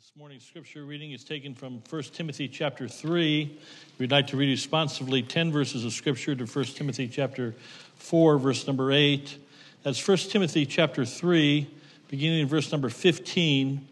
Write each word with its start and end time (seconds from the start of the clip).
This 0.00 0.12
morning's 0.16 0.46
scripture 0.46 0.86
reading 0.86 1.12
is 1.12 1.24
taken 1.24 1.54
from 1.54 1.82
1 1.90 2.02
Timothy 2.04 2.48
chapter 2.48 2.88
3. 2.88 3.58
We'd 3.98 4.10
like 4.10 4.28
to 4.28 4.38
read 4.38 4.48
responsively 4.48 5.22
10 5.22 5.52
verses 5.52 5.84
of 5.84 5.92
scripture 5.92 6.34
to 6.34 6.46
1 6.46 6.64
Timothy 6.64 7.06
chapter 7.06 7.54
4, 7.96 8.38
verse 8.38 8.66
number 8.66 8.92
8. 8.92 9.36
That's 9.82 10.08
1 10.08 10.16
Timothy 10.16 10.64
chapter 10.64 11.04
3, 11.04 11.68
beginning 12.08 12.40
in 12.40 12.48
verse 12.48 12.72
number 12.72 12.88
15. 12.88 13.86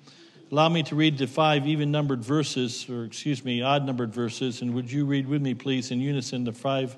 Allow 0.51 0.71
me 0.71 0.83
to 0.85 0.97
read 0.97 1.19
the 1.19 1.27
five 1.27 1.67
even 1.67 1.91
numbered 1.91 2.25
verses, 2.25 2.89
or 2.89 3.05
excuse 3.05 3.45
me, 3.45 3.61
odd 3.61 3.85
numbered 3.85 4.15
verses, 4.15 4.63
and 4.63 4.73
would 4.73 4.91
you 4.91 5.05
read 5.05 5.29
with 5.29 5.43
me, 5.43 5.53
please, 5.53 5.91
in 5.91 6.01
unison 6.01 6.43
the 6.43 6.55
five 6.55 6.97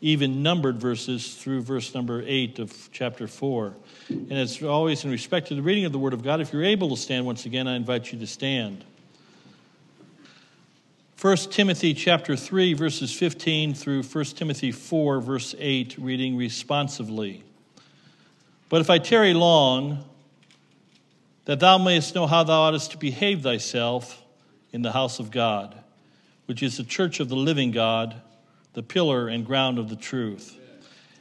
even 0.00 0.42
numbered 0.42 0.78
verses 0.78 1.34
through 1.34 1.62
verse 1.62 1.94
number 1.94 2.22
8 2.26 2.58
of 2.58 2.88
chapter 2.92 3.26
4. 3.26 3.74
And 4.08 4.32
it's 4.32 4.62
always 4.62 5.04
in 5.04 5.10
respect 5.10 5.48
to 5.48 5.54
the 5.54 5.62
reading 5.62 5.84
of 5.84 5.92
the 5.92 5.98
Word 5.98 6.12
of 6.12 6.22
God. 6.22 6.40
If 6.40 6.52
you're 6.52 6.64
able 6.64 6.90
to 6.90 6.96
stand 6.96 7.24
once 7.24 7.46
again, 7.46 7.66
I 7.66 7.76
invite 7.76 8.12
you 8.12 8.18
to 8.18 8.26
stand. 8.26 8.84
1 11.20 11.36
Timothy 11.50 11.94
chapter 11.94 12.36
3 12.36 12.74
verses 12.74 13.10
15 13.10 13.72
through 13.72 14.02
1 14.02 14.24
Timothy 14.26 14.70
4 14.70 15.20
verse 15.20 15.54
8 15.58 15.96
reading 15.98 16.36
responsively. 16.36 17.42
But 18.68 18.82
if 18.82 18.90
I 18.90 18.98
tarry 18.98 19.32
long 19.32 20.04
that 21.46 21.58
thou 21.58 21.78
mayest 21.78 22.14
know 22.14 22.26
how 22.26 22.44
thou 22.44 22.64
oughtest 22.64 22.90
to 22.90 22.98
behave 22.98 23.42
thyself 23.42 24.22
in 24.72 24.82
the 24.82 24.92
house 24.92 25.18
of 25.18 25.30
God, 25.30 25.74
which 26.44 26.62
is 26.62 26.76
the 26.76 26.84
church 26.84 27.18
of 27.18 27.30
the 27.30 27.36
living 27.36 27.70
God, 27.70 28.20
the 28.76 28.82
pillar 28.82 29.28
and 29.28 29.46
ground 29.46 29.78
of 29.78 29.88
the 29.88 29.96
truth. 29.96 30.54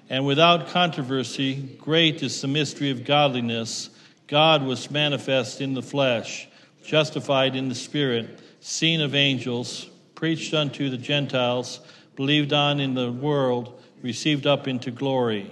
And 0.09 0.25
without 0.25 0.67
controversy, 0.67 1.55
great 1.79 2.21
is 2.21 2.41
the 2.41 2.49
mystery 2.49 2.91
of 2.91 3.05
godliness. 3.05 3.89
God 4.27 4.61
was 4.61 4.91
manifest 4.91 5.61
in 5.61 5.73
the 5.73 5.81
flesh, 5.81 6.49
justified 6.83 7.55
in 7.55 7.69
the 7.69 7.73
spirit, 7.73 8.41
seen 8.59 8.99
of 8.99 9.15
angels, 9.15 9.89
preached 10.15 10.53
unto 10.53 10.89
the 10.89 10.97
Gentiles, 10.97 11.79
believed 12.17 12.51
on 12.51 12.81
in 12.81 12.93
the 12.93 13.09
world, 13.09 13.81
received 14.01 14.45
up 14.45 14.67
into 14.67 14.91
glory. 14.91 15.49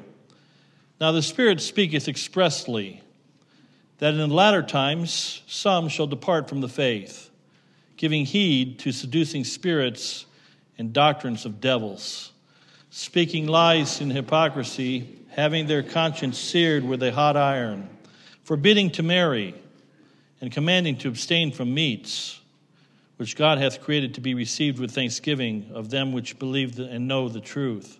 Now 1.00 1.13
the 1.13 1.22
Spirit 1.22 1.61
speaketh 1.61 2.09
expressly 2.09 3.02
that 4.00 4.13
in 4.13 4.19
the 4.19 4.28
latter 4.28 4.61
times 4.61 5.41
some 5.47 5.88
shall 5.88 6.08
depart 6.08 6.50
from 6.50 6.59
the 6.59 6.67
faith, 6.67 7.30
giving 7.95 8.25
heed 8.25 8.78
to 8.80 8.91
seducing 8.91 9.45
spirits 9.45 10.25
and 10.77 10.93
doctrines 10.93 11.45
of 11.45 11.61
devils, 11.61 12.31
speaking 12.89 13.47
lies 13.47 14.02
in 14.02 14.09
hypocrisy, 14.09 15.19
having 15.29 15.67
their 15.67 15.83
conscience 15.83 16.38
seared 16.38 16.83
with 16.83 17.02
a 17.03 17.11
hot 17.11 17.35
iron, 17.38 17.89
forbidding 18.43 18.89
to 18.91 19.03
marry, 19.03 19.55
and 20.41 20.51
commanding 20.51 20.97
to 20.97 21.07
abstain 21.07 21.51
from 21.51 21.73
meats, 21.73 22.39
which 23.17 23.35
God 23.35 23.57
hath 23.57 23.81
created 23.81 24.16
to 24.16 24.21
be 24.21 24.33
received 24.33 24.79
with 24.79 24.91
thanksgiving 24.91 25.71
of 25.73 25.89
them 25.89 26.11
which 26.11 26.38
believe 26.39 26.79
and 26.79 27.07
know 27.07 27.29
the 27.29 27.39
truth. 27.39 27.99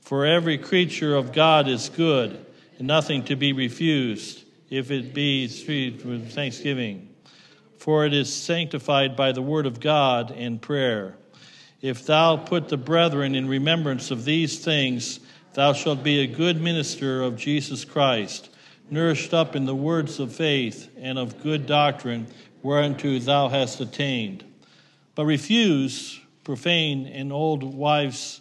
For 0.00 0.26
every 0.26 0.58
creature 0.58 1.16
of 1.16 1.32
God 1.32 1.66
is 1.66 1.88
good, 1.88 2.44
and 2.78 2.86
nothing 2.86 3.24
to 3.24 3.36
be 3.36 3.52
refused, 3.52 4.44
if 4.70 4.90
it 4.90 5.14
be 5.14 5.44
received 5.44 6.04
with 6.04 6.32
thanksgiving. 6.32 7.08
For 7.78 8.06
it 8.06 8.14
is 8.14 8.32
sanctified 8.32 9.16
by 9.16 9.32
the 9.32 9.42
word 9.42 9.66
of 9.66 9.80
God 9.80 10.30
and 10.30 10.60
prayer. 10.60 11.16
If 11.84 12.06
thou 12.06 12.38
put 12.38 12.70
the 12.70 12.78
brethren 12.78 13.34
in 13.34 13.46
remembrance 13.46 14.10
of 14.10 14.24
these 14.24 14.58
things, 14.58 15.20
thou 15.52 15.74
shalt 15.74 16.02
be 16.02 16.20
a 16.20 16.26
good 16.26 16.58
minister 16.58 17.22
of 17.22 17.36
Jesus 17.36 17.84
Christ, 17.84 18.48
nourished 18.88 19.34
up 19.34 19.54
in 19.54 19.66
the 19.66 19.74
words 19.74 20.18
of 20.18 20.34
faith 20.34 20.88
and 20.98 21.18
of 21.18 21.42
good 21.42 21.66
doctrine, 21.66 22.26
whereunto 22.62 23.18
thou 23.18 23.50
hast 23.50 23.82
attained. 23.82 24.46
But 25.14 25.26
refuse 25.26 26.18
profane 26.42 27.06
and 27.06 27.30
old 27.30 27.62
wives' 27.62 28.40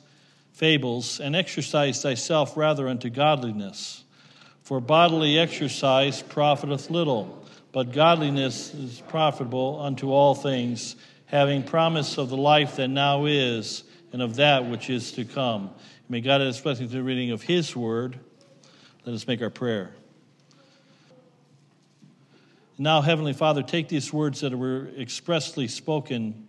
fables, 0.53 1.19
and 1.19 1.35
exercise 1.35 2.01
thyself 2.01 2.55
rather 2.55 2.87
unto 2.87 3.09
godliness. 3.09 4.05
For 4.61 4.79
bodily 4.79 5.37
exercise 5.37 6.21
profiteth 6.21 6.89
little, 6.89 7.45
but 7.73 7.91
godliness 7.91 8.73
is 8.73 9.01
profitable 9.01 9.81
unto 9.81 10.13
all 10.13 10.33
things 10.33 10.95
having 11.33 11.63
promise 11.63 12.19
of 12.19 12.29
the 12.29 12.37
life 12.37 12.75
that 12.75 12.89
now 12.89 13.25
is 13.25 13.83
and 14.11 14.21
of 14.21 14.35
that 14.35 14.69
which 14.69 14.87
is 14.91 15.13
to 15.13 15.25
come. 15.25 15.71
May 16.07 16.21
God 16.21 16.41
add 16.41 16.45
his 16.45 16.61
blessing 16.61 16.87
to 16.87 16.93
the 16.93 17.01
reading 17.01 17.31
of 17.31 17.41
his 17.41 17.75
word. 17.75 18.19
Let 19.03 19.15
us 19.15 19.25
make 19.25 19.41
our 19.41 19.49
prayer. 19.49 19.95
Now, 22.77 23.01
Heavenly 23.01 23.33
Father, 23.33 23.63
take 23.63 23.89
these 23.89 24.13
words 24.13 24.41
that 24.41 24.55
were 24.55 24.91
expressly 24.95 25.67
spoken 25.67 26.47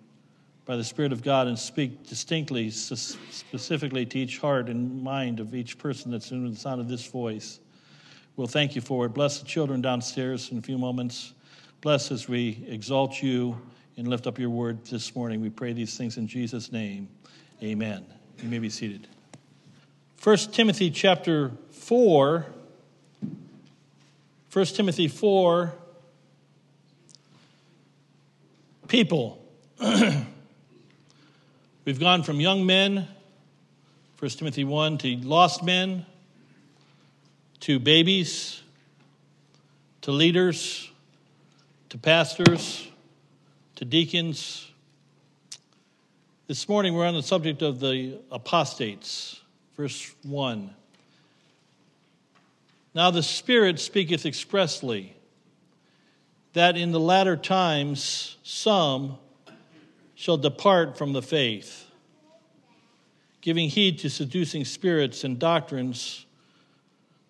by 0.66 0.76
the 0.76 0.84
Spirit 0.84 1.12
of 1.12 1.22
God 1.22 1.46
and 1.46 1.58
speak 1.58 2.06
distinctly, 2.06 2.70
specifically 2.70 4.04
to 4.04 4.18
each 4.18 4.36
heart 4.36 4.68
and 4.68 5.02
mind 5.02 5.40
of 5.40 5.54
each 5.54 5.78
person 5.78 6.10
that's 6.10 6.30
in 6.30 6.46
the 6.50 6.56
sound 6.56 6.82
of 6.82 6.88
this 6.88 7.06
voice. 7.06 7.58
We'll 8.36 8.48
thank 8.48 8.74
you 8.74 8.82
for 8.82 9.06
it. 9.06 9.14
Bless 9.14 9.38
the 9.38 9.46
children 9.46 9.80
downstairs 9.80 10.50
in 10.50 10.58
a 10.58 10.62
few 10.62 10.76
moments. 10.76 11.32
Bless 11.80 12.12
as 12.12 12.28
we 12.28 12.66
exalt 12.68 13.22
you 13.22 13.58
and 13.96 14.08
lift 14.08 14.26
up 14.26 14.38
your 14.38 14.50
word 14.50 14.84
this 14.86 15.14
morning. 15.14 15.40
We 15.40 15.50
pray 15.50 15.72
these 15.72 15.96
things 15.96 16.16
in 16.16 16.26
Jesus' 16.26 16.72
name. 16.72 17.08
Amen. 17.62 18.04
You 18.42 18.48
may 18.48 18.58
be 18.58 18.68
seated. 18.68 19.06
1 20.22 20.36
Timothy 20.52 20.90
chapter 20.90 21.52
4. 21.70 22.46
1 24.52 24.64
Timothy 24.66 25.08
4. 25.08 25.74
People. 28.88 29.40
We've 31.84 32.00
gone 32.00 32.22
from 32.22 32.40
young 32.40 32.64
men, 32.64 33.06
1 34.18 34.30
Timothy 34.30 34.64
1, 34.64 34.98
to 34.98 35.16
lost 35.18 35.62
men, 35.62 36.06
to 37.60 37.78
babies, 37.78 38.62
to 40.00 40.10
leaders, 40.10 40.90
to 41.90 41.98
pastors 41.98 42.88
to 43.76 43.84
deacons. 43.84 44.70
This 46.46 46.68
morning 46.68 46.94
we're 46.94 47.06
on 47.06 47.14
the 47.14 47.24
subject 47.24 47.60
of 47.60 47.80
the 47.80 48.20
apostates, 48.30 49.40
verse 49.76 50.14
1. 50.22 50.70
Now 52.94 53.10
the 53.10 53.22
Spirit 53.22 53.80
speaketh 53.80 54.26
expressly 54.26 55.16
that 56.52 56.76
in 56.76 56.92
the 56.92 57.00
latter 57.00 57.36
times 57.36 58.36
some 58.44 59.18
shall 60.14 60.36
depart 60.36 60.96
from 60.96 61.12
the 61.12 61.22
faith, 61.22 61.90
giving 63.40 63.68
heed 63.68 63.98
to 63.98 64.08
seducing 64.08 64.64
spirits 64.64 65.24
and 65.24 65.36
doctrines 65.36 66.26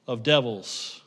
of 0.07 0.23
devils. 0.23 1.01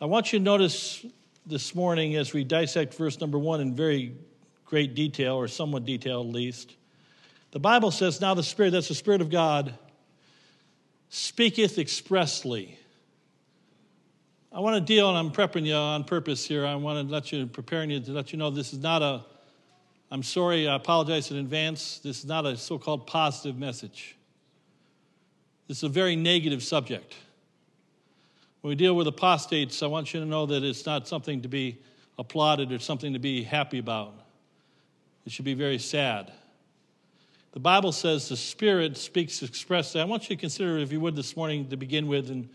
I 0.00 0.06
want 0.06 0.32
you 0.32 0.40
to 0.40 0.44
notice 0.44 1.06
this 1.46 1.74
morning 1.74 2.16
as 2.16 2.32
we 2.32 2.44
dissect 2.44 2.94
verse 2.94 3.20
number 3.20 3.38
one 3.38 3.60
in 3.60 3.74
very 3.74 4.14
great 4.64 4.94
detail, 4.94 5.34
or 5.34 5.48
somewhat 5.48 5.84
detail 5.84 6.20
at 6.20 6.26
least. 6.26 6.76
The 7.50 7.58
Bible 7.58 7.90
says, 7.90 8.20
Now 8.20 8.34
the 8.34 8.42
Spirit, 8.42 8.70
that's 8.70 8.88
the 8.88 8.94
Spirit 8.94 9.20
of 9.20 9.28
God, 9.28 9.74
speaketh 11.08 11.76
expressly. 11.78 12.78
I 14.52 14.60
want 14.60 14.74
to 14.76 14.80
deal, 14.80 15.08
and 15.08 15.18
I'm 15.18 15.32
prepping 15.32 15.66
you 15.66 15.74
on 15.74 16.04
purpose 16.04 16.46
here. 16.46 16.64
I 16.64 16.76
want 16.76 17.06
to 17.06 17.12
let 17.12 17.32
you, 17.32 17.46
preparing 17.46 17.90
you 17.90 18.00
to 18.00 18.12
let 18.12 18.32
you 18.32 18.38
know 18.38 18.50
this 18.50 18.72
is 18.72 18.78
not 18.78 19.02
a, 19.02 19.24
I'm 20.10 20.22
sorry, 20.22 20.68
I 20.68 20.76
apologize 20.76 21.30
in 21.30 21.36
advance. 21.36 21.98
This 21.98 22.20
is 22.20 22.26
not 22.26 22.46
a 22.46 22.56
so 22.56 22.78
called 22.78 23.06
positive 23.06 23.58
message. 23.58 24.16
This 25.66 25.78
is 25.78 25.82
a 25.84 25.88
very 25.88 26.16
negative 26.16 26.62
subject. 26.62 27.14
When 28.60 28.70
we 28.70 28.74
deal 28.74 28.94
with 28.94 29.06
apostates, 29.06 29.82
I 29.82 29.86
want 29.86 30.12
you 30.12 30.20
to 30.20 30.26
know 30.26 30.46
that 30.46 30.62
it's 30.62 30.84
not 30.84 31.08
something 31.08 31.42
to 31.42 31.48
be 31.48 31.78
applauded 32.18 32.72
or 32.72 32.78
something 32.78 33.14
to 33.14 33.18
be 33.18 33.42
happy 33.42 33.78
about. 33.78 34.12
It 35.24 35.32
should 35.32 35.46
be 35.46 35.54
very 35.54 35.78
sad. 35.78 36.30
The 37.52 37.60
Bible 37.60 37.92
says 37.92 38.28
the 38.28 38.36
Spirit 38.36 38.96
speaks 38.96 39.42
expressly. 39.42 40.00
I 40.00 40.04
want 40.04 40.24
you 40.24 40.36
to 40.36 40.40
consider, 40.40 40.78
if 40.78 40.92
you 40.92 41.00
would, 41.00 41.16
this 41.16 41.36
morning 41.36 41.68
to 41.70 41.76
begin 41.76 42.06
with, 42.06 42.30
in 42.30 42.50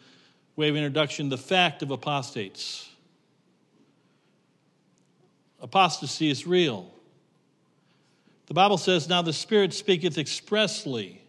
way 0.55 0.69
of 0.69 0.75
introduction, 0.75 1.29
the 1.29 1.37
fact 1.37 1.81
of 1.81 1.91
apostates. 1.91 2.87
Apostasy 5.59 6.29
is 6.29 6.45
real. 6.45 6.91
The 8.45 8.53
Bible 8.53 8.77
says, 8.77 9.09
Now 9.09 9.23
the 9.23 9.33
Spirit 9.33 9.73
speaketh 9.73 10.17
expressly. 10.17 11.21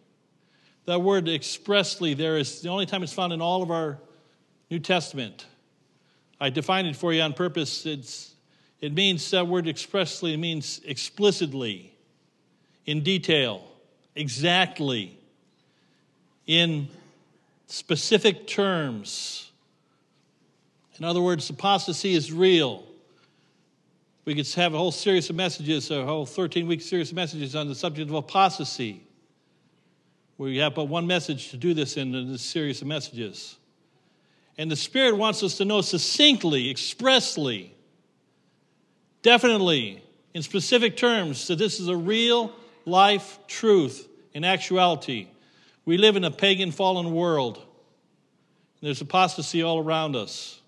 That 0.84 1.00
word 1.00 1.29
expressly 1.29 2.14
there 2.14 2.37
is 2.37 2.61
the 2.61 2.69
only 2.69 2.87
time 2.87 3.02
it's 3.02 3.12
found 3.12 3.32
in 3.32 3.40
all 3.40 3.62
of 3.62 3.70
our 3.70 3.99
New 4.71 4.79
Testament. 4.79 5.47
I 6.41 6.51
defined 6.51 6.89
it 6.89 6.97
for 6.97 7.13
you 7.13 7.23
on 7.23 7.33
purpose. 7.33 7.87
It's, 7.87 8.35
it 8.81 8.93
means 8.93 9.31
that 9.31 9.47
word 9.47 9.69
expressly 9.69 10.37
means 10.37 10.81
explicitly, 10.85 11.93
in 12.85 13.03
detail, 13.03 13.65
exactly, 14.15 15.19
in 16.47 16.89
specific 17.67 18.47
terms. 18.47 19.51
In 20.99 21.05
other 21.05 21.21
words, 21.21 21.49
apostasy 21.51 22.15
is 22.15 22.33
real. 22.33 22.85
We 24.25 24.35
could 24.35 24.49
have 24.55 24.75
a 24.75 24.79
whole 24.79 24.93
series 24.93 25.31
of 25.31 25.37
messages, 25.37 25.91
a 25.91 26.05
whole 26.05 26.27
13 26.27 26.67
week 26.67 26.83
series 26.83 27.11
of 27.11 27.17
messages 27.17 27.55
on 27.55 27.69
the 27.69 27.75
subject 27.75 28.11
of 28.11 28.17
apostasy. 28.17 29.03
We 30.39 30.59
have 30.59 30.75
but 30.75 30.85
one 30.85 31.07
message 31.07 31.51
to 31.51 31.57
do 31.57 31.75
this 31.75 31.97
in, 31.97 32.15
in 32.15 32.33
this 32.33 32.43
series 32.43 32.83
of 32.83 32.89
messages. 32.89 33.57
And 34.58 34.70
the 34.70 34.76
Spirit 34.76 35.17
wants 35.17 35.43
us 35.43 35.58
to 35.58 35.64
know 35.64 35.82
succinctly, 35.82 36.70
expressly, 36.70 37.75
definitely, 39.23 40.03
in 40.32 40.43
specific 40.43 40.97
terms, 40.97 41.47
that 41.49 41.56
this 41.56 41.79
is 41.81 41.88
a 41.88 41.97
real 41.97 42.53
life 42.85 43.38
truth 43.47 44.08
in 44.32 44.44
actuality. 44.44 45.29
We 45.85 45.99
live 45.99 46.17
in 46.17 46.25
a 46.25 46.31
pagan, 46.31 46.73
fallen 46.73 47.12
world. 47.12 47.62
There's 48.81 49.00
apostasy 49.00 49.62
all 49.62 49.79
around 49.79 50.17
us. 50.17 50.61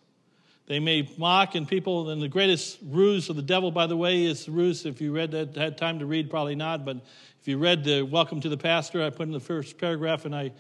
They 0.67 0.81
may 0.81 1.09
mock, 1.17 1.55
and 1.55 1.67
people, 1.67 2.11
and 2.11 2.21
the 2.21 2.29
greatest 2.29 2.79
ruse 2.83 3.31
of 3.31 3.37
the 3.37 3.43
devil, 3.43 3.71
by 3.71 3.87
the 3.87 3.97
way, 3.97 4.25
is 4.25 4.45
the 4.45 4.51
ruse. 4.51 4.85
If 4.85 5.01
you 5.01 5.13
read 5.13 5.31
that, 5.31 5.57
had 5.57 5.79
time 5.79 5.99
to 6.01 6.07
read, 6.07 6.29
probably 6.29 6.57
not, 6.57 6.85
but 6.85 6.99
if 7.41 7.49
you 7.49 7.57
read 7.57 7.85
the 7.85 8.03
Welcome 8.03 8.43
to 8.43 8.51
the 8.51 8.59
Pastor, 8.59 9.03
I 9.03 9.09
put 9.09 9.23
in 9.27 9.33
the 9.33 9.41
first 9.41 9.79
paragraph 9.79 10.27
and 10.27 10.35
I, 10.35 10.53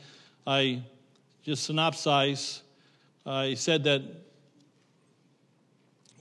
I 0.46 0.82
just 1.42 1.70
synopsize. 1.70 2.60
I 3.28 3.54
said 3.54 3.84
that, 3.84 4.02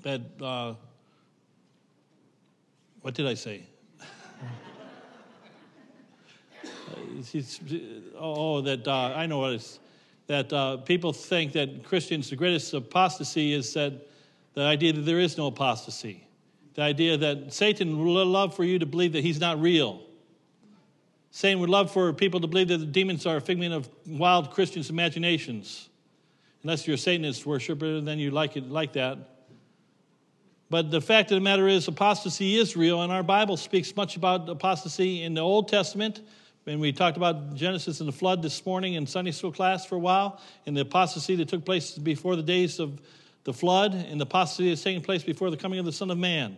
that 0.03 0.21
uh, 0.41 0.73
what 3.01 3.13
did 3.13 3.27
I 3.27 3.33
say? 3.33 3.63
oh, 8.19 8.61
that 8.61 8.85
uh, 8.87 9.13
I 9.15 9.25
know 9.25 9.39
what 9.39 9.53
it's 9.53 9.79
that 10.27 10.51
uh, 10.51 10.77
people 10.77 11.13
think 11.13 11.53
that 11.53 11.85
Christians, 11.85 12.29
the 12.29 12.35
greatest 12.35 12.73
apostasy 12.73 13.53
is 13.53 13.73
that 13.75 13.93
the 14.55 14.61
idea 14.61 14.91
that 14.91 15.01
there 15.01 15.19
is 15.19 15.37
no 15.37 15.47
apostasy. 15.47 16.27
The 16.73 16.81
idea 16.81 17.15
that 17.15 17.53
Satan 17.53 17.97
would 18.03 18.27
love 18.27 18.53
for 18.53 18.65
you 18.65 18.79
to 18.79 18.85
believe 18.85 19.13
that 19.13 19.23
he's 19.23 19.39
not 19.39 19.61
real. 19.61 20.01
Satan 21.31 21.59
would 21.61 21.69
love 21.69 21.89
for 21.91 22.11
people 22.11 22.41
to 22.41 22.47
believe 22.47 22.67
that 22.67 22.79
the 22.79 22.85
demons 22.85 23.25
are 23.25 23.37
a 23.37 23.41
figment 23.41 23.73
of 23.73 23.89
wild 24.05 24.51
Christians' 24.51 24.89
imaginations. 24.89 25.87
Unless 26.67 26.85
you're 26.85 26.95
a 26.95 26.97
Satanist 26.97 27.45
worshiper, 27.45 28.01
then 28.01 28.19
you 28.19 28.29
like 28.29 28.57
it 28.57 28.69
like 28.69 28.91
that. 28.91 29.17
But 30.69 30.91
the 30.91 30.99
fact 30.99 31.31
of 31.31 31.37
the 31.37 31.41
matter 31.41 31.65
is, 31.65 31.87
apostasy 31.87 32.57
is 32.57 32.75
real, 32.75 33.03
and 33.03 33.09
our 33.09 33.23
Bible 33.23 33.55
speaks 33.55 33.95
much 33.95 34.17
about 34.17 34.49
apostasy 34.49 35.23
in 35.23 35.33
the 35.33 35.39
Old 35.39 35.69
Testament 35.69 36.19
and 36.65 36.81
we 36.81 36.91
talked 36.91 37.15
about 37.15 37.55
Genesis 37.55 38.01
and 38.01 38.09
the 38.09 38.13
flood 38.13 38.41
this 38.41 38.65
morning 38.65 38.95
in 38.95 39.07
Sunday 39.07 39.31
school 39.31 39.53
class 39.53 39.85
for 39.85 39.95
a 39.95 39.99
while, 39.99 40.41
and 40.65 40.75
the 40.75 40.81
apostasy 40.81 41.33
that 41.37 41.47
took 41.47 41.63
place 41.63 41.91
before 41.97 42.35
the 42.35 42.43
days 42.43 42.81
of 42.81 42.99
the 43.45 43.53
flood, 43.53 43.93
and 43.93 44.19
the 44.19 44.23
apostasy 44.23 44.67
that's 44.67 44.83
taking 44.83 45.01
place 45.01 45.23
before 45.23 45.49
the 45.49 45.55
coming 45.55 45.79
of 45.79 45.85
the 45.85 45.93
Son 45.93 46.11
of 46.11 46.17
Man. 46.17 46.57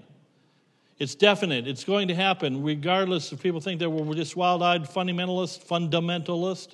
It's 0.97 1.13
definite. 1.13 1.67
It's 1.67 1.83
going 1.83 2.07
to 2.07 2.15
happen, 2.15 2.63
regardless 2.63 3.31
if 3.31 3.43
people 3.43 3.61
think 3.61 3.79
that 3.81 3.89
we're 3.91 4.15
just 4.15 4.35
wild-eyed 4.35 4.85
fundamentalists, 4.85 5.63
fundamentalists, 5.63 6.73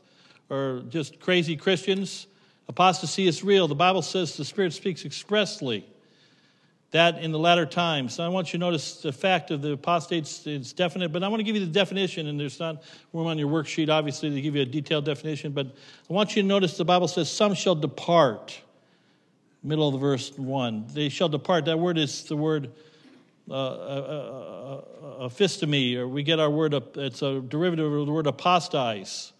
or 0.50 0.84
just 0.88 1.20
crazy 1.20 1.58
Christians. 1.58 2.28
Apostasy 2.68 3.28
is 3.28 3.44
real. 3.44 3.68
The 3.68 3.76
Bible 3.76 4.02
says 4.02 4.38
the 4.38 4.46
Spirit 4.46 4.74
speaks 4.74 5.06
expressly 5.06 5.86
that 6.96 7.18
in 7.18 7.34
the 7.34 7.40
latter 7.40 7.66
times. 7.66 8.14
So 8.14 8.24
I 8.24 8.30
want 8.30 8.48
you 8.48 8.52
to 8.54 8.66
notice 8.66 9.02
the 9.02 9.12
fact 9.12 9.52
of 9.52 9.62
the 9.62 9.74
apostates 9.74 10.48
is 10.48 10.72
definite, 10.72 11.12
but 11.12 11.24
I 11.24 11.28
want 11.28 11.42
to 11.42 11.44
give 11.44 11.56
you 11.56 11.66
the 11.66 11.72
definition, 11.72 12.28
and 12.28 12.40
there's 12.40 12.58
not 12.58 12.84
room 13.12 13.28
on 13.28 13.38
your 13.38 13.50
worksheet, 13.50 13.90
obviously, 13.90 14.30
to 14.30 14.42
give 14.42 14.56
you 14.56 14.62
a 14.62 14.66
detailed 14.66 15.04
definition, 15.04 15.52
but 15.52 15.68
I 15.68 16.14
want 16.14 16.38
you 16.38 16.42
to 16.42 16.48
notice 16.48 16.78
the 16.78 16.86
Bible 16.86 17.10
says, 17.10 17.30
Some 17.30 17.54
shall 17.54 17.76
depart. 17.76 18.62
Middle 19.62 19.88
of 19.88 19.94
the 19.94 20.00
verse 20.00 20.32
1. 20.38 20.86
They 20.94 21.10
shall 21.10 21.28
depart. 21.28 21.66
That 21.66 21.80
word 21.80 21.98
is 21.98 22.24
the 22.24 22.38
word 22.38 22.72
uh, 23.50 23.54
uh, 23.54 24.82
uh, 25.18 25.26
uh 25.26 25.30
or 25.30 26.08
we 26.08 26.24
get 26.24 26.40
our 26.40 26.50
word, 26.50 26.74
it's 26.96 27.22
a 27.22 27.42
derivative 27.42 27.92
of 27.92 28.06
the 28.06 28.12
word 28.12 28.28
apostise. 28.28 29.34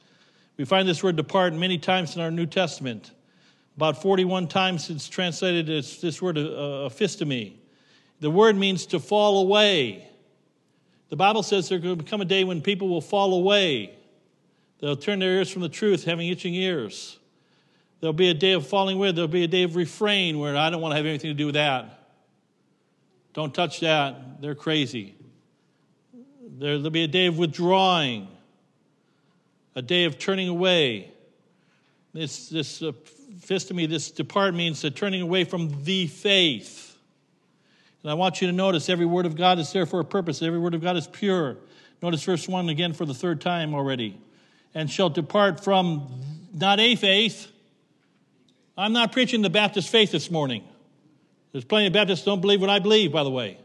We 0.58 0.66
find 0.66 0.88
this 0.88 1.04
word 1.04 1.16
depart 1.16 1.54
many 1.54 1.78
times 1.78 2.16
in 2.16 2.22
our 2.22 2.32
New 2.32 2.46
Testament. 2.46 3.12
About 3.76 4.02
41 4.02 4.48
times 4.48 4.90
it's 4.90 5.10
translated 5.10 5.70
as 5.70 6.00
this 6.00 6.22
word, 6.22 6.38
uh. 6.38 6.90
The 8.22 8.32
word 8.32 8.56
means 8.56 8.86
to 8.88 9.00
fall 9.00 9.42
away. 9.42 10.08
The 11.10 11.16
Bible 11.16 11.44
says 11.44 11.70
there's 11.70 11.82
going 11.82 11.98
to 11.98 12.04
come 12.04 12.22
a 12.22 12.26
day 12.26 12.44
when 12.44 12.62
people 12.62 12.88
will 12.88 13.02
fall 13.02 13.34
away. 13.34 13.96
They'll 14.80 14.96
turn 14.96 15.20
their 15.20 15.32
ears 15.32 15.52
from 15.52 15.62
the 15.62 15.70
truth, 15.70 16.06
having 16.06 16.30
itching 16.30 16.54
ears. 16.54 17.20
There'll 18.00 18.14
be 18.14 18.30
a 18.30 18.34
day 18.34 18.54
of 18.54 18.68
falling 18.68 18.98
away. 18.98 19.12
There'll 19.12 19.28
be 19.28 19.44
a 19.44 19.48
day 19.48 19.64
of 19.64 19.76
refrain 19.76 20.40
where 20.40 20.56
I 20.56 20.70
don't 20.70 20.82
want 20.82 20.94
to 20.94 20.98
have 20.98 21.06
anything 21.06 21.32
to 21.32 21.34
do 21.34 21.48
with 21.48 21.56
that. 21.56 22.10
Don't 23.34 23.54
touch 23.54 23.82
that. 23.82 24.42
They're 24.42 24.56
crazy. 24.56 25.16
There, 26.58 26.80
will 26.80 26.90
be 26.90 27.04
a 27.04 27.08
day 27.08 27.26
of 27.26 27.38
withdrawing, 27.38 28.28
a 29.76 29.82
day 29.82 30.06
of 30.06 30.18
turning 30.18 30.48
away. 30.48 31.12
This, 32.14 32.50
this 32.50 32.82
uh, 32.82 32.94
this 33.48 34.12
depart 34.12 34.54
means 34.54 34.82
the 34.82 34.92
turning 34.92 35.22
away 35.22 35.44
from 35.44 35.84
the 35.84 36.08
faith. 36.08 36.98
And 38.02 38.12
I 38.12 38.14
want 38.14 38.42
you 38.42 38.48
to 38.48 38.54
notice 38.54 38.90
every 38.90 39.06
word 39.06 39.26
of 39.26 39.36
God 39.36 39.60
is 39.60 39.72
there 39.74 39.86
for 39.86 40.00
a 40.00 40.06
purpose. 40.06 40.42
Every 40.42 40.60
word 40.60 40.74
of 40.74 40.82
God 40.82 40.96
is 40.96 41.08
pure. 41.08 41.58
Notice 42.02 42.24
verse 42.24 42.48
1 42.48 42.70
again 42.70 42.94
for 42.94 43.06
the 43.06 43.14
third 43.14 43.42
time 43.42 43.74
already. 43.74 44.18
And 44.74 44.90
shall 44.90 45.10
depart 45.10 45.64
from 45.64 46.08
not 46.54 46.80
a 46.80 46.96
faith. 46.96 47.52
I'm 48.78 48.94
not 48.94 49.12
preaching 49.12 49.42
the 49.42 49.50
Baptist 49.50 49.90
faith 49.90 50.12
this 50.12 50.30
morning. 50.30 50.64
There's 51.52 51.66
plenty 51.66 51.88
of 51.88 51.94
Baptists 51.94 52.24
don't 52.24 52.42
believe 52.42 52.62
what 52.62 52.70
I 52.70 52.80
believe, 52.80 53.12
by 53.12 53.24
the 53.24 53.32
way. 53.32 53.58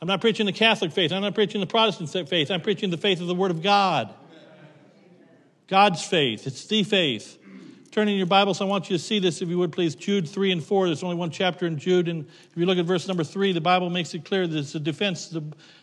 I'm 0.00 0.08
not 0.08 0.20
preaching 0.20 0.46
the 0.46 0.52
Catholic 0.52 0.92
faith. 0.92 1.12
I'm 1.12 1.22
not 1.22 1.34
preaching 1.34 1.60
the 1.60 1.66
Protestant 1.66 2.28
faith. 2.28 2.50
I'm 2.50 2.60
preaching 2.60 2.90
the 2.90 2.96
faith 2.96 3.20
of 3.20 3.26
the 3.26 3.34
Word 3.34 3.50
of 3.50 3.62
God. 3.62 4.14
God's 5.72 6.04
faith. 6.04 6.46
It's 6.46 6.66
the 6.66 6.82
faith. 6.82 7.38
Turning 7.92 8.12
in 8.12 8.18
your 8.18 8.26
Bibles, 8.26 8.60
I 8.60 8.64
want 8.64 8.90
you 8.90 8.98
to 8.98 9.02
see 9.02 9.20
this, 9.20 9.40
if 9.40 9.48
you 9.48 9.56
would 9.56 9.72
please. 9.72 9.94
Jude 9.94 10.28
3 10.28 10.52
and 10.52 10.62
4. 10.62 10.84
There's 10.84 11.02
only 11.02 11.16
one 11.16 11.30
chapter 11.30 11.66
in 11.66 11.78
Jude. 11.78 12.08
And 12.08 12.26
if 12.26 12.56
you 12.56 12.66
look 12.66 12.76
at 12.76 12.84
verse 12.84 13.08
number 13.08 13.24
3, 13.24 13.52
the 13.52 13.62
Bible 13.62 13.88
makes 13.88 14.12
it 14.12 14.22
clear 14.22 14.46
that 14.46 14.58
it's 14.58 14.74
a 14.74 14.78
defense. 14.78 15.28
The, 15.28 15.42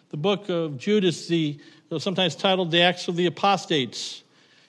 the 0.10 0.18
book 0.18 0.48
of 0.48 0.78
Jude 0.78 1.06
is 1.06 1.28
the, 1.28 1.58
uh, 1.92 1.98
sometimes 1.98 2.36
titled 2.36 2.70
the 2.70 2.84
Acts 2.84 3.08
of 3.08 3.16
the 3.16 3.26
Apostates. 3.26 4.22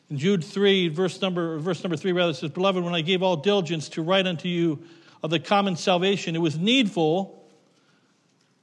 In 0.08 0.16
Jude 0.16 0.42
3, 0.42 0.88
verse 0.88 1.20
number, 1.20 1.58
verse 1.58 1.84
number 1.84 1.98
3, 1.98 2.12
rather, 2.12 2.32
says, 2.32 2.48
Beloved, 2.52 2.82
when 2.82 2.94
I 2.94 3.02
gave 3.02 3.22
all 3.22 3.36
diligence 3.36 3.90
to 3.90 4.02
write 4.02 4.26
unto 4.26 4.48
you 4.48 4.82
of 5.22 5.28
the 5.28 5.38
common 5.38 5.76
salvation, 5.76 6.34
it 6.34 6.40
was 6.40 6.56
needful, 6.56 7.44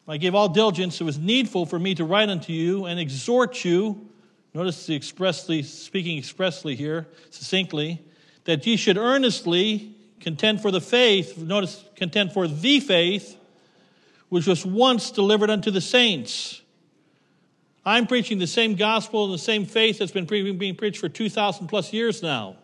I 0.08 0.18
gave 0.18 0.34
all 0.34 0.50
diligence, 0.50 1.00
it 1.02 1.04
was 1.04 1.20
needful 1.20 1.68
for 1.68 1.78
me 1.78 1.94
to 1.94 2.04
write 2.04 2.30
unto 2.30 2.52
you 2.52 2.86
and 2.86 3.00
exhort 3.00 3.64
you. 3.64 4.10
Notice 4.58 4.88
the 4.88 4.96
expressly, 4.96 5.62
speaking 5.62 6.18
expressly 6.18 6.76
here, 6.76 7.06
succinctly 7.30 8.02
that 8.46 8.66
ye 8.66 8.76
should 8.76 8.98
earnestly 8.98 9.94
contend 10.20 10.64
for 10.64 10.72
the 10.72 10.82
faith, 10.82 11.38
notice, 11.38 11.86
contend 11.96 12.32
for 12.32 12.48
the 12.48 12.80
faith, 12.80 13.38
which 14.30 14.48
was 14.48 14.66
once 14.66 15.12
delivered 15.12 15.52
unto 15.52 15.70
the 15.70 15.80
saints. 15.80 16.64
I'm 17.86 18.08
preaching 18.08 18.40
the 18.40 18.48
same 18.48 18.74
gospel 18.74 19.26
and 19.26 19.34
the 19.36 19.38
same 19.38 19.64
faith 19.64 20.00
that's 20.00 20.12
been 20.12 20.26
being 20.26 20.76
preached 20.76 20.98
for 20.98 21.08
2,000 21.08 21.68
plus 21.68 21.94
years 21.94 22.24
now. 22.24 22.56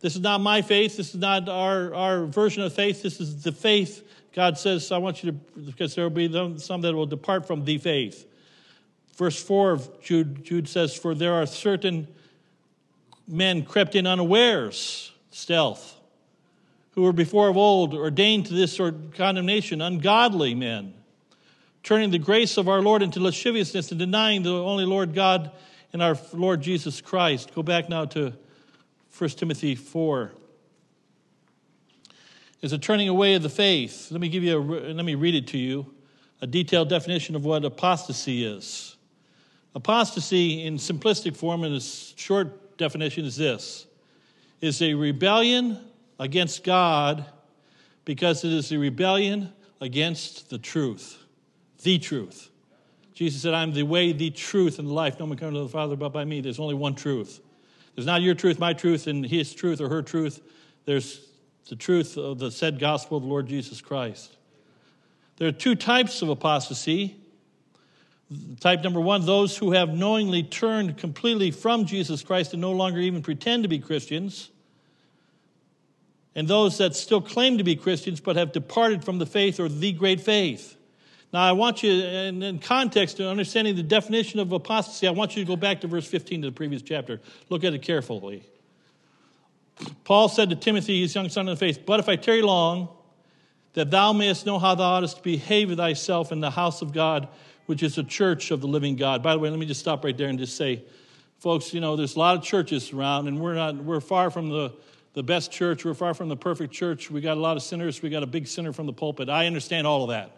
This 0.00 0.14
is 0.16 0.22
not 0.22 0.40
my 0.40 0.62
faith. 0.62 0.96
This 0.96 1.10
is 1.10 1.20
not 1.20 1.50
our, 1.50 1.94
our 1.94 2.24
version 2.24 2.62
of 2.62 2.72
faith. 2.72 3.02
This 3.02 3.20
is 3.20 3.42
the 3.42 3.52
faith 3.52 4.08
God 4.32 4.56
says, 4.56 4.90
I 4.90 4.96
want 4.96 5.22
you 5.22 5.32
to, 5.32 5.60
because 5.60 5.94
there 5.94 6.04
will 6.04 6.10
be 6.10 6.58
some 6.58 6.80
that 6.80 6.94
will 6.94 7.04
depart 7.04 7.46
from 7.46 7.66
the 7.66 7.76
faith. 7.76 8.26
Verse 9.20 9.42
4 9.42 9.72
of 9.72 10.00
Jude, 10.00 10.42
Jude 10.46 10.66
says, 10.66 10.96
For 10.96 11.14
there 11.14 11.34
are 11.34 11.44
certain 11.44 12.08
men 13.28 13.66
crept 13.66 13.94
in 13.94 14.06
unawares, 14.06 15.12
stealth, 15.30 16.00
who 16.92 17.02
were 17.02 17.12
before 17.12 17.48
of 17.48 17.58
old 17.58 17.92
ordained 17.92 18.46
to 18.46 18.54
this 18.54 18.72
sort 18.72 18.94
of 18.94 19.12
condemnation, 19.12 19.82
ungodly 19.82 20.54
men, 20.54 20.94
turning 21.82 22.10
the 22.10 22.18
grace 22.18 22.56
of 22.56 22.66
our 22.66 22.80
Lord 22.80 23.02
into 23.02 23.20
lasciviousness 23.20 23.90
and 23.90 23.98
denying 23.98 24.42
the 24.42 24.54
only 24.54 24.86
Lord 24.86 25.12
God 25.12 25.52
and 25.92 26.02
our 26.02 26.16
Lord 26.32 26.62
Jesus 26.62 27.02
Christ. 27.02 27.54
Go 27.54 27.62
back 27.62 27.90
now 27.90 28.06
to 28.06 28.32
1 29.18 29.30
Timothy 29.32 29.74
4. 29.74 30.32
Is 32.62 32.72
a 32.72 32.78
turning 32.78 33.10
away 33.10 33.34
of 33.34 33.42
the 33.42 33.50
faith. 33.50 34.10
Let 34.10 34.22
me 34.22 34.30
give 34.30 34.44
you 34.44 34.56
a, 34.56 34.62
let 34.94 35.04
me 35.04 35.14
read 35.14 35.34
it 35.34 35.48
to 35.48 35.58
you, 35.58 35.92
a 36.40 36.46
detailed 36.46 36.88
definition 36.88 37.36
of 37.36 37.44
what 37.44 37.66
apostasy 37.66 38.46
is. 38.46 38.89
Apostasy 39.74 40.64
in 40.64 40.76
simplistic 40.76 41.36
form 41.36 41.64
in 41.64 41.72
a 41.74 41.80
short 41.80 42.76
definition 42.76 43.24
is 43.24 43.36
this 43.36 43.86
is 44.60 44.82
a 44.82 44.94
rebellion 44.94 45.78
against 46.18 46.64
God 46.64 47.24
because 48.04 48.44
it 48.44 48.52
is 48.52 48.72
a 48.72 48.78
rebellion 48.78 49.52
against 49.80 50.50
the 50.50 50.58
truth. 50.58 51.18
The 51.82 51.98
truth. 51.98 52.50
Jesus 53.14 53.42
said, 53.42 53.54
I'm 53.54 53.72
the 53.72 53.82
way, 53.82 54.12
the 54.12 54.30
truth, 54.30 54.78
and 54.78 54.88
the 54.88 54.92
life. 54.92 55.18
No 55.18 55.26
one 55.26 55.36
comes 55.36 55.54
to 55.54 55.62
the 55.62 55.68
Father 55.68 55.96
but 55.96 56.10
by 56.10 56.24
me. 56.24 56.40
There's 56.40 56.58
only 56.58 56.74
one 56.74 56.94
truth. 56.94 57.40
There's 57.94 58.06
not 58.06 58.22
your 58.22 58.34
truth, 58.34 58.58
my 58.58 58.72
truth, 58.72 59.06
and 59.06 59.24
his 59.24 59.54
truth 59.54 59.80
or 59.80 59.88
her 59.88 60.02
truth. 60.02 60.40
There's 60.84 61.26
the 61.68 61.76
truth 61.76 62.16
of 62.16 62.38
the 62.38 62.50
said 62.50 62.78
gospel 62.78 63.18
of 63.18 63.22
the 63.22 63.28
Lord 63.28 63.46
Jesus 63.46 63.80
Christ. 63.80 64.36
There 65.36 65.48
are 65.48 65.52
two 65.52 65.74
types 65.74 66.22
of 66.22 66.28
apostasy. 66.28 67.19
Type 68.60 68.82
number 68.82 69.00
one, 69.00 69.26
those 69.26 69.56
who 69.56 69.72
have 69.72 69.88
knowingly 69.88 70.44
turned 70.44 70.96
completely 70.98 71.50
from 71.50 71.84
Jesus 71.84 72.22
Christ 72.22 72.52
and 72.52 72.60
no 72.60 72.70
longer 72.70 73.00
even 73.00 73.22
pretend 73.22 73.64
to 73.64 73.68
be 73.68 73.80
Christians. 73.80 74.50
And 76.36 76.46
those 76.46 76.78
that 76.78 76.94
still 76.94 77.20
claim 77.20 77.58
to 77.58 77.64
be 77.64 77.74
Christians 77.74 78.20
but 78.20 78.36
have 78.36 78.52
departed 78.52 79.04
from 79.04 79.18
the 79.18 79.26
faith 79.26 79.58
or 79.58 79.68
the 79.68 79.92
great 79.92 80.20
faith. 80.20 80.76
Now, 81.32 81.42
I 81.42 81.52
want 81.52 81.82
you, 81.82 81.92
in 81.92 82.58
context 82.60 83.16
to 83.18 83.28
understanding 83.28 83.76
the 83.76 83.82
definition 83.82 84.40
of 84.40 84.52
apostasy, 84.52 85.06
I 85.06 85.12
want 85.12 85.36
you 85.36 85.44
to 85.44 85.48
go 85.48 85.56
back 85.56 85.80
to 85.80 85.88
verse 85.88 86.06
15 86.06 86.44
of 86.44 86.52
the 86.52 86.56
previous 86.56 86.82
chapter. 86.82 87.20
Look 87.48 87.64
at 87.64 87.72
it 87.72 87.82
carefully. 87.82 88.44
Paul 90.04 90.28
said 90.28 90.50
to 90.50 90.56
Timothy, 90.56 91.00
his 91.00 91.14
young 91.14 91.28
son 91.28 91.48
in 91.48 91.54
the 91.54 91.58
faith, 91.58 91.80
But 91.86 92.00
if 92.00 92.08
I 92.08 92.16
tarry 92.16 92.42
long, 92.42 92.88
that 93.74 93.90
thou 93.90 94.12
mayest 94.12 94.44
know 94.44 94.58
how 94.58 94.74
thou 94.74 94.96
oughtest 94.96 95.18
to 95.18 95.22
behave 95.22 95.74
thyself 95.76 96.32
in 96.32 96.40
the 96.40 96.50
house 96.50 96.82
of 96.82 96.92
God, 96.92 97.28
which 97.70 97.84
is 97.84 97.98
a 97.98 98.02
church 98.02 98.50
of 98.50 98.60
the 98.60 98.66
living 98.66 98.96
God. 98.96 99.22
By 99.22 99.32
the 99.32 99.38
way, 99.38 99.48
let 99.48 99.56
me 99.56 99.64
just 99.64 99.78
stop 99.78 100.04
right 100.04 100.18
there 100.18 100.26
and 100.26 100.36
just 100.36 100.56
say, 100.56 100.82
folks, 101.38 101.72
you 101.72 101.80
know, 101.80 101.94
there's 101.94 102.16
a 102.16 102.18
lot 102.18 102.36
of 102.36 102.42
churches 102.42 102.92
around, 102.92 103.28
and 103.28 103.38
we're 103.38 103.54
not, 103.54 103.76
we're 103.76 104.00
far 104.00 104.28
from 104.28 104.48
the, 104.48 104.72
the 105.12 105.22
best 105.22 105.52
church. 105.52 105.84
We're 105.84 105.94
far 105.94 106.12
from 106.12 106.28
the 106.28 106.36
perfect 106.36 106.72
church. 106.74 107.12
We 107.12 107.20
got 107.20 107.36
a 107.36 107.40
lot 107.40 107.56
of 107.56 107.62
sinners. 107.62 108.02
We 108.02 108.10
got 108.10 108.24
a 108.24 108.26
big 108.26 108.48
sinner 108.48 108.72
from 108.72 108.86
the 108.86 108.92
pulpit. 108.92 109.28
I 109.28 109.46
understand 109.46 109.86
all 109.86 110.02
of 110.02 110.08
that. 110.08 110.32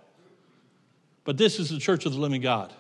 But 1.25 1.39
this 1.39 1.59
is 1.59 1.71
the 1.71 1.79
church 1.79 2.05
of 2.05 2.13
the 2.13 2.19
living 2.19 2.43
God. 2.43 2.71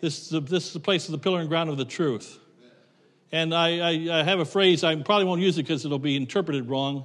This 0.00 0.18
is 0.22 0.28
the, 0.30 0.40
this 0.40 0.68
is 0.68 0.72
the 0.72 0.80
place 0.80 1.04
of 1.04 1.12
the 1.12 1.18
pillar 1.18 1.40
and 1.40 1.48
ground 1.50 1.68
of 1.68 1.76
the 1.76 1.84
truth. 1.84 2.38
And 3.32 3.54
I, 3.54 3.80
I, 3.80 4.20
I 4.20 4.22
have 4.22 4.40
a 4.40 4.46
phrase, 4.46 4.82
I 4.82 4.96
probably 4.96 5.26
won't 5.26 5.42
use 5.42 5.58
it 5.58 5.64
because 5.64 5.84
it'll 5.84 5.98
be 5.98 6.16
interpreted 6.16 6.70
wrong, 6.70 7.04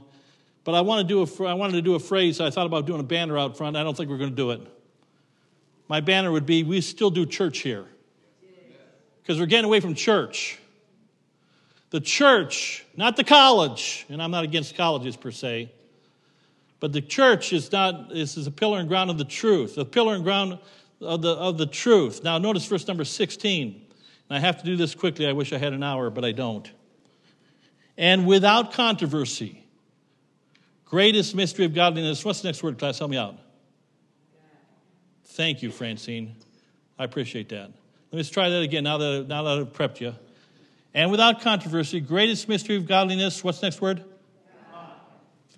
but 0.63 0.75
I, 0.75 0.80
want 0.80 1.06
to 1.06 1.13
do 1.13 1.24
a, 1.24 1.46
I 1.46 1.56
wanted 1.56 1.74
to 1.74 1.82
do 1.82 1.96
a 1.96 2.00
phrase. 2.00 2.39
I 2.39 2.51
thought 2.51 2.68
about 2.68 2.86
doing 2.86 3.01
a 3.01 3.04
banner 3.04 3.38
out 3.38 3.58
front. 3.58 3.75
I 3.75 3.84
don't 3.84 3.98
think 3.98 4.10
we're 4.10 4.18
going 4.18 4.30
to 4.30 4.36
do 4.38 4.51
it. 4.51 4.62
My 5.88 6.01
banner 6.01 6.32
would 6.32 6.46
be 6.46 6.63
We 6.63 6.82
still 6.82 7.10
do 7.10 7.25
church 7.25 7.60
here. 7.60 7.86
Because 9.22 9.39
we're 9.39 9.46
getting 9.46 9.65
away 9.65 9.79
from 9.79 9.94
church. 9.94 10.58
The 11.89 12.00
church, 12.01 12.86
not 12.96 13.15
the 13.15 13.24
college, 13.24 14.06
and 14.10 14.22
I'm 14.22 14.32
not 14.32 14.44
against 14.44 14.75
colleges 14.75 15.15
per 15.15 15.32
se, 15.32 15.72
but 16.79 16.91
the 16.91 17.01
church 17.01 17.53
is 17.53 17.72
not, 17.72 18.10
this 18.10 18.38
is 18.38 18.46
a 18.46 18.51
pillar 18.51 18.79
and 18.79 18.88
ground 18.88 19.10
of 19.10 19.17
the 19.17 19.25
truth, 19.25 19.75
the 19.75 19.86
pillar 19.86 20.13
and 20.13 20.24
ground 20.24 20.60
of 21.01 21.22
the, 21.22 21.29
of 21.29 21.58
the 21.58 21.65
truth. 21.65 22.24
Now, 22.24 22.38
notice 22.38 22.65
verse 22.65 22.88
number 22.88 23.06
16. 23.06 23.86
And 24.29 24.38
I 24.38 24.39
have 24.39 24.58
to 24.60 24.65
do 24.65 24.75
this 24.75 24.96
quickly. 24.96 25.27
I 25.27 25.32
wish 25.32 25.53
I 25.53 25.58
had 25.58 25.74
an 25.74 25.84
hour, 25.84 26.10
but 26.10 26.25
I 26.25 26.34
don't. 26.34 26.70
And 27.98 28.27
without 28.27 28.74
controversy, 28.74 29.63
greatest 30.86 31.34
mystery 31.34 31.65
of 31.65 31.74
godliness. 31.74 32.24
What's 32.24 32.41
the 32.41 32.50
next 32.50 32.62
word, 32.62 32.77
class? 32.77 33.00
Help 33.00 33.12
me 33.12 33.17
out. 33.17 33.38
Thank 35.38 35.62
you, 35.62 35.70
Francine. 35.70 36.36
I 36.98 37.03
appreciate 37.03 37.50
that. 37.50 37.70
Let 37.70 38.12
me 38.12 38.17
just 38.17 38.34
try 38.34 38.50
that 38.50 38.62
again 38.63 38.84
now 38.84 38.98
that, 38.98 39.27
now 39.27 39.44
that 39.44 39.60
I've 39.60 39.72
prepped 39.72 40.01
you. 40.01 40.15
And 40.96 41.12
without 41.12 41.41
controversy, 41.41 42.00
greatest 42.00 42.50
mystery 42.50 42.75
of 42.75 42.88
godliness. 42.88 43.44
What's 43.44 43.62
next 43.62 43.79
word? 43.79 44.03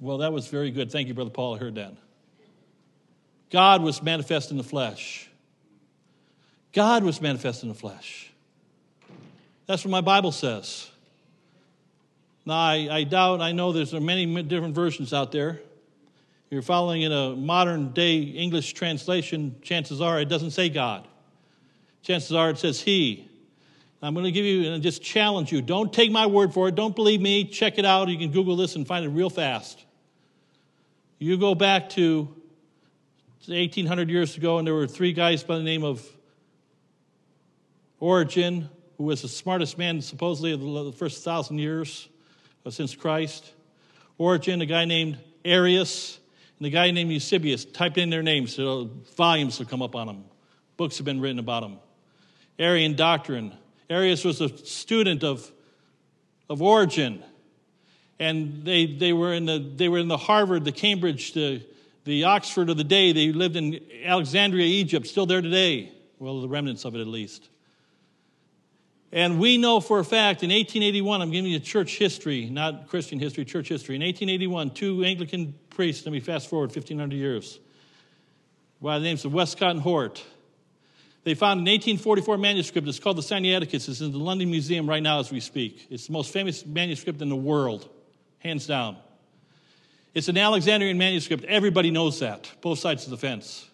Well, 0.01 0.17
that 0.17 0.33
was 0.33 0.49
very 0.49 0.69
good. 0.69 0.91
Thank 0.91 1.07
you, 1.07 1.13
Brother 1.13 1.29
Paul. 1.29 1.55
I 1.55 1.59
heard 1.59 1.75
that. 1.75 1.93
God 3.51 3.81
was 3.81 4.03
manifest 4.03 4.51
in 4.51 4.57
the 4.57 4.65
flesh. 4.65 5.29
God 6.73 7.05
was 7.05 7.21
manifest 7.21 7.63
in 7.63 7.69
the 7.69 7.75
flesh. 7.75 8.33
That's 9.65 9.85
what 9.85 9.91
my 9.91 10.01
Bible 10.01 10.33
says. 10.33 10.91
Now, 12.45 12.55
I, 12.55 12.89
I 12.91 13.03
doubt, 13.05 13.39
I 13.39 13.53
know 13.53 13.71
there's 13.71 13.93
many 13.93 14.43
different 14.43 14.75
versions 14.75 15.13
out 15.13 15.31
there. 15.31 15.61
You're 16.49 16.63
following 16.63 17.03
in 17.03 17.11
a 17.11 17.35
modern 17.35 17.91
day 17.91 18.17
English 18.17 18.73
translation, 18.73 19.55
chances 19.61 20.01
are 20.01 20.19
it 20.19 20.29
doesn't 20.29 20.51
say 20.51 20.69
God. 20.69 21.07
Chances 22.01 22.33
are 22.33 22.49
it 22.49 22.57
says 22.57 22.81
He. 22.81 23.29
I'm 24.01 24.13
going 24.13 24.25
to 24.25 24.31
give 24.31 24.45
you 24.45 24.71
and 24.71 24.81
just 24.81 25.03
challenge 25.03 25.51
you. 25.51 25.61
Don't 25.61 25.91
take 25.91 26.09
my 26.11 26.25
word 26.25 26.53
for 26.53 26.69
it. 26.69 26.75
Don't 26.75 26.95
believe 26.95 27.19
me. 27.19 27.43
Check 27.43 27.77
it 27.77 27.85
out. 27.85 28.07
You 28.07 28.17
can 28.17 28.31
Google 28.31 28.55
this 28.55 28.75
and 28.75 28.87
find 28.87 29.05
it 29.05 29.09
real 29.09 29.29
fast. 29.29 29.83
You 31.19 31.37
go 31.37 31.53
back 31.53 31.89
to 31.91 32.29
1800 33.47 34.09
years 34.09 34.37
ago, 34.37 34.57
and 34.57 34.65
there 34.65 34.73
were 34.73 34.87
three 34.87 35.11
guys 35.11 35.43
by 35.43 35.57
the 35.57 35.63
name 35.63 35.83
of 35.83 36.05
Origen, 37.99 38.69
who 38.97 39.03
was 39.03 39.21
the 39.21 39.27
smartest 39.27 39.77
man 39.77 40.01
supposedly 40.01 40.53
of 40.53 40.61
the 40.61 40.93
first 40.93 41.23
thousand 41.23 41.59
years 41.59 42.07
uh, 42.65 42.69
since 42.69 42.95
Christ. 42.95 43.51
Origen, 44.17 44.61
a 44.61 44.65
guy 44.65 44.85
named 44.85 45.17
Arius, 45.43 46.19
and 46.59 46.67
a 46.67 46.69
guy 46.69 46.91
named 46.91 47.11
Eusebius. 47.11 47.65
typed 47.65 47.97
in 47.97 48.09
their 48.09 48.23
names, 48.23 48.53
so 48.53 48.89
volumes 49.15 49.57
will 49.57 49.65
come 49.65 49.81
up 49.81 49.95
on 49.95 50.07
them. 50.07 50.23
Books 50.77 50.97
have 50.97 51.05
been 51.05 51.19
written 51.19 51.39
about 51.39 51.61
them. 51.61 51.79
Arian 52.59 52.95
doctrine. 52.95 53.53
Arius 53.89 54.23
was 54.23 54.39
a 54.41 54.55
student 54.65 55.23
of, 55.23 55.49
of 56.49 56.61
Origen 56.61 57.23
and 58.19 58.65
they, 58.65 58.85
they, 58.85 59.13
were 59.13 59.33
in 59.33 59.45
the, 59.45 59.59
they 59.59 59.87
were 59.87 59.97
in 59.97 60.09
the 60.09 60.17
Harvard, 60.17 60.65
the 60.65 60.73
Cambridge, 60.73 61.33
the, 61.33 61.65
the 62.03 62.25
Oxford 62.25 62.69
of 62.69 62.77
the 62.77 62.83
day. 62.83 63.13
They 63.13 63.31
lived 63.31 63.55
in 63.55 63.79
Alexandria, 64.03 64.65
Egypt, 64.65 65.07
still 65.07 65.25
there 65.25 65.41
today. 65.41 65.91
Well, 66.19 66.41
the 66.41 66.49
remnants 66.49 66.83
of 66.83 66.95
it 66.95 67.01
at 67.01 67.07
least. 67.07 67.49
And 69.11 69.39
we 69.39 69.57
know 69.57 69.79
for 69.79 69.99
a 69.99 70.05
fact 70.05 70.43
in 70.43 70.49
1881, 70.49 71.21
I'm 71.21 71.31
giving 71.31 71.49
you 71.49 71.59
church 71.59 71.97
history, 71.97 72.49
not 72.49 72.89
Christian 72.89 73.19
history, 73.19 73.45
church 73.45 73.69
history. 73.69 73.95
In 73.95 74.01
1881, 74.01 74.71
two 74.71 75.03
Anglican 75.03 75.55
let 75.79 76.07
me 76.07 76.19
fast 76.19 76.49
forward 76.49 76.71
1,500 76.71 77.15
years, 77.15 77.57
by 78.81 78.99
the 78.99 79.05
names 79.05 79.23
of 79.23 79.33
Westcott 79.33 79.71
and 79.71 79.79
Hort. 79.79 80.21
They 81.23 81.35
found 81.35 81.61
an 81.61 81.71
1844 81.71 82.37
manuscript. 82.37 82.85
It's 82.85 82.99
called 82.99 83.17
the 83.17 83.21
Sinaiticus. 83.21 83.87
It's 83.87 84.01
in 84.01 84.11
the 84.11 84.17
London 84.17 84.51
Museum 84.51 84.89
right 84.89 85.01
now 85.01 85.19
as 85.19 85.31
we 85.31 85.39
speak. 85.39 85.87
It's 85.89 86.07
the 86.07 86.13
most 86.13 86.33
famous 86.33 86.65
manuscript 86.65 87.21
in 87.21 87.29
the 87.29 87.35
world 87.35 87.87
hands 88.39 88.67
down. 88.67 88.97
It's 90.13 90.27
an 90.27 90.37
Alexandrian 90.37 90.97
manuscript. 90.97 91.45
Everybody 91.45 91.91
knows 91.91 92.19
that, 92.19 92.51
both 92.59 92.79
sides 92.79 93.05
of 93.05 93.11
the 93.11 93.17
fence. 93.17 93.65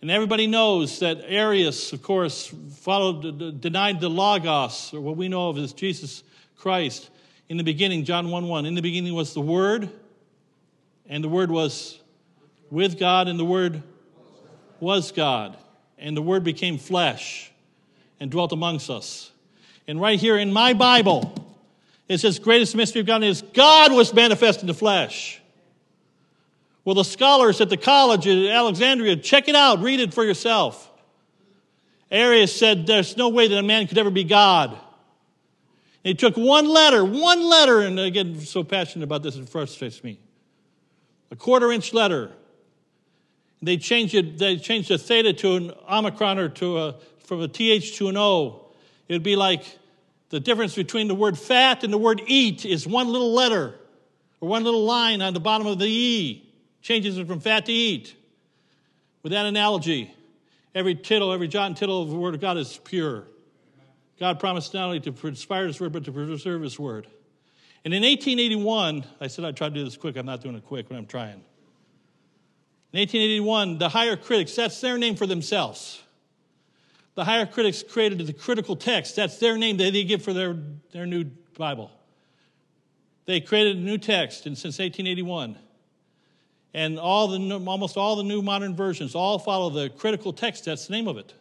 And 0.00 0.12
everybody 0.12 0.46
knows 0.46 1.00
that 1.00 1.22
Arius, 1.26 1.92
of 1.92 2.04
course, 2.04 2.54
followed, 2.76 3.60
denied 3.60 4.00
the 4.00 4.08
Logos, 4.08 4.94
or 4.94 5.00
what 5.00 5.16
we 5.16 5.26
know 5.26 5.48
of 5.48 5.58
as 5.58 5.72
Jesus 5.72 6.22
Christ. 6.56 7.10
In 7.48 7.56
the 7.56 7.64
beginning, 7.64 8.04
John 8.04 8.30
1 8.30 8.46
1, 8.46 8.64
in 8.64 8.76
the 8.76 8.82
beginning 8.82 9.14
was 9.14 9.34
the 9.34 9.40
Word, 9.40 9.90
and 11.08 11.24
the 11.24 11.28
Word 11.28 11.50
was 11.50 11.98
with 12.70 12.98
God, 12.98 13.28
and 13.28 13.38
the 13.38 13.44
Word 13.44 13.82
was 14.80 15.10
God. 15.12 15.56
And 15.98 16.16
the 16.16 16.22
Word 16.22 16.44
became 16.44 16.78
flesh 16.78 17.50
and 18.20 18.30
dwelt 18.30 18.52
amongst 18.52 18.90
us. 18.90 19.32
And 19.86 20.00
right 20.00 20.20
here 20.20 20.36
in 20.36 20.52
my 20.52 20.74
Bible, 20.74 21.34
it 22.08 22.18
says, 22.18 22.38
greatest 22.38 22.76
mystery 22.76 23.00
of 23.00 23.06
God 23.06 23.24
is 23.24 23.42
God 23.42 23.92
was 23.92 24.12
manifest 24.14 24.60
in 24.60 24.66
the 24.66 24.74
flesh. 24.74 25.40
Well, 26.84 26.94
the 26.94 27.04
scholars 27.04 27.60
at 27.60 27.68
the 27.68 27.76
college 27.76 28.26
at 28.26 28.46
Alexandria, 28.46 29.16
check 29.16 29.48
it 29.48 29.54
out, 29.54 29.80
read 29.80 30.00
it 30.00 30.14
for 30.14 30.24
yourself. 30.24 30.90
Arius 32.10 32.54
said 32.54 32.86
there's 32.86 33.16
no 33.16 33.28
way 33.28 33.48
that 33.48 33.58
a 33.58 33.62
man 33.62 33.86
could 33.86 33.98
ever 33.98 34.10
be 34.10 34.24
God. 34.24 34.78
He 36.02 36.14
took 36.14 36.36
one 36.36 36.66
letter, 36.66 37.04
one 37.04 37.42
letter, 37.42 37.80
and 37.80 37.98
again, 37.98 38.40
so 38.40 38.64
passionate 38.64 39.04
about 39.04 39.22
this, 39.22 39.36
it 39.36 39.48
frustrates 39.48 40.02
me. 40.02 40.18
A 41.30 41.36
quarter 41.36 41.70
inch 41.70 41.92
letter. 41.92 42.32
They 43.60 43.76
changed 43.76 44.14
it, 44.14 44.38
they 44.38 44.56
changed 44.56 44.88
the 44.88 44.98
theta 44.98 45.32
to 45.32 45.56
an 45.56 45.72
omicron 45.90 46.38
or 46.38 46.48
to 46.50 46.78
a, 46.78 46.94
from 47.20 47.40
a 47.40 47.48
TH 47.48 47.96
to 47.98 48.08
an 48.08 48.16
O. 48.16 48.66
It'd 49.08 49.22
be 49.22 49.36
like 49.36 49.64
the 50.30 50.40
difference 50.40 50.74
between 50.74 51.08
the 51.08 51.14
word 51.14 51.38
fat 51.38 51.82
and 51.82 51.92
the 51.92 51.98
word 51.98 52.22
eat 52.26 52.64
is 52.64 52.86
one 52.86 53.08
little 53.08 53.32
letter 53.32 53.74
or 54.40 54.48
one 54.48 54.64
little 54.64 54.84
line 54.84 55.22
on 55.22 55.34
the 55.34 55.40
bottom 55.40 55.66
of 55.66 55.78
the 55.78 55.86
E. 55.86 56.44
Changes 56.82 57.18
it 57.18 57.26
from 57.26 57.40
fat 57.40 57.66
to 57.66 57.72
eat. 57.72 58.14
With 59.22 59.32
that 59.32 59.46
analogy, 59.46 60.14
every 60.74 60.94
tittle, 60.94 61.32
every 61.32 61.48
jot 61.48 61.66
and 61.66 61.76
tittle 61.76 62.02
of 62.02 62.10
the 62.10 62.16
Word 62.16 62.34
of 62.34 62.40
God 62.40 62.56
is 62.56 62.78
pure. 62.84 63.24
God 64.20 64.38
promised 64.38 64.74
not 64.74 64.84
only 64.84 65.00
to 65.00 65.26
inspire 65.26 65.66
His 65.66 65.80
Word, 65.80 65.92
but 65.92 66.04
to 66.04 66.12
preserve 66.12 66.62
His 66.62 66.78
Word. 66.78 67.08
And 67.84 67.94
in 67.94 68.02
1881, 68.02 69.04
I 69.20 69.26
said 69.28 69.44
I'd 69.44 69.56
try 69.56 69.68
to 69.68 69.74
do 69.74 69.84
this 69.84 69.96
quick. 69.96 70.16
I'm 70.16 70.26
not 70.26 70.42
doing 70.42 70.56
it 70.56 70.64
quick, 70.64 70.88
but 70.88 70.96
I'm 70.96 71.06
trying. 71.06 71.42
In 72.92 73.00
1881, 73.00 73.78
the 73.78 73.88
higher 73.88 74.16
critics, 74.16 74.56
that's 74.56 74.80
their 74.80 74.98
name 74.98 75.14
for 75.14 75.26
themselves. 75.26 76.02
The 77.14 77.24
higher 77.24 77.46
critics 77.46 77.82
created 77.82 78.24
the 78.26 78.32
critical 78.32 78.76
text. 78.76 79.16
That's 79.16 79.38
their 79.38 79.58
name 79.58 79.76
that 79.78 79.92
they 79.92 80.04
give 80.04 80.22
for 80.22 80.32
their, 80.32 80.56
their 80.92 81.04
new 81.04 81.24
Bible. 81.56 81.90
They 83.26 83.40
created 83.40 83.76
a 83.76 83.80
new 83.80 83.98
text 83.98 84.46
and 84.46 84.56
since 84.56 84.78
1881. 84.78 85.58
And 86.72 86.98
all 86.98 87.28
the, 87.28 87.64
almost 87.66 87.96
all 87.96 88.16
the 88.16 88.22
new 88.22 88.40
modern 88.40 88.76
versions 88.76 89.14
all 89.14 89.38
follow 89.38 89.68
the 89.68 89.90
critical 89.90 90.32
text. 90.32 90.64
That's 90.64 90.86
the 90.86 90.92
name 90.92 91.08
of 91.08 91.18
it. 91.18 91.34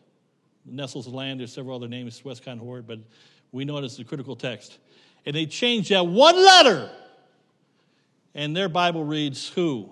Nestle-Aland, 0.65 1.39
there's 1.39 1.53
several 1.53 1.75
other 1.75 1.87
names, 1.87 2.25
Westcott 2.25 2.57
Hort, 2.57 2.87
but 2.87 2.99
we 3.51 3.63
know 3.63 3.77
it 3.77 3.83
as 3.83 3.95
the 3.95 4.03
critical 4.03 4.35
text. 4.35 4.79
And 5.27 5.35
they 5.35 5.45
changed 5.45 5.91
that 5.91 6.07
one 6.07 6.35
letter. 6.35 6.89
And 8.33 8.57
their 8.57 8.69
Bible 8.69 9.03
reads 9.03 9.47
who? 9.47 9.91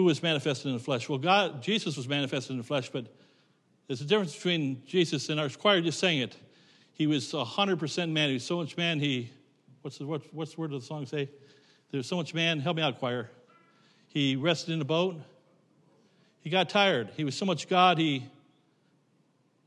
who 0.00 0.04
was 0.04 0.22
manifested 0.22 0.68
in 0.68 0.72
the 0.72 0.82
flesh? 0.82 1.10
Well, 1.10 1.18
God, 1.18 1.62
Jesus 1.62 1.94
was 1.94 2.08
manifested 2.08 2.52
in 2.52 2.56
the 2.56 2.64
flesh, 2.64 2.88
but 2.88 3.06
there's 3.86 4.00
a 4.00 4.04
difference 4.04 4.34
between 4.34 4.82
Jesus 4.86 5.28
and 5.28 5.38
our 5.38 5.50
choir 5.50 5.82
just 5.82 5.98
saying 5.98 6.20
it. 6.20 6.36
He 6.94 7.06
was 7.06 7.30
100% 7.32 8.10
man. 8.10 8.28
He 8.28 8.34
was 8.34 8.44
so 8.44 8.56
much 8.56 8.78
man, 8.78 8.98
he, 8.98 9.30
what's 9.82 9.98
the, 9.98 10.06
what, 10.06 10.22
what's 10.32 10.54
the 10.54 10.60
word 10.62 10.72
of 10.72 10.80
the 10.80 10.86
song 10.86 11.04
say? 11.04 11.28
There's 11.90 12.06
so 12.06 12.16
much 12.16 12.32
man, 12.32 12.60
help 12.60 12.78
me 12.78 12.82
out, 12.82 12.98
choir. 12.98 13.30
He 14.08 14.36
rested 14.36 14.72
in 14.72 14.80
a 14.80 14.86
boat. 14.86 15.20
He 16.40 16.48
got 16.48 16.70
tired. 16.70 17.10
He 17.16 17.24
was 17.24 17.34
so 17.34 17.44
much 17.44 17.68
God, 17.68 17.98
he 17.98 18.24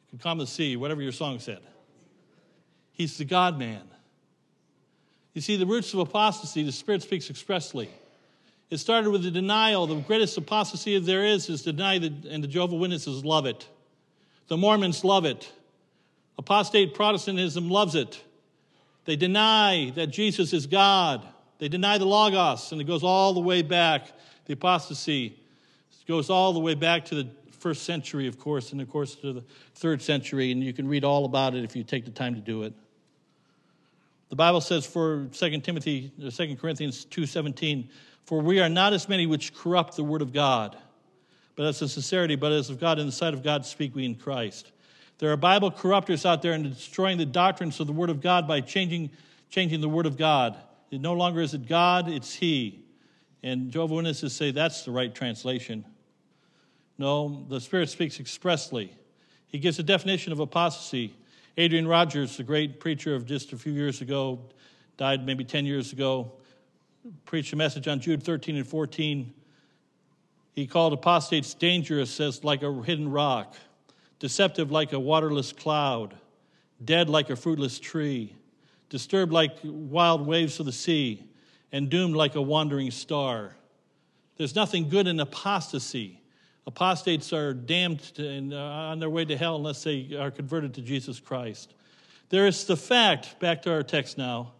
could 0.09 0.19
calm 0.19 0.39
the 0.39 0.47
sea, 0.47 0.77
whatever 0.77 1.03
your 1.03 1.11
song 1.11 1.37
said. 1.37 1.59
He's 2.91 3.17
the 3.19 3.25
God 3.25 3.59
man. 3.59 3.83
You 5.33 5.41
see, 5.41 5.55
the 5.55 5.65
roots 5.65 5.93
of 5.93 5.99
apostasy, 5.99 6.63
the 6.63 6.71
Spirit 6.71 7.01
speaks 7.01 7.29
expressly. 7.29 7.89
It 8.69 8.77
started 8.77 9.09
with 9.09 9.23
the 9.23 9.31
denial. 9.31 9.87
The 9.87 9.95
greatest 9.95 10.37
apostasy 10.37 10.97
there 10.99 11.25
is 11.25 11.49
is 11.49 11.63
deny 11.63 11.95
and 11.95 12.43
the 12.43 12.47
Jehovah 12.47 12.75
Witnesses 12.75 13.23
love 13.23 13.45
it. 13.45 13.67
The 14.47 14.57
Mormons 14.57 15.03
love 15.03 15.25
it. 15.25 15.51
Apostate 16.37 16.93
Protestantism 16.93 17.69
loves 17.69 17.95
it. 17.95 18.21
They 19.05 19.15
deny 19.15 19.91
that 19.95 20.07
Jesus 20.07 20.53
is 20.53 20.65
God. 20.65 21.25
They 21.59 21.67
deny 21.67 21.97
the 21.97 22.05
Logos, 22.05 22.71
and 22.71 22.81
it 22.81 22.85
goes 22.85 23.03
all 23.03 23.33
the 23.33 23.39
way 23.39 23.61
back. 23.61 24.11
The 24.45 24.53
apostasy 24.53 25.39
goes 26.07 26.29
all 26.29 26.53
the 26.53 26.59
way 26.59 26.75
back 26.75 27.05
to 27.05 27.15
the 27.15 27.29
first 27.51 27.83
century, 27.83 28.27
of 28.27 28.39
course, 28.39 28.71
and 28.71 28.81
of 28.81 28.89
course 28.89 29.15
to 29.15 29.33
the 29.33 29.43
third 29.75 30.01
century, 30.01 30.51
and 30.51 30.63
you 30.63 30.73
can 30.73 30.87
read 30.87 31.03
all 31.03 31.25
about 31.25 31.55
it 31.55 31.63
if 31.63 31.75
you 31.75 31.83
take 31.83 32.05
the 32.05 32.11
time 32.11 32.35
to 32.35 32.41
do 32.41 32.63
it. 32.63 32.73
The 34.33 34.37
Bible 34.37 34.61
says 34.61 34.83
for 34.83 35.27
uh, 35.31 35.31
2 35.31 35.59
Timothy, 35.59 36.11
2 36.19 36.55
Corinthians 36.55 37.05
2.17, 37.05 37.87
For 38.25 38.41
we 38.41 38.59
are 38.61 38.67
not 38.67 38.91
as 38.91 39.07
many 39.07 39.27
which 39.27 39.53
corrupt 39.53 39.95
the 39.95 40.03
word 40.03 40.23
of 40.23 40.33
God, 40.33 40.75
but 41.55 41.67
as 41.67 41.83
of 41.83 41.91
sincerity, 41.91 42.35
but 42.35 42.51
as 42.51 42.71
of 42.71 42.79
God 42.79 42.97
in 42.97 43.05
the 43.05 43.11
sight 43.11 43.35
of 43.35 43.43
God 43.43 43.63
speak 43.63 43.93
we 43.93 44.05
in 44.05 44.15
Christ. 44.15 44.71
There 45.19 45.31
are 45.31 45.37
Bible 45.37 45.69
corruptors 45.69 46.25
out 46.25 46.41
there 46.41 46.53
and 46.53 46.63
destroying 46.63 47.19
the 47.19 47.27
doctrines 47.27 47.79
of 47.79 47.85
the 47.85 47.93
Word 47.93 48.09
of 48.09 48.21
God 48.21 48.47
by 48.47 48.61
changing, 48.61 49.11
changing 49.51 49.81
the 49.81 49.87
Word 49.87 50.07
of 50.07 50.17
God. 50.17 50.57
It 50.89 50.99
no 50.99 51.13
longer 51.13 51.39
is 51.39 51.53
it 51.53 51.67
God, 51.67 52.09
it's 52.09 52.33
He. 52.33 52.83
And 53.43 53.69
Jehovah 53.69 53.93
Witnesses 53.93 54.35
say 54.35 54.49
that's 54.49 54.81
the 54.81 54.89
right 54.89 55.13
translation. 55.13 55.85
No, 56.97 57.45
the 57.49 57.61
Spirit 57.61 57.91
speaks 57.91 58.19
expressly. 58.19 58.97
He 59.45 59.59
gives 59.59 59.77
a 59.77 59.83
definition 59.83 60.31
of 60.31 60.39
apostasy. 60.39 61.13
Adrian 61.57 61.87
Rogers, 61.87 62.37
the 62.37 62.43
great 62.43 62.79
preacher 62.79 63.13
of 63.13 63.25
just 63.25 63.53
a 63.53 63.57
few 63.57 63.73
years 63.73 64.01
ago, 64.01 64.39
died 64.97 65.25
maybe 65.25 65.43
10 65.43 65.65
years 65.65 65.93
ago, 65.93 66.31
preached 67.25 67.53
a 67.53 67.55
message 67.55 67.87
on 67.87 67.99
Jude 67.99 68.23
13 68.23 68.55
and 68.55 68.67
14. 68.67 69.33
He 70.53 70.65
called 70.65 70.93
apostates 70.93 71.53
dangerous 71.53 72.19
as 72.19 72.43
like 72.43 72.63
a 72.63 72.81
hidden 72.83 73.09
rock 73.09 73.55
deceptive 74.23 74.71
like 74.71 74.93
a 74.93 74.99
waterless 74.99 75.51
cloud, 75.51 76.15
dead 76.85 77.09
like 77.09 77.29
a 77.29 77.35
fruitless 77.35 77.77
tree, 77.77 78.33
disturbed 78.87 79.33
like 79.33 79.57
wild 79.65 80.25
waves 80.25 80.61
of 80.61 80.65
the 80.65 80.71
sea, 80.71 81.21
and 81.73 81.89
doomed 81.89 82.15
like 82.15 82.35
a 82.35 82.41
wandering 82.41 82.89
star. 82.89 83.53
There's 84.37 84.55
nothing 84.55 84.87
good 84.87 85.07
in 85.07 85.19
apostasy. 85.19 86.21
Apostates 86.65 87.33
are 87.33 87.53
damned 87.53 87.99
to, 88.15 88.51
uh, 88.53 88.57
on 88.57 88.99
their 88.99 89.09
way 89.09 89.25
to 89.25 89.35
hell 89.35 89.55
unless 89.55 89.83
they 89.83 90.15
are 90.17 90.31
converted 90.31 90.73
to 90.75 90.81
Jesus 90.81 91.19
Christ. 91.19 91.73
There 92.29 92.47
is 92.47 92.65
the 92.65 92.77
fact, 92.77 93.39
back 93.39 93.61
to 93.63 93.73
our 93.73 93.83
text 93.83 94.17
now, 94.17 94.53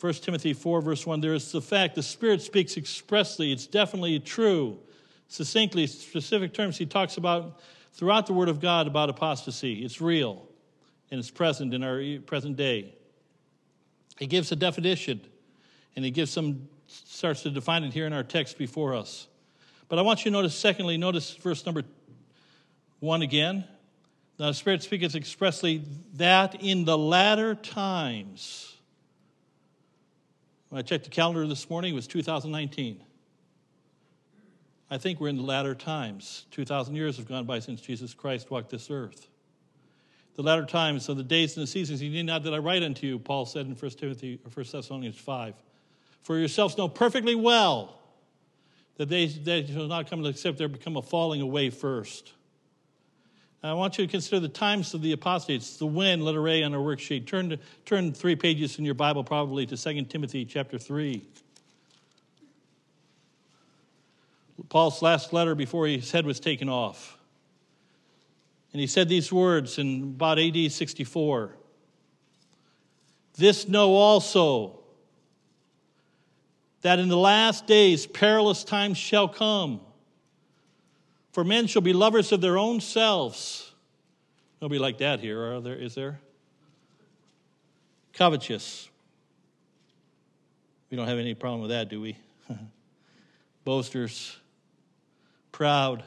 1 0.00 0.12
Timothy 0.14 0.52
4, 0.52 0.80
verse 0.80 1.04
1, 1.04 1.20
there 1.20 1.34
is 1.34 1.50
the 1.50 1.60
fact, 1.60 1.96
the 1.96 2.02
Spirit 2.02 2.40
speaks 2.40 2.76
expressly, 2.76 3.52
it's 3.52 3.66
definitely 3.66 4.20
true. 4.20 4.78
Succinctly, 5.26 5.86
specific 5.86 6.54
terms, 6.54 6.78
he 6.78 6.86
talks 6.86 7.16
about 7.16 7.60
throughout 7.92 8.26
the 8.26 8.32
Word 8.32 8.48
of 8.48 8.60
God 8.60 8.86
about 8.86 9.10
apostasy. 9.10 9.84
It's 9.84 10.00
real 10.00 10.46
and 11.10 11.18
it's 11.18 11.30
present 11.30 11.74
in 11.74 11.82
our 11.82 12.02
present 12.26 12.56
day. 12.56 12.94
He 14.18 14.26
gives 14.26 14.52
a 14.52 14.56
definition 14.56 15.20
and 15.96 16.04
he 16.04 16.10
gives 16.10 16.30
some, 16.30 16.68
starts 16.86 17.42
to 17.42 17.50
define 17.50 17.84
it 17.84 17.92
here 17.92 18.06
in 18.06 18.12
our 18.12 18.22
text 18.22 18.56
before 18.56 18.94
us. 18.94 19.26
But 19.88 19.98
I 19.98 20.02
want 20.02 20.20
you 20.20 20.24
to 20.24 20.30
notice, 20.30 20.54
secondly, 20.54 20.96
notice 20.96 21.34
verse 21.34 21.64
number 21.64 21.82
one 23.00 23.22
again. 23.22 23.64
Now, 24.38 24.48
the 24.48 24.54
Spirit 24.54 24.82
speaketh 24.82 25.14
expressly 25.14 25.82
that 26.14 26.62
in 26.62 26.84
the 26.84 26.96
latter 26.96 27.54
times, 27.54 28.76
when 30.68 30.78
I 30.78 30.82
checked 30.82 31.04
the 31.04 31.10
calendar 31.10 31.46
this 31.46 31.68
morning, 31.70 31.92
it 31.92 31.96
was 31.96 32.06
2019. 32.06 33.02
I 34.90 34.98
think 34.98 35.20
we're 35.20 35.28
in 35.28 35.36
the 35.36 35.42
latter 35.42 35.74
times. 35.74 36.46
2,000 36.52 36.94
years 36.94 37.16
have 37.16 37.26
gone 37.26 37.44
by 37.46 37.58
since 37.58 37.80
Jesus 37.80 38.14
Christ 38.14 38.50
walked 38.50 38.70
this 38.70 38.90
earth. 38.90 39.28
The 40.36 40.42
latter 40.42 40.64
times 40.64 41.08
of 41.08 41.16
the 41.16 41.24
days 41.24 41.56
and 41.56 41.64
the 41.64 41.66
seasons, 41.66 42.00
you 42.00 42.10
need 42.10 42.26
not 42.26 42.44
that 42.44 42.54
I 42.54 42.58
write 42.58 42.82
unto 42.82 43.06
you, 43.06 43.18
Paul 43.18 43.44
said 43.44 43.66
in 43.66 43.74
1 43.74 43.90
Timothy 43.92 44.38
or 44.44 44.50
1 44.50 44.66
Thessalonians 44.70 45.16
5. 45.16 45.54
For 46.22 46.38
yourselves 46.38 46.78
know 46.78 46.88
perfectly 46.88 47.34
well 47.34 47.97
that 48.98 49.08
they, 49.08 49.26
they 49.26 49.64
shall 49.64 49.86
not 49.86 50.10
come 50.10 50.24
except 50.26 50.58
there 50.58 50.68
become 50.68 50.96
a 50.96 51.02
falling 51.02 51.40
away 51.40 51.70
first. 51.70 52.32
Now, 53.62 53.70
I 53.70 53.74
want 53.74 53.96
you 53.96 54.06
to 54.06 54.10
consider 54.10 54.40
the 54.40 54.48
times 54.48 54.92
of 54.92 55.02
the 55.02 55.12
apostates, 55.12 55.78
the 55.78 55.86
when, 55.86 56.20
letter 56.20 56.46
A 56.46 56.62
on 56.62 56.74
our 56.74 56.80
worksheet. 56.80 57.26
Turn, 57.26 57.50
to, 57.50 57.58
turn 57.86 58.12
three 58.12 58.36
pages 58.36 58.78
in 58.78 58.84
your 58.84 58.94
Bible 58.94 59.24
probably 59.24 59.66
to 59.66 59.76
2 59.76 60.04
Timothy 60.04 60.44
chapter 60.44 60.78
3. 60.78 61.24
Paul's 64.68 65.00
last 65.00 65.32
letter 65.32 65.54
before 65.54 65.86
his 65.86 66.10
head 66.10 66.26
was 66.26 66.40
taken 66.40 66.68
off. 66.68 67.16
And 68.72 68.80
he 68.80 68.86
said 68.86 69.08
these 69.08 69.32
words 69.32 69.78
in 69.78 70.02
about 70.02 70.38
AD 70.38 70.70
64 70.70 71.56
This 73.36 73.68
know 73.68 73.92
also 73.92 74.77
that 76.82 76.98
in 76.98 77.08
the 77.08 77.16
last 77.16 77.66
days 77.66 78.06
perilous 78.06 78.64
times 78.64 78.98
shall 78.98 79.28
come. 79.28 79.80
For 81.32 81.44
men 81.44 81.66
shall 81.66 81.82
be 81.82 81.92
lovers 81.92 82.32
of 82.32 82.40
their 82.40 82.58
own 82.58 82.80
selves. 82.80 83.72
Nobody 84.60 84.78
like 84.78 84.98
that 84.98 85.20
here, 85.20 85.52
are 85.52 85.60
there? 85.60 85.76
Is 85.76 85.94
there? 85.94 86.20
Covetous. 88.12 88.88
We 90.90 90.96
don't 90.96 91.06
have 91.06 91.18
any 91.18 91.34
problem 91.34 91.60
with 91.60 91.70
that, 91.70 91.88
do 91.88 92.00
we? 92.00 92.16
Boasters 93.64 94.36
proud, 95.58 96.04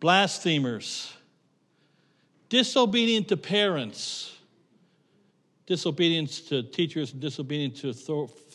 blasphemers, 0.00 1.12
disobedient 2.48 3.28
to 3.28 3.36
parents, 3.36 4.36
disobedience 5.66 6.40
to 6.40 6.64
teachers, 6.64 7.12
disobedient 7.12 7.76
to 7.76 7.92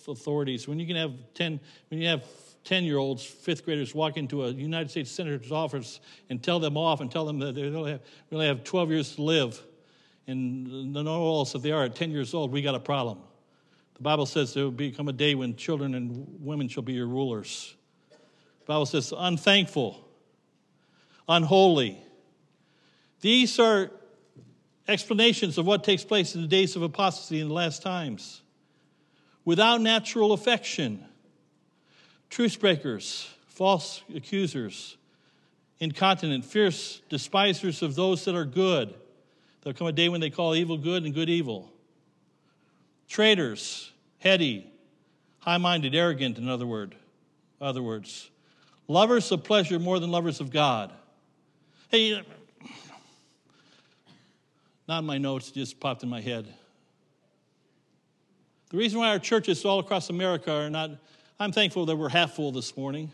authorities. 0.08 0.68
When 0.68 0.80
you 0.80 0.88
can 0.88 0.96
have 0.96 1.12
10, 1.34 1.60
when 1.90 2.02
you 2.02 2.08
have 2.08 2.24
10 2.64 2.84
year 2.84 2.98
olds, 2.98 3.24
fifth 3.24 3.66
graders 3.66 3.96
walk 3.96 4.18
into 4.18 4.44
a 4.44 4.52
United 4.52 4.90
States 4.90 5.12
Senator's 5.12 5.52
office 5.52 6.00
and 6.30 6.44
tell 6.44 6.60
them 6.60 6.78
off 6.78 7.02
and 7.02 7.12
tell 7.12 7.26
them 7.26 7.40
that 7.40 7.56
they 7.56 7.64
only 7.64 7.92
have, 7.92 8.58
have 8.58 8.64
12 8.64 8.92
years 8.92 9.16
to 9.16 9.22
live. 9.22 9.62
And 10.28 10.92
no 10.92 11.38
else, 11.38 11.56
if 11.56 11.62
they 11.62 11.72
are 11.72 11.86
at 11.86 11.96
10 11.96 12.12
years 12.12 12.34
old, 12.34 12.52
we 12.52 12.62
got 12.62 12.76
a 12.76 12.80
problem. 12.80 13.20
The 13.96 14.04
Bible 14.04 14.26
says 14.26 14.54
there 14.54 14.66
will 14.66 14.72
become 14.72 15.08
a 15.08 15.14
day 15.14 15.34
when 15.34 15.56
children 15.56 15.96
and 15.96 16.28
women 16.40 16.68
shall 16.68 16.84
be 16.84 16.94
your 16.94 17.08
rulers. 17.08 17.74
The 18.12 18.66
Bible 18.66 18.86
says 18.86 19.14
unthankful, 19.18 20.06
unholy. 21.28 21.98
These 23.22 23.60
are 23.60 23.90
explanations 24.88 25.58
of 25.58 25.66
what 25.66 25.84
takes 25.84 26.04
place 26.04 26.36
in 26.36 26.42
the 26.42 26.48
days 26.48 26.76
of 26.76 26.82
apostasy 26.82 27.40
in 27.40 27.48
the 27.48 27.54
last 27.54 27.82
times. 27.82 28.42
Without 29.48 29.80
natural 29.80 30.34
affection, 30.34 31.06
truce 32.30 32.58
breakers, 32.58 33.30
false 33.46 34.04
accusers, 34.14 34.98
incontinent, 35.80 36.44
fierce 36.44 37.00
despisers 37.08 37.82
of 37.82 37.96
those 37.96 38.26
that 38.26 38.36
are 38.36 38.44
good. 38.44 38.94
There'll 39.62 39.78
come 39.78 39.88
a 39.88 39.94
day 39.94 40.10
when 40.10 40.20
they 40.20 40.30
call 40.30 40.54
evil 40.54 40.78
good 40.78 41.06
and 41.06 41.14
good 41.14 41.30
evil. 41.30 41.72
Traitors, 43.08 43.90
heady, 44.20 44.70
high 45.40 45.60
minded, 45.60 45.96
arrogant, 45.96 46.38
in 46.38 46.50
other, 46.50 46.68
word, 46.68 46.94
other 47.62 47.82
words 47.82 48.30
lovers 48.90 49.32
of 49.32 49.46
pleasure 49.46 49.80
more 49.80 49.98
than 49.98 50.12
lovers 50.12 50.42
of 50.42 50.52
God. 50.52 50.92
Hey, 51.88 52.22
not 54.90 55.00
in 55.00 55.06
my 55.06 55.18
notes, 55.18 55.52
just 55.52 55.80
popped 55.80 56.04
in 56.04 56.10
my 56.10 56.20
head. 56.20 56.54
The 58.70 58.78
reason 58.78 59.00
why 59.00 59.10
our 59.10 59.20
churches 59.20 59.64
all 59.64 59.80
across 59.80 60.10
America 60.10 60.52
are 60.52 60.70
not, 60.70 60.92
I'm 61.40 61.52
thankful 61.52 61.86
that 61.86 61.96
we're 61.96 62.10
half 62.10 62.34
full 62.34 62.52
this 62.52 62.76
morning, 62.76 63.12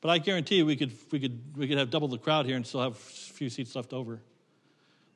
but 0.00 0.08
I 0.08 0.18
guarantee 0.18 0.56
you 0.56 0.66
we 0.66 0.74
could, 0.74 0.92
we 1.12 1.20
could, 1.20 1.40
we 1.56 1.68
could 1.68 1.78
have 1.78 1.90
double 1.90 2.08
the 2.08 2.18
crowd 2.18 2.46
here 2.46 2.56
and 2.56 2.66
still 2.66 2.82
have 2.82 2.92
a 2.92 2.94
few 2.96 3.48
seats 3.50 3.76
left 3.76 3.92
over. 3.92 4.20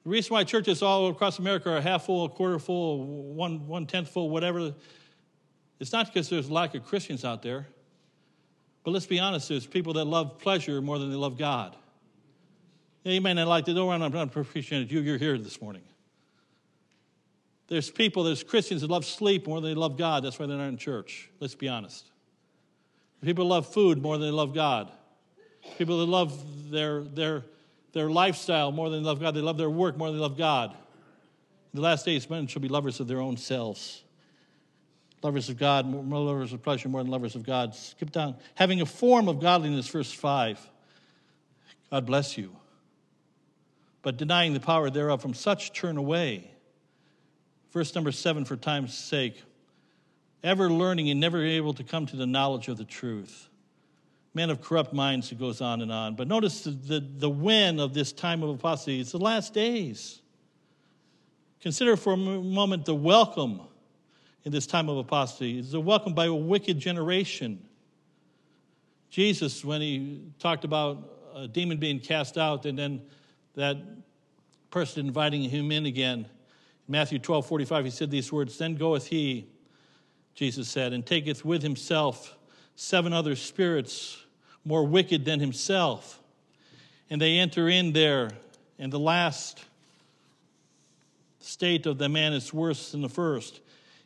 The 0.04 0.10
reason 0.10 0.34
why 0.34 0.44
churches 0.44 0.82
all 0.82 1.08
across 1.08 1.38
America 1.38 1.72
are 1.72 1.80
half 1.80 2.04
full, 2.04 2.26
a 2.26 2.28
quarter 2.28 2.58
full, 2.58 3.02
one, 3.34 3.66
one 3.66 3.86
tenth 3.86 4.10
full, 4.10 4.30
whatever, 4.30 4.74
it's 5.80 5.92
not 5.92 6.06
because 6.06 6.28
there's 6.28 6.48
a 6.48 6.52
lack 6.52 6.74
of 6.74 6.84
Christians 6.84 7.24
out 7.24 7.42
there. 7.42 7.66
But 8.84 8.92
let's 8.92 9.06
be 9.06 9.18
honest, 9.18 9.48
there's 9.48 9.66
people 9.66 9.94
that 9.94 10.04
love 10.04 10.38
pleasure 10.38 10.80
more 10.82 10.98
than 10.98 11.10
they 11.10 11.16
love 11.16 11.38
God. 11.38 11.74
You 13.02 13.20
may 13.20 13.34
not 13.34 13.48
like 13.48 13.64
the 13.64 13.74
door, 13.74 13.92
I'm 13.92 14.00
not 14.00 14.36
appreciating 14.36 14.88
you. 14.88 15.00
You're 15.00 15.18
here 15.18 15.36
this 15.36 15.60
morning. 15.60 15.82
There's 17.68 17.90
people, 17.90 18.24
there's 18.24 18.42
Christians 18.42 18.82
that 18.82 18.90
love 18.90 19.04
sleep 19.04 19.46
more 19.46 19.60
than 19.60 19.70
they 19.70 19.74
love 19.74 19.96
God. 19.96 20.24
That's 20.24 20.38
why 20.38 20.46
they're 20.46 20.58
not 20.58 20.68
in 20.68 20.76
church. 20.76 21.30
Let's 21.40 21.54
be 21.54 21.68
honest. 21.68 22.10
People 23.24 23.46
love 23.46 23.66
food 23.66 24.02
more 24.02 24.18
than 24.18 24.28
they 24.28 24.32
love 24.32 24.54
God. 24.54 24.92
People 25.78 26.00
that 26.00 26.06
love 26.06 26.70
their, 26.70 27.02
their, 27.02 27.42
their 27.92 28.10
lifestyle 28.10 28.70
more 28.70 28.90
than 28.90 29.02
they 29.02 29.06
love 29.06 29.18
God. 29.18 29.34
They 29.34 29.40
love 29.40 29.56
their 29.56 29.70
work 29.70 29.96
more 29.96 30.08
than 30.08 30.18
they 30.18 30.22
love 30.22 30.36
God. 30.36 30.72
In 30.72 31.80
the 31.80 31.80
last 31.80 32.04
days, 32.04 32.28
men 32.28 32.46
shall 32.46 32.60
be 32.60 32.68
lovers 32.68 33.00
of 33.00 33.08
their 33.08 33.20
own 33.20 33.38
selves. 33.38 34.02
Lovers 35.22 35.48
of 35.48 35.58
God, 35.58 35.86
more 35.86 36.20
lovers 36.20 36.52
of 36.52 36.62
pleasure 36.62 36.90
more 36.90 37.02
than 37.02 37.10
lovers 37.10 37.34
of 37.34 37.44
God. 37.44 37.74
Skip 37.74 38.12
down. 38.12 38.36
Having 38.56 38.82
a 38.82 38.86
form 38.86 39.26
of 39.26 39.40
godliness, 39.40 39.88
verse 39.88 40.12
5. 40.12 40.60
God 41.90 42.04
bless 42.04 42.36
you. 42.36 42.54
But 44.02 44.18
denying 44.18 44.52
the 44.52 44.60
power 44.60 44.90
thereof, 44.90 45.22
from 45.22 45.32
such 45.32 45.72
turn 45.72 45.96
away. 45.96 46.50
Verse 47.74 47.94
number 47.94 48.12
7, 48.12 48.46
for 48.46 48.56
time's 48.56 48.96
sake. 48.96 49.42
Ever 50.42 50.70
learning 50.70 51.10
and 51.10 51.20
never 51.20 51.44
able 51.44 51.74
to 51.74 51.84
come 51.84 52.06
to 52.06 52.16
the 52.16 52.26
knowledge 52.26 52.68
of 52.68 52.78
the 52.78 52.84
truth 52.84 53.50
men 54.34 54.50
of 54.50 54.60
corrupt 54.60 54.92
minds, 54.92 55.30
it 55.30 55.38
goes 55.38 55.60
on 55.60 55.80
and 55.80 55.92
on. 55.92 56.16
But 56.16 56.26
notice 56.26 56.64
the, 56.64 56.70
the, 56.72 57.00
the 57.00 57.30
win 57.30 57.78
of 57.78 57.94
this 57.94 58.12
time 58.12 58.42
of 58.42 58.50
apostasy. 58.50 59.00
It's 59.00 59.12
the 59.12 59.18
last 59.18 59.54
days. 59.54 60.20
Consider 61.60 61.96
for 61.96 62.12
a 62.14 62.16
moment 62.16 62.84
the 62.84 62.94
welcome 62.94 63.60
in 64.42 64.52
this 64.52 64.66
time 64.66 64.88
of 64.88 64.98
apostasy. 64.98 65.58
It's 65.60 65.72
a 65.72 65.80
welcome 65.80 66.14
by 66.14 66.26
a 66.26 66.34
wicked 66.34 66.78
generation. 66.80 67.64
Jesus, 69.08 69.64
when 69.64 69.80
he 69.80 70.20
talked 70.40 70.64
about 70.64 71.10
a 71.34 71.46
demon 71.46 71.78
being 71.78 72.00
cast 72.00 72.36
out 72.36 72.66
and 72.66 72.76
then 72.76 73.02
that 73.54 73.78
person 74.70 75.06
inviting 75.06 75.42
him 75.42 75.70
in 75.70 75.86
again, 75.86 76.18
in 76.18 76.26
Matthew 76.86 77.18
12 77.18 77.46
45, 77.46 77.84
he 77.84 77.90
said 77.90 78.10
these 78.10 78.32
words 78.32 78.58
Then 78.58 78.76
goeth 78.76 79.06
he, 79.06 79.46
Jesus 80.34 80.68
said, 80.68 80.92
and 80.92 81.04
taketh 81.04 81.44
with 81.44 81.62
himself 81.62 82.36
seven 82.76 83.12
other 83.12 83.36
spirits 83.36 84.18
more 84.64 84.84
wicked 84.84 85.24
than 85.24 85.40
himself. 85.40 86.20
And 87.10 87.20
they 87.20 87.38
enter 87.38 87.68
in 87.68 87.92
there, 87.92 88.30
and 88.78 88.92
the 88.92 88.98
last 88.98 89.64
state 91.40 91.86
of 91.86 91.98
the 91.98 92.08
man 92.08 92.32
is 92.32 92.52
worse 92.52 92.92
than 92.92 93.02
the 93.02 93.08
first. 93.08 93.60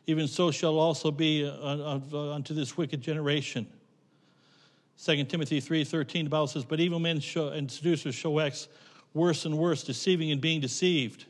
Even 0.07 0.27
so 0.27 0.51
shall 0.51 0.77
also 0.77 1.11
be 1.11 1.45
uh, 1.45 1.99
unto 2.33 2.53
this 2.53 2.77
wicked 2.77 3.01
generation. 3.01 3.67
2 5.03 5.23
Timothy 5.25 5.61
3.13, 5.61 6.25
the 6.25 6.29
Bible 6.29 6.47
says, 6.47 6.65
But 6.65 6.79
evil 6.79 6.99
men 6.99 7.19
show, 7.21 7.49
and 7.49 7.71
seducers 7.71 8.15
shall 8.15 8.33
wax 8.33 8.67
worse 9.13 9.45
and 9.45 9.57
worse, 9.57 9.83
deceiving 9.83 10.31
and 10.31 10.41
being 10.41 10.59
deceived. 10.59 11.25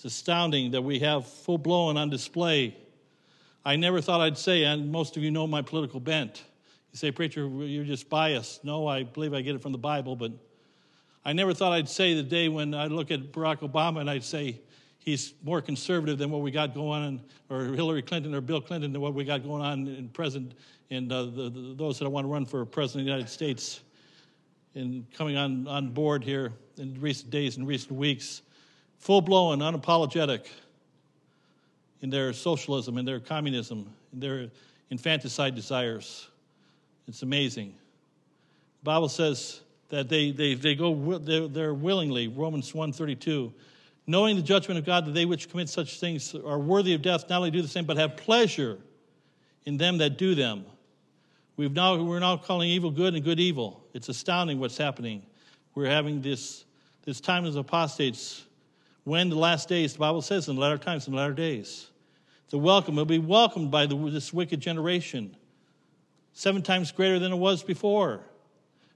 It's 0.00 0.06
astounding 0.06 0.70
that 0.70 0.80
we 0.80 1.00
have 1.00 1.26
full 1.26 1.58
blown 1.58 1.98
on 1.98 2.08
display. 2.08 2.74
I 3.66 3.76
never 3.76 4.00
thought 4.00 4.22
I'd 4.22 4.38
say, 4.38 4.64
and 4.64 4.90
most 4.90 5.18
of 5.18 5.22
you 5.22 5.30
know 5.30 5.46
my 5.46 5.60
political 5.60 6.00
bent. 6.00 6.42
You 6.90 6.96
say, 6.96 7.10
Preacher, 7.10 7.46
you're 7.46 7.84
just 7.84 8.08
biased. 8.08 8.64
No, 8.64 8.86
I 8.86 9.02
believe 9.02 9.34
I 9.34 9.42
get 9.42 9.56
it 9.56 9.60
from 9.60 9.72
the 9.72 9.78
Bible, 9.78 10.16
but 10.16 10.32
I 11.22 11.34
never 11.34 11.52
thought 11.52 11.72
I'd 11.72 11.86
say 11.86 12.14
the 12.14 12.22
day 12.22 12.48
when 12.48 12.72
I 12.72 12.86
look 12.86 13.10
at 13.10 13.30
Barack 13.30 13.58
Obama 13.58 14.00
and 14.00 14.08
I'd 14.08 14.24
say 14.24 14.62
he's 15.00 15.34
more 15.44 15.60
conservative 15.60 16.16
than 16.16 16.30
what 16.30 16.40
we 16.40 16.50
got 16.50 16.72
going 16.72 17.02
on, 17.02 17.20
or 17.50 17.64
Hillary 17.74 18.00
Clinton 18.00 18.34
or 18.34 18.40
Bill 18.40 18.62
Clinton 18.62 18.94
than 18.94 19.02
what 19.02 19.12
we 19.12 19.24
got 19.24 19.42
going 19.42 19.60
on 19.60 19.86
in 19.86 20.08
present, 20.08 20.54
and 20.88 21.12
uh, 21.12 21.24
the, 21.24 21.50
the, 21.50 21.74
those 21.76 21.98
that 21.98 22.06
I 22.06 22.08
want 22.08 22.24
to 22.24 22.32
run 22.32 22.46
for 22.46 22.64
president 22.64 23.02
of 23.02 23.04
the 23.04 23.12
United 23.12 23.30
States 23.30 23.82
and 24.74 25.04
coming 25.12 25.36
on, 25.36 25.68
on 25.68 25.90
board 25.90 26.24
here 26.24 26.54
in 26.78 26.98
recent 27.02 27.30
days 27.30 27.58
and 27.58 27.66
recent 27.66 27.92
weeks, 27.92 28.40
full 29.00 29.22
blown, 29.22 29.58
unapologetic 29.58 30.46
in 32.02 32.10
their 32.10 32.32
socialism, 32.32 32.96
in 32.98 33.04
their 33.04 33.18
communism, 33.18 33.92
in 34.12 34.20
their 34.20 34.50
infanticide 34.90 35.54
desires. 35.54 36.28
It's 37.08 37.22
amazing. 37.22 37.74
The 38.80 38.84
Bible 38.84 39.08
says 39.08 39.60
that 39.88 40.08
they, 40.08 40.30
they, 40.30 40.54
they 40.54 40.74
go 40.74 41.18
they're, 41.18 41.48
they're 41.48 41.74
willingly, 41.74 42.28
Romans 42.28 42.72
1.32, 42.72 43.52
knowing 44.06 44.36
the 44.36 44.42
judgment 44.42 44.78
of 44.78 44.86
God 44.86 45.06
that 45.06 45.12
they 45.12 45.24
which 45.24 45.50
commit 45.50 45.68
such 45.68 45.98
things 45.98 46.34
are 46.34 46.58
worthy 46.58 46.94
of 46.94 47.02
death, 47.02 47.28
not 47.28 47.38
only 47.38 47.50
do 47.50 47.62
the 47.62 47.68
same, 47.68 47.84
but 47.84 47.96
have 47.96 48.16
pleasure 48.16 48.78
in 49.64 49.76
them 49.76 49.98
that 49.98 50.18
do 50.18 50.34
them. 50.34 50.64
We've 51.56 51.72
now, 51.72 52.02
we're 52.02 52.20
now 52.20 52.36
calling 52.36 52.70
evil 52.70 52.90
good 52.90 53.14
and 53.14 53.22
good 53.22 53.40
evil. 53.40 53.82
It's 53.92 54.08
astounding 54.08 54.58
what's 54.58 54.78
happening. 54.78 55.22
We're 55.74 55.90
having 55.90 56.22
this, 56.22 56.64
this 57.04 57.20
time 57.20 57.44
as 57.44 57.56
apostates 57.56 58.44
when 59.04 59.30
the 59.30 59.36
last 59.36 59.68
days, 59.68 59.94
the 59.94 59.98
Bible 59.98 60.22
says, 60.22 60.48
in 60.48 60.56
the 60.56 60.60
latter 60.60 60.78
times, 60.78 61.06
in 61.06 61.12
the 61.12 61.18
latter 61.18 61.34
days. 61.34 61.88
The 62.50 62.58
welcome 62.58 62.96
will 62.96 63.04
be 63.04 63.18
welcomed 63.18 63.70
by 63.70 63.86
the, 63.86 63.96
this 64.10 64.32
wicked 64.32 64.60
generation 64.60 65.36
seven 66.32 66.62
times 66.62 66.92
greater 66.92 67.18
than 67.18 67.32
it 67.32 67.36
was 67.36 67.62
before. 67.62 68.20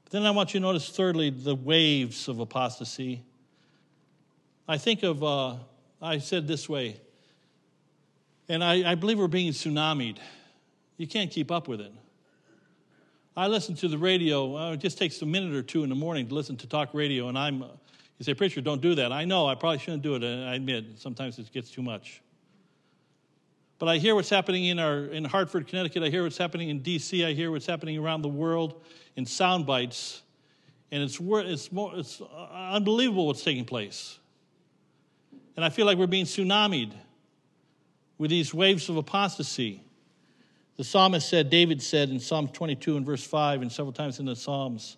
But 0.04 0.12
then 0.12 0.26
I 0.26 0.30
want 0.32 0.54
you 0.54 0.60
to 0.60 0.66
notice, 0.66 0.88
thirdly, 0.88 1.30
the 1.30 1.54
waves 1.54 2.28
of 2.28 2.40
apostasy. 2.40 3.22
I 4.66 4.78
think 4.78 5.02
of, 5.02 5.22
uh, 5.22 5.56
I 6.00 6.18
said 6.18 6.46
this 6.46 6.68
way, 6.68 7.00
and 8.48 8.62
I, 8.62 8.92
I 8.92 8.94
believe 8.94 9.18
we're 9.18 9.28
being 9.28 9.52
tsunamied. 9.52 10.18
You 10.96 11.06
can't 11.06 11.30
keep 11.30 11.50
up 11.50 11.68
with 11.68 11.80
it. 11.80 11.92
I 13.36 13.48
listen 13.48 13.74
to 13.76 13.88
the 13.88 13.98
radio, 13.98 14.56
uh, 14.56 14.72
it 14.72 14.80
just 14.80 14.96
takes 14.96 15.20
a 15.22 15.26
minute 15.26 15.54
or 15.54 15.62
two 15.62 15.82
in 15.82 15.88
the 15.88 15.96
morning 15.96 16.28
to 16.28 16.34
listen 16.34 16.56
to 16.58 16.66
talk 16.68 16.94
radio, 16.94 17.28
and 17.28 17.36
I'm, 17.36 17.62
uh, 17.62 17.68
you 18.18 18.24
say, 18.24 18.34
Preacher, 18.34 18.60
don't 18.60 18.80
do 18.80 18.94
that. 18.94 19.12
I 19.12 19.24
know, 19.24 19.46
I 19.46 19.54
probably 19.54 19.78
shouldn't 19.78 20.02
do 20.02 20.14
it, 20.14 20.22
and 20.22 20.48
I 20.48 20.54
admit, 20.54 20.84
sometimes 20.96 21.38
it 21.38 21.50
gets 21.52 21.70
too 21.70 21.82
much. 21.82 22.22
But 23.78 23.88
I 23.88 23.98
hear 23.98 24.14
what's 24.14 24.30
happening 24.30 24.66
in, 24.66 24.78
our, 24.78 25.04
in 25.06 25.24
Hartford, 25.24 25.66
Connecticut. 25.66 26.02
I 26.02 26.08
hear 26.08 26.22
what's 26.22 26.38
happening 26.38 26.68
in 26.68 26.80
D.C. 26.80 27.24
I 27.24 27.32
hear 27.32 27.50
what's 27.50 27.66
happening 27.66 27.98
around 27.98 28.22
the 28.22 28.28
world 28.28 28.80
in 29.16 29.26
sound 29.26 29.66
bites. 29.66 30.22
And 30.92 31.02
it's, 31.02 31.18
it's, 31.20 31.72
more, 31.72 31.92
it's 31.94 32.20
uh, 32.20 32.70
unbelievable 32.72 33.26
what's 33.26 33.42
taking 33.42 33.64
place. 33.64 34.18
And 35.56 35.64
I 35.64 35.70
feel 35.70 35.86
like 35.86 35.98
we're 35.98 36.06
being 36.06 36.24
tsunamied 36.24 36.92
with 38.16 38.30
these 38.30 38.54
waves 38.54 38.88
of 38.88 38.96
apostasy. 38.96 39.82
The 40.76 40.84
psalmist 40.84 41.28
said, 41.28 41.50
David 41.50 41.82
said 41.82 42.10
in 42.10 42.20
Psalm 42.20 42.48
22 42.48 42.96
and 42.96 43.04
verse 43.04 43.24
5, 43.24 43.62
and 43.62 43.70
several 43.70 43.92
times 43.92 44.18
in 44.20 44.26
the 44.26 44.36
Psalms, 44.36 44.96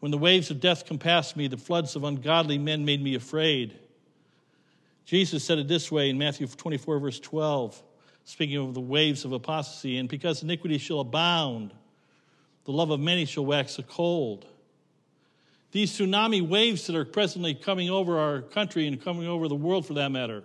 When 0.00 0.10
the 0.10 0.18
waves 0.18 0.50
of 0.50 0.60
death 0.60 0.86
compassed 0.86 1.36
me, 1.36 1.48
the 1.48 1.56
floods 1.56 1.96
of 1.96 2.04
ungodly 2.04 2.58
men 2.58 2.84
made 2.84 3.02
me 3.02 3.14
afraid. 3.14 3.74
Jesus 5.04 5.44
said 5.44 5.58
it 5.58 5.68
this 5.68 5.90
way 5.90 6.10
in 6.10 6.18
Matthew 6.18 6.46
24, 6.46 6.98
verse 6.98 7.20
12 7.20 7.82
speaking 8.26 8.56
of 8.56 8.74
the 8.74 8.80
waves 8.80 9.24
of 9.24 9.30
apostasy, 9.30 9.98
and 9.98 10.08
because 10.08 10.42
iniquity 10.42 10.78
shall 10.78 10.98
abound, 10.98 11.72
the 12.64 12.72
love 12.72 12.90
of 12.90 12.98
many 12.98 13.24
shall 13.24 13.46
wax 13.46 13.78
cold. 13.88 14.44
These 15.70 15.96
tsunami 15.96 16.46
waves 16.46 16.88
that 16.88 16.96
are 16.96 17.04
presently 17.04 17.54
coming 17.54 17.88
over 17.88 18.18
our 18.18 18.42
country 18.42 18.88
and 18.88 19.00
coming 19.00 19.28
over 19.28 19.46
the 19.46 19.54
world 19.54 19.86
for 19.86 19.94
that 19.94 20.10
matter, 20.10 20.42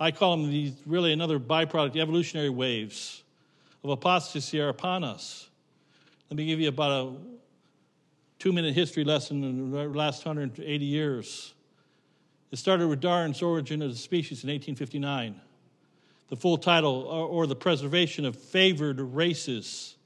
I 0.00 0.10
call 0.10 0.36
them 0.36 0.50
these 0.50 0.72
really 0.84 1.12
another 1.12 1.38
byproduct, 1.38 1.96
evolutionary 1.96 2.50
waves 2.50 3.22
of 3.84 3.90
apostasy 3.90 4.60
are 4.60 4.68
upon 4.68 5.04
us. 5.04 5.48
Let 6.28 6.38
me 6.38 6.46
give 6.46 6.58
you 6.58 6.68
about 6.68 6.90
a 6.90 7.12
two 8.38 8.52
minute 8.52 8.74
history 8.74 9.04
lesson 9.04 9.42
in 9.44 9.70
the 9.70 9.88
last 9.88 10.24
180 10.24 10.84
years. 10.84 11.54
It 12.50 12.56
started 12.56 12.88
with 12.88 13.00
Darwin's 13.00 13.42
Origin 13.42 13.82
of 13.82 13.90
the 13.90 13.96
Species 13.96 14.44
in 14.44 14.50
1859 14.50 15.40
the 16.28 16.36
full 16.36 16.58
title, 16.58 17.02
or, 17.02 17.46
the 17.46 17.54
preservation 17.54 18.24
of 18.24 18.34
favored 18.34 19.00
races. 19.00 19.96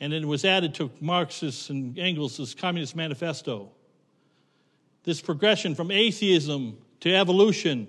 And 0.00 0.14
it 0.14 0.24
was 0.24 0.46
added 0.46 0.74
to 0.76 0.90
Marx's 0.98 1.68
and 1.68 1.98
Engels' 1.98 2.54
Communist 2.54 2.96
Manifesto. 2.96 3.70
This 5.04 5.20
progression 5.20 5.74
from 5.74 5.90
atheism 5.90 6.78
to 7.00 7.14
evolution 7.14 7.86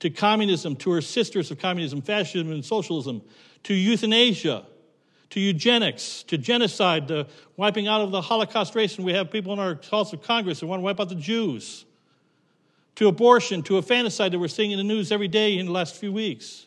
to 0.00 0.08
communism, 0.08 0.76
to 0.76 0.90
her 0.92 1.02
sisters 1.02 1.50
of 1.50 1.58
communism, 1.58 2.00
fascism, 2.00 2.50
and 2.50 2.64
socialism, 2.64 3.22
to 3.64 3.74
euthanasia, 3.74 4.64
to 5.30 5.40
eugenics, 5.40 6.24
to 6.24 6.36
genocide, 6.36 7.08
to 7.08 7.26
wiping 7.56 7.86
out 7.86 8.00
of 8.00 8.10
the 8.10 8.20
Holocaust 8.20 8.74
race. 8.74 8.96
And 8.96 9.04
we 9.04 9.12
have 9.12 9.30
people 9.30 9.52
in 9.52 9.58
our 9.58 9.78
halls 9.90 10.12
of 10.12 10.22
Congress 10.22 10.60
who 10.60 10.66
want 10.66 10.80
to 10.80 10.84
wipe 10.84 11.00
out 11.00 11.08
the 11.08 11.14
Jews 11.14 11.84
to 12.96 13.08
abortion, 13.08 13.62
to 13.62 13.76
infanticide 13.76 14.32
that 14.32 14.38
we're 14.38 14.48
seeing 14.48 14.72
in 14.72 14.78
the 14.78 14.84
news 14.84 15.12
every 15.12 15.28
day 15.28 15.56
in 15.56 15.66
the 15.66 15.72
last 15.72 15.96
few 15.96 16.12
weeks, 16.12 16.66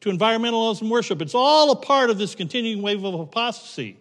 to 0.00 0.10
environmentalism 0.10 0.88
worship. 0.88 1.22
It's 1.22 1.34
all 1.34 1.70
a 1.70 1.76
part 1.76 2.10
of 2.10 2.18
this 2.18 2.34
continuing 2.34 2.82
wave 2.82 3.04
of 3.04 3.14
apostasy. 3.14 3.98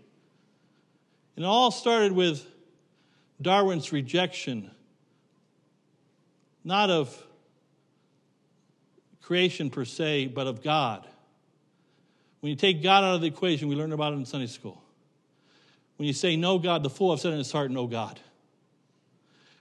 And 1.36 1.46
it 1.46 1.48
all 1.48 1.70
started 1.70 2.14
with 2.14 2.46
Darwin's 3.42 3.92
rejection, 3.92 4.72
not 6.64 6.90
of 6.90 7.16
creation 9.22 9.70
per 9.70 9.86
se, 9.86 10.28
but 10.28 10.48
of 10.48 10.64
God. 10.64 11.08
When 12.42 12.50
you 12.50 12.56
take 12.56 12.84
God 12.84 13.04
out 13.04 13.16
of 13.16 13.22
the 13.22 13.28
equation, 13.28 13.68
we 13.68 13.76
learned 13.76 13.94
about 13.94 14.14
it 14.14 14.18
in 14.18 14.26
Sunday 14.26 14.48
school. 14.48 14.82
When 15.98 16.08
you 16.08 16.14
say 16.14 16.36
no 16.36 16.58
God, 16.60 16.84
the 16.84 16.90
fool 16.90 17.12
have 17.12 17.20
said 17.20 17.32
in 17.32 17.38
his 17.38 17.52
heart, 17.52 17.72
no 17.72 17.88
God. 17.88 18.20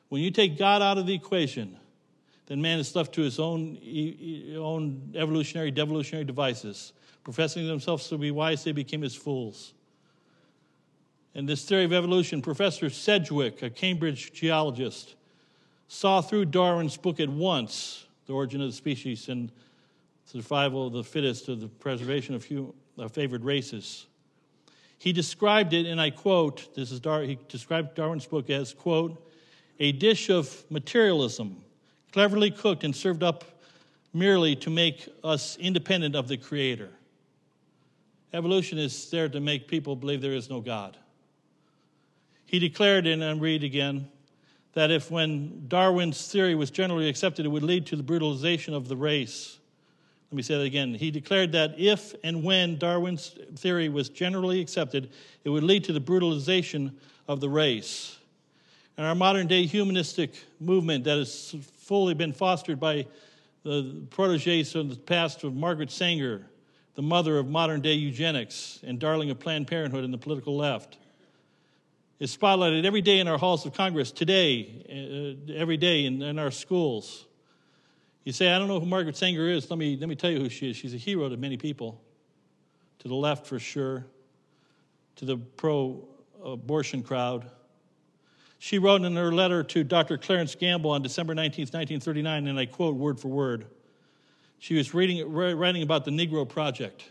When 0.08 0.22
you 0.22 0.30
take 0.30 0.58
God 0.58 0.82
out 0.82 0.98
of 0.98 1.06
the 1.06 1.14
equation, 1.14 1.76
then 2.46 2.60
man 2.60 2.78
is 2.78 2.96
left 2.96 3.14
to 3.14 3.22
his 3.22 3.38
own, 3.38 3.78
own 4.56 5.12
evolutionary, 5.14 5.70
devolutionary 5.70 6.24
devices. 6.24 6.94
Professing 7.22 7.66
themselves 7.66 8.08
to 8.08 8.18
be 8.18 8.30
wise, 8.30 8.64
they 8.64 8.72
became 8.72 9.04
as 9.04 9.14
fools. 9.14 9.74
In 11.34 11.46
this 11.46 11.64
theory 11.64 11.84
of 11.84 11.92
evolution, 11.92 12.42
Professor 12.42 12.90
Sedgwick, 12.90 13.62
a 13.62 13.70
Cambridge 13.70 14.32
geologist, 14.32 15.14
saw 15.86 16.20
through 16.22 16.46
Darwin's 16.46 16.96
book 16.96 17.20
at 17.20 17.28
once, 17.28 18.06
The 18.26 18.32
Origin 18.32 18.60
of 18.62 18.68
the 18.68 18.76
Species 18.76 19.28
and 19.28 19.52
Survival 20.26 20.86
of 20.86 20.92
the 20.92 21.04
Fittest 21.04 21.46
to 21.46 21.56
the 21.56 21.68
Preservation 21.68 22.34
of, 22.34 23.12
Favored 23.12 23.44
Races. 23.44 24.06
He 24.98 25.12
described 25.12 25.72
it, 25.72 25.86
and 25.86 26.00
I 26.00 26.10
quote, 26.10 26.74
this 26.74 26.92
is 26.92 27.00
Dar- 27.00 27.22
he 27.22 27.38
described 27.48 27.94
Darwin's 27.94 28.26
book 28.26 28.50
as, 28.50 28.74
quote, 28.74 29.26
a 29.78 29.92
dish 29.92 30.28
of 30.28 30.64
materialism, 30.70 31.64
cleverly 32.12 32.50
cooked 32.50 32.84
and 32.84 32.94
served 32.94 33.22
up 33.22 33.44
merely 34.12 34.54
to 34.56 34.70
make 34.70 35.08
us 35.24 35.56
independent 35.56 36.14
of 36.14 36.28
the 36.28 36.36
Creator. 36.36 36.90
Evolution 38.32 38.76
is 38.76 39.10
there 39.10 39.28
to 39.28 39.40
make 39.40 39.68
people 39.68 39.96
believe 39.96 40.20
there 40.20 40.34
is 40.34 40.50
no 40.50 40.60
God. 40.60 40.96
He 42.44 42.58
declared, 42.58 43.06
and 43.06 43.24
I 43.24 43.32
read 43.32 43.64
again, 43.64 44.08
that 44.72 44.90
if 44.90 45.10
when 45.10 45.66
Darwin's 45.68 46.30
theory 46.30 46.54
was 46.54 46.70
generally 46.70 47.08
accepted, 47.08 47.46
it 47.46 47.48
would 47.48 47.62
lead 47.62 47.86
to 47.86 47.96
the 47.96 48.02
brutalization 48.02 48.74
of 48.74 48.88
the 48.88 48.96
race. 48.96 49.59
Let 50.30 50.36
me 50.36 50.42
say 50.42 50.58
that 50.58 50.62
again. 50.62 50.94
He 50.94 51.10
declared 51.10 51.50
that 51.52 51.74
if 51.76 52.14
and 52.22 52.44
when 52.44 52.78
Darwin's 52.78 53.36
theory 53.56 53.88
was 53.88 54.08
generally 54.08 54.60
accepted, 54.60 55.10
it 55.42 55.50
would 55.50 55.64
lead 55.64 55.82
to 55.84 55.92
the 55.92 55.98
brutalization 55.98 56.96
of 57.26 57.40
the 57.40 57.48
race. 57.48 58.16
And 58.96 59.04
our 59.04 59.16
modern 59.16 59.48
day 59.48 59.66
humanistic 59.66 60.32
movement 60.60 61.02
that 61.04 61.18
has 61.18 61.56
fully 61.78 62.14
been 62.14 62.32
fostered 62.32 62.78
by 62.78 63.08
the 63.64 64.06
proteges 64.10 64.70
from 64.70 64.88
the 64.88 64.96
past 64.96 65.42
of 65.42 65.54
Margaret 65.56 65.90
Sanger, 65.90 66.46
the 66.94 67.02
mother 67.02 67.36
of 67.36 67.48
modern 67.48 67.80
day 67.80 67.94
eugenics 67.94 68.78
and 68.84 69.00
darling 69.00 69.30
of 69.30 69.40
Planned 69.40 69.66
Parenthood 69.66 70.04
and 70.04 70.14
the 70.14 70.18
political 70.18 70.56
left, 70.56 70.98
is 72.20 72.36
spotlighted 72.36 72.84
every 72.84 73.02
day 73.02 73.18
in 73.18 73.26
our 73.26 73.38
halls 73.38 73.66
of 73.66 73.74
Congress, 73.74 74.12
today, 74.12 74.84
uh, 75.48 75.52
every 75.54 75.76
day 75.76 76.04
in, 76.04 76.22
in 76.22 76.38
our 76.38 76.52
schools. 76.52 77.26
You 78.24 78.32
say, 78.32 78.52
I 78.52 78.58
don't 78.58 78.68
know 78.68 78.80
who 78.80 78.86
Margaret 78.86 79.16
Sanger 79.16 79.48
is. 79.48 79.70
Let 79.70 79.78
me, 79.78 79.96
let 79.96 80.08
me 80.08 80.14
tell 80.14 80.30
you 80.30 80.40
who 80.40 80.48
she 80.48 80.70
is. 80.70 80.76
She's 80.76 80.94
a 80.94 80.98
hero 80.98 81.28
to 81.28 81.36
many 81.36 81.56
people, 81.56 82.00
to 82.98 83.08
the 83.08 83.14
left 83.14 83.46
for 83.46 83.58
sure, 83.58 84.06
to 85.16 85.24
the 85.24 85.36
pro 85.36 86.06
abortion 86.44 87.02
crowd. 87.02 87.50
She 88.58 88.78
wrote 88.78 89.02
in 89.02 89.16
her 89.16 89.32
letter 89.32 89.62
to 89.64 89.84
Dr. 89.84 90.18
Clarence 90.18 90.54
Gamble 90.54 90.90
on 90.90 91.00
December 91.00 91.34
19, 91.34 91.62
1939, 91.62 92.46
and 92.46 92.58
I 92.58 92.66
quote 92.66 92.94
word 92.94 93.18
for 93.18 93.28
word. 93.28 93.66
She 94.58 94.74
was 94.74 94.92
reading, 94.92 95.32
writing 95.32 95.82
about 95.82 96.04
the 96.04 96.10
Negro 96.10 96.46
Project. 96.46 97.04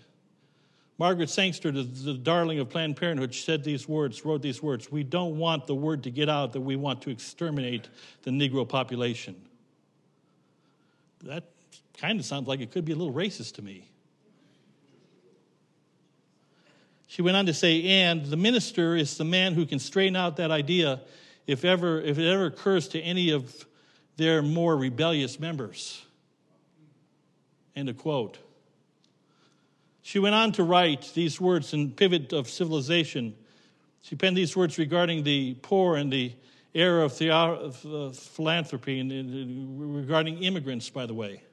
Margaret 0.99 1.29
Sangster, 1.29 1.71
the, 1.71 1.81
the 1.81 2.13
darling 2.13 2.59
of 2.59 2.69
Planned 2.69 2.97
Parenthood, 2.97 3.33
said 3.33 3.63
these 3.63 3.87
words, 3.87 4.25
wrote 4.25 4.43
these 4.43 4.61
words 4.61 4.91
We 4.91 5.03
don't 5.03 5.39
want 5.39 5.65
the 5.65 5.73
word 5.73 6.03
to 6.03 6.11
get 6.11 6.29
out 6.29 6.53
that 6.53 6.61
we 6.61 6.75
want 6.75 7.01
to 7.03 7.09
exterminate 7.09 7.89
the 8.21 8.29
Negro 8.29 8.67
population. 8.67 9.35
That 11.23 11.43
kind 11.97 12.19
of 12.19 12.25
sounds 12.25 12.47
like 12.47 12.61
it 12.61 12.71
could 12.71 12.85
be 12.85 12.93
a 12.93 12.95
little 12.95 13.13
racist 13.13 13.55
to 13.55 13.61
me. 13.61 13.89
She 17.07 17.21
went 17.21 17.35
on 17.35 17.47
to 17.47 17.53
say, 17.53 17.83
and 17.83 18.25
the 18.25 18.37
minister 18.37 18.95
is 18.95 19.17
the 19.17 19.25
man 19.25 19.53
who 19.53 19.65
can 19.65 19.79
straighten 19.79 20.15
out 20.15 20.37
that 20.37 20.51
idea 20.51 21.01
if, 21.47 21.65
ever, 21.65 21.99
if 21.99 22.19
it 22.19 22.29
ever 22.29 22.45
occurs 22.45 22.87
to 22.89 23.01
any 23.01 23.31
of 23.31 23.65
their 24.17 24.41
more 24.41 24.77
rebellious 24.77 25.39
members. 25.39 26.03
End 27.75 27.89
of 27.89 27.97
quote. 27.97 28.37
She 30.03 30.19
went 30.19 30.35
on 30.35 30.51
to 30.53 30.63
write 30.63 31.11
these 31.13 31.41
words 31.41 31.73
in 31.73 31.91
Pivot 31.91 32.31
of 32.31 32.49
Civilization. 32.49 33.35
She 34.01 34.15
penned 34.15 34.37
these 34.37 34.55
words 34.55 34.77
regarding 34.77 35.23
the 35.23 35.55
poor 35.55 35.95
and 35.95 36.13
the 36.13 36.33
era 36.79 37.05
of, 37.05 37.21
of 37.21 37.85
uh, 37.85 38.09
philanthropy 38.11 38.99
and 38.99 39.95
regarding 39.95 40.43
immigrants, 40.43 40.89
by 40.89 41.05
the 41.05 41.13
way. 41.13 41.43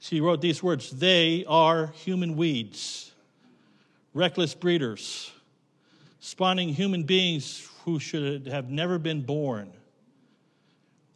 She 0.00 0.20
wrote 0.20 0.40
these 0.40 0.62
words 0.62 0.90
They 0.90 1.44
are 1.48 1.88
human 1.88 2.36
weeds, 2.36 3.12
reckless 4.14 4.54
breeders, 4.54 5.32
spawning 6.20 6.68
human 6.68 7.02
beings 7.02 7.68
who 7.84 7.98
should 7.98 8.46
have 8.46 8.70
never 8.70 8.98
been 8.98 9.22
born. 9.22 9.72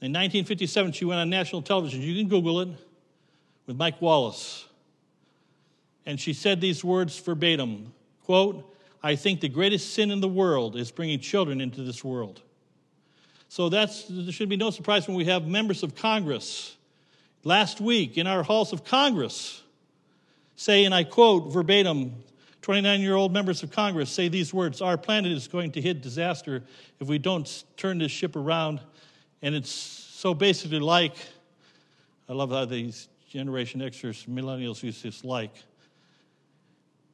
In 0.00 0.10
1957, 0.10 0.92
she 0.92 1.04
went 1.04 1.20
on 1.20 1.30
national 1.30 1.62
television. 1.62 2.02
You 2.02 2.16
can 2.16 2.28
Google 2.28 2.60
it 2.60 2.68
with 3.66 3.76
Mike 3.76 4.02
Wallace. 4.02 4.66
And 6.04 6.18
she 6.18 6.32
said 6.32 6.60
these 6.60 6.82
words 6.82 7.16
verbatim 7.20 7.92
quote, 8.24 8.68
I 9.02 9.16
think 9.16 9.40
the 9.40 9.48
greatest 9.48 9.94
sin 9.94 10.10
in 10.10 10.20
the 10.20 10.28
world 10.28 10.76
is 10.76 10.90
bringing 10.90 11.20
children 11.20 11.60
into 11.60 11.82
this 11.82 12.04
world. 12.04 12.42
So 13.52 13.68
that's, 13.68 14.06
there 14.08 14.32
should 14.32 14.48
be 14.48 14.56
no 14.56 14.70
surprise 14.70 15.06
when 15.06 15.14
we 15.14 15.26
have 15.26 15.46
members 15.46 15.82
of 15.82 15.94
Congress 15.94 16.74
last 17.44 17.82
week 17.82 18.16
in 18.16 18.26
our 18.26 18.42
halls 18.42 18.72
of 18.72 18.82
Congress 18.82 19.62
say, 20.56 20.86
and 20.86 20.94
I 20.94 21.04
quote 21.04 21.52
verbatim, 21.52 22.14
29 22.62 23.02
year 23.02 23.14
old 23.14 23.30
members 23.30 23.62
of 23.62 23.70
Congress 23.70 24.08
say 24.08 24.28
these 24.28 24.54
words 24.54 24.80
Our 24.80 24.96
planet 24.96 25.32
is 25.32 25.48
going 25.48 25.72
to 25.72 25.82
hit 25.82 26.00
disaster 26.00 26.62
if 26.98 27.08
we 27.08 27.18
don't 27.18 27.64
turn 27.76 27.98
this 27.98 28.10
ship 28.10 28.36
around. 28.36 28.80
And 29.42 29.54
it's 29.54 29.70
so 29.70 30.32
basically 30.32 30.80
like, 30.80 31.16
I 32.30 32.32
love 32.32 32.52
how 32.52 32.64
these 32.64 33.08
Generation 33.28 33.82
Xers, 33.82 34.26
millennials 34.26 34.82
use 34.82 35.02
this 35.02 35.24
like. 35.24 35.52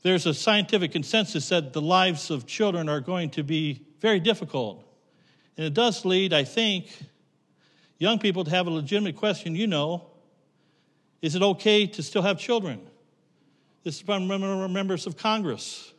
There's 0.03 0.25
a 0.25 0.35
scientific 0.35 0.93
consensus 0.93 1.49
that 1.49 1.73
the 1.73 1.83
lives 1.83 2.31
of 2.31 2.47
children 2.47 2.89
are 2.89 3.01
going 3.01 3.31
to 3.31 3.43
be 3.43 3.81
very 3.99 4.21
difficult. 4.21 4.85
And 5.59 5.67
it 5.67 5.75
does 5.75 6.05
lead, 6.05 6.33
I 6.33 6.45
think, 6.45 6.87
young 7.99 8.21
people 8.21 8.45
to 8.45 8.51
have 8.51 8.69
a 8.69 8.71
legitimate 8.71 9.17
question 9.17 9.57
you 9.57 9.67
know, 9.67 10.07
is 11.21 11.35
it 11.35 11.43
okay 11.43 11.85
to 11.89 12.03
still 12.03 12.23
have 12.23 12.39
children? 12.39 12.81
This 13.83 13.97
is 13.97 14.01
from 14.03 14.29
members 14.29 15.07
of 15.09 15.17
Congress. 15.17 15.93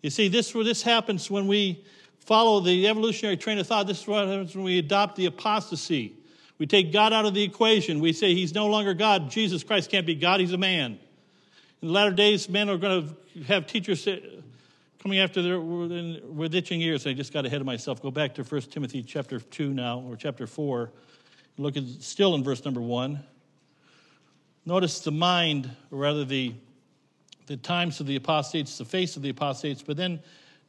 You 0.00 0.08
see, 0.08 0.28
this, 0.28 0.52
this 0.52 0.82
happens 0.82 1.30
when 1.30 1.46
we 1.46 1.84
follow 2.20 2.60
the 2.60 2.88
evolutionary 2.88 3.36
train 3.36 3.58
of 3.58 3.66
thought. 3.66 3.86
This 3.86 4.00
is 4.00 4.06
what 4.06 4.26
happens 4.26 4.56
when 4.56 4.64
we 4.64 4.78
adopt 4.78 5.16
the 5.16 5.26
apostasy. 5.26 6.14
We 6.58 6.66
take 6.66 6.92
God 6.92 7.12
out 7.12 7.26
of 7.26 7.34
the 7.34 7.42
equation. 7.42 8.00
We 8.00 8.14
say 8.14 8.34
he's 8.34 8.54
no 8.54 8.68
longer 8.68 8.94
God. 8.94 9.30
Jesus 9.30 9.62
Christ 9.62 9.90
can't 9.90 10.06
be 10.06 10.14
God, 10.14 10.40
he's 10.40 10.52
a 10.52 10.58
man. 10.58 10.98
In 11.82 11.88
the 11.88 11.94
latter 11.94 12.12
days, 12.12 12.48
men 12.48 12.70
are 12.70 12.78
going 12.78 13.14
to 13.34 13.42
have 13.44 13.66
teachers 13.66 14.08
coming 15.02 15.18
after 15.18 15.42
their 15.42 15.60
with 15.60 16.54
itching 16.54 16.80
ears. 16.80 17.08
I 17.08 17.12
just 17.12 17.32
got 17.32 17.44
ahead 17.44 17.60
of 17.60 17.66
myself. 17.66 18.00
Go 18.00 18.12
back 18.12 18.36
to 18.36 18.44
1 18.44 18.60
Timothy 18.62 19.02
chapter 19.02 19.40
2 19.40 19.74
now, 19.74 19.98
or 20.00 20.14
chapter 20.14 20.46
4. 20.46 20.92
Look 21.58 21.76
at 21.76 21.82
still 21.98 22.36
in 22.36 22.44
verse 22.44 22.64
number 22.64 22.80
1. 22.80 23.18
Notice 24.64 25.00
the 25.00 25.10
mind, 25.10 25.68
or 25.90 25.98
rather 25.98 26.24
the 26.24 26.54
the 27.46 27.56
times 27.56 27.98
of 27.98 28.06
the 28.06 28.14
apostates, 28.14 28.78
the 28.78 28.84
face 28.84 29.16
of 29.16 29.22
the 29.22 29.30
apostates, 29.30 29.82
but 29.82 29.96
then 29.96 30.20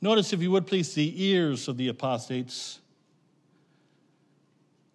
notice, 0.01 0.33
if 0.33 0.41
you 0.41 0.49
would 0.49 0.65
please, 0.65 0.95
the 0.95 1.23
ears 1.23 1.67
of 1.67 1.77
the 1.77 1.87
apostates. 1.87 2.79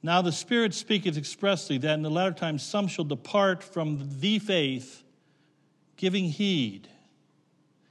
Now 0.03 0.20
the 0.20 0.33
Spirit 0.33 0.74
speaketh 0.74 1.16
expressly 1.16 1.79
that 1.79 1.94
in 1.94 2.03
the 2.03 2.11
latter 2.11 2.35
times 2.35 2.64
some 2.64 2.88
shall 2.88 3.05
depart 3.05 3.62
from 3.62 4.01
the 4.18 4.40
faith, 4.40 5.05
giving 5.96 6.24
heed, 6.24 6.88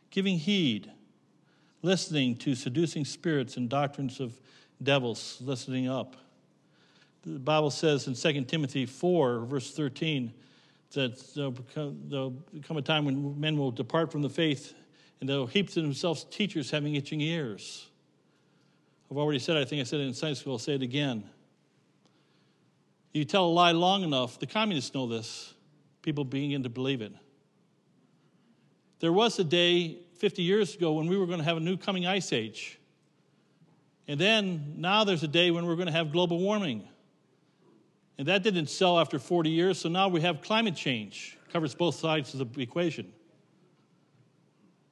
giving 0.10 0.38
heed, 0.38 0.91
listening 1.81 2.35
to 2.37 2.55
seducing 2.55 3.05
spirits 3.05 3.57
and 3.57 3.69
doctrines 3.69 4.19
of 4.19 4.39
devils, 4.81 5.37
listening 5.41 5.87
up. 5.87 6.15
The 7.23 7.39
Bible 7.39 7.71
says 7.71 8.07
in 8.07 8.13
2 8.15 8.43
Timothy 8.45 8.85
4, 8.85 9.41
verse 9.41 9.75
13, 9.75 10.33
that 10.93 11.33
there'll 11.35 11.51
become, 11.51 11.99
there'll 12.05 12.35
come 12.63 12.77
a 12.77 12.81
time 12.81 13.05
when 13.05 13.39
men 13.39 13.57
will 13.57 13.71
depart 13.71 14.11
from 14.11 14.21
the 14.21 14.29
faith 14.29 14.73
and 15.19 15.29
they'll 15.29 15.47
heap 15.47 15.69
to 15.71 15.81
themselves 15.81 16.25
teachers 16.25 16.71
having 16.71 16.95
itching 16.95 17.21
ears. 17.21 17.87
I've 19.11 19.17
already 19.17 19.39
said, 19.39 19.57
I 19.57 19.65
think 19.65 19.81
I 19.81 19.83
said 19.83 19.99
it 19.99 20.03
in 20.03 20.13
Sunday 20.13 20.35
school, 20.35 20.53
I'll 20.53 20.59
say 20.59 20.75
it 20.75 20.81
again. 20.81 21.23
You 23.13 23.25
tell 23.25 23.45
a 23.45 23.49
lie 23.49 23.71
long 23.71 24.03
enough, 24.03 24.39
the 24.39 24.45
communists 24.45 24.93
know 24.93 25.07
this, 25.07 25.53
people 26.01 26.23
begin 26.23 26.63
to 26.63 26.69
believe 26.69 27.01
it. 27.01 27.13
There 28.99 29.13
was 29.13 29.38
a 29.39 29.43
day 29.43 29.99
50 30.15 30.41
years 30.41 30.75
ago 30.75 30.93
when 30.93 31.07
we 31.07 31.17
were 31.17 31.25
going 31.25 31.39
to 31.39 31.45
have 31.45 31.57
a 31.57 31.62
new 31.62 31.77
coming 31.77 32.05
ice 32.05 32.33
age. 32.33 32.79
And 34.07 34.19
then 34.19 34.75
now 34.77 35.03
there's 35.03 35.23
a 35.23 35.27
day 35.27 35.51
when 35.51 35.65
we're 35.65 35.75
going 35.75 35.88
to 35.88 35.93
have 35.93 36.12
global 36.12 36.39
warming. 36.39 36.88
And 38.17 38.27
that 38.27 38.41
didn't 38.41 38.67
sell 38.67 38.99
after 38.99 39.19
40 39.19 39.49
years, 39.49 39.79
so 39.79 39.89
now 39.89 40.07
we 40.07 40.21
have 40.21 40.41
climate 40.41 40.75
change. 40.75 41.38
Covers 41.53 41.75
both 41.75 41.95
sides 41.95 42.33
of 42.33 42.53
the 42.53 42.62
equation. 42.62 43.13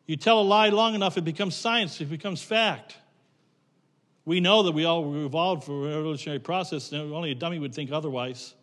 You 0.06 0.16
tell 0.18 0.40
a 0.40 0.44
lie 0.44 0.70
long 0.70 0.94
enough, 0.94 1.18
it 1.18 1.24
becomes 1.24 1.56
science, 1.56 2.00
it 2.00 2.06
becomes 2.06 2.44
fact. 2.44 2.98
We 4.26 4.40
know 4.40 4.64
that 4.64 4.72
we 4.72 4.86
all 4.86 5.26
evolved 5.26 5.64
for 5.64 5.88
a 5.88 5.92
evolutionary 5.92 6.40
process, 6.40 6.92
and 6.92 7.14
only 7.14 7.32
a 7.32 7.36
dummy 7.36 7.58
would 7.58 7.74
think 7.74 7.92
otherwise. 7.92 8.54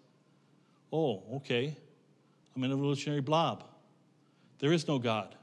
Oh, 0.92 1.22
okay. 1.36 1.76
I'm 2.54 2.62
an 2.62 2.70
evolutionary 2.70 3.20
blob. 3.20 3.64
There 4.62 4.72
is 4.72 4.86
no 4.86 5.00
God. 5.00 5.34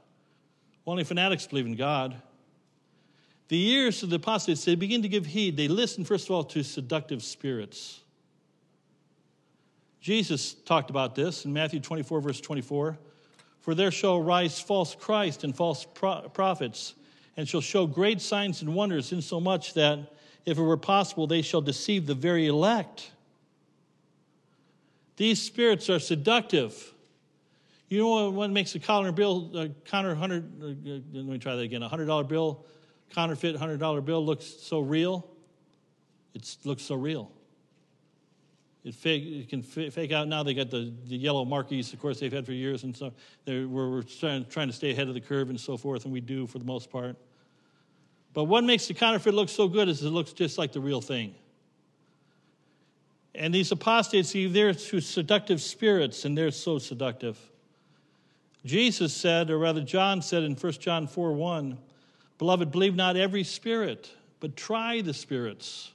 Only 0.86 1.04
fanatics 1.04 1.46
believe 1.46 1.66
in 1.66 1.76
God. 1.76 2.16
The 3.48 3.68
ears 3.72 4.02
of 4.02 4.08
the 4.08 4.16
apostates, 4.16 4.64
they 4.64 4.76
begin 4.76 5.02
to 5.02 5.08
give 5.08 5.26
heed. 5.26 5.58
They 5.58 5.68
listen, 5.68 6.04
first 6.06 6.24
of 6.24 6.30
all, 6.30 6.42
to 6.44 6.62
seductive 6.62 7.22
spirits. 7.22 8.00
Jesus 10.00 10.54
talked 10.54 10.88
about 10.88 11.14
this 11.14 11.44
in 11.44 11.52
Matthew 11.52 11.80
24, 11.80 12.22
verse 12.22 12.40
24. 12.40 12.98
For 13.60 13.74
there 13.74 13.90
shall 13.90 14.22
rise 14.22 14.58
false 14.58 14.94
Christ 14.94 15.44
and 15.44 15.54
false 15.54 15.84
prophets, 15.84 16.94
and 17.36 17.46
shall 17.46 17.60
show 17.60 17.86
great 17.86 18.22
signs 18.22 18.62
and 18.62 18.74
wonders, 18.74 19.12
insomuch 19.12 19.74
that, 19.74 19.98
if 20.46 20.56
it 20.56 20.62
were 20.62 20.78
possible, 20.78 21.26
they 21.26 21.42
shall 21.42 21.60
deceive 21.60 22.06
the 22.06 22.14
very 22.14 22.46
elect. 22.46 23.10
These 25.18 25.42
spirits 25.42 25.90
are 25.90 25.98
seductive. 25.98 26.94
You 27.90 27.98
know 27.98 28.30
what 28.30 28.50
makes 28.50 28.74
a 28.76 28.78
counter 28.78 29.10
bill, 29.10 29.50
a 29.54 29.68
counter 29.84 30.14
hundred? 30.14 30.44
Uh, 30.62 30.66
let 31.12 31.26
me 31.26 31.38
try 31.38 31.56
that 31.56 31.62
again. 31.62 31.82
A 31.82 31.88
hundred 31.88 32.06
dollar 32.06 32.22
bill, 32.22 32.64
counterfeit 33.10 33.56
hundred 33.56 33.80
dollar 33.80 34.00
bill 34.00 34.24
looks 34.24 34.46
so 34.46 34.78
real. 34.78 35.28
It 36.32 36.56
looks 36.64 36.84
so 36.84 36.94
real. 36.94 37.32
It, 38.84 38.94
fake, 38.94 39.24
it 39.24 39.48
can 39.48 39.62
fake 39.62 40.12
out 40.12 40.28
now. 40.28 40.44
They 40.44 40.54
got 40.54 40.70
the, 40.70 40.94
the 41.06 41.16
yellow 41.16 41.44
marquees, 41.44 41.92
of 41.92 42.00
course, 42.00 42.20
they've 42.20 42.32
had 42.32 42.46
for 42.46 42.52
years, 42.52 42.84
and 42.84 42.96
so 42.96 43.12
we're, 43.46 43.66
we're 43.66 44.02
trying, 44.02 44.46
trying 44.46 44.68
to 44.68 44.72
stay 44.72 44.92
ahead 44.92 45.08
of 45.08 45.14
the 45.14 45.20
curve 45.20 45.50
and 45.50 45.60
so 45.60 45.76
forth, 45.76 46.04
and 46.04 46.12
we 46.12 46.20
do 46.20 46.46
for 46.46 46.58
the 46.58 46.64
most 46.64 46.90
part. 46.90 47.16
But 48.32 48.44
what 48.44 48.64
makes 48.64 48.86
the 48.86 48.94
counterfeit 48.94 49.34
look 49.34 49.48
so 49.48 49.68
good 49.68 49.88
is 49.88 50.02
it 50.02 50.10
looks 50.10 50.32
just 50.32 50.56
like 50.56 50.72
the 50.72 50.80
real 50.80 51.02
thing. 51.02 51.34
And 53.34 53.52
these 53.52 53.70
apostates, 53.70 54.32
they're 54.32 54.72
through 54.72 55.00
seductive 55.00 55.60
spirits, 55.60 56.24
and 56.24 56.38
they're 56.38 56.52
so 56.52 56.78
seductive. 56.78 57.38
Jesus 58.64 59.14
said, 59.14 59.50
or 59.50 59.58
rather, 59.58 59.80
John 59.80 60.20
said 60.22 60.42
in 60.42 60.54
1 60.54 60.72
John 60.74 61.06
4 61.06 61.32
1, 61.32 61.78
Beloved, 62.38 62.70
believe 62.70 62.94
not 62.94 63.16
every 63.16 63.44
spirit, 63.44 64.10
but 64.38 64.56
try 64.56 65.00
the 65.00 65.14
spirits, 65.14 65.92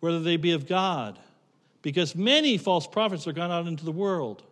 whether 0.00 0.20
they 0.20 0.36
be 0.36 0.52
of 0.52 0.66
God, 0.66 1.18
because 1.82 2.14
many 2.14 2.58
false 2.58 2.86
prophets 2.86 3.26
are 3.26 3.32
gone 3.32 3.50
out 3.50 3.66
into 3.66 3.84
the 3.84 3.92
world. 3.92 4.42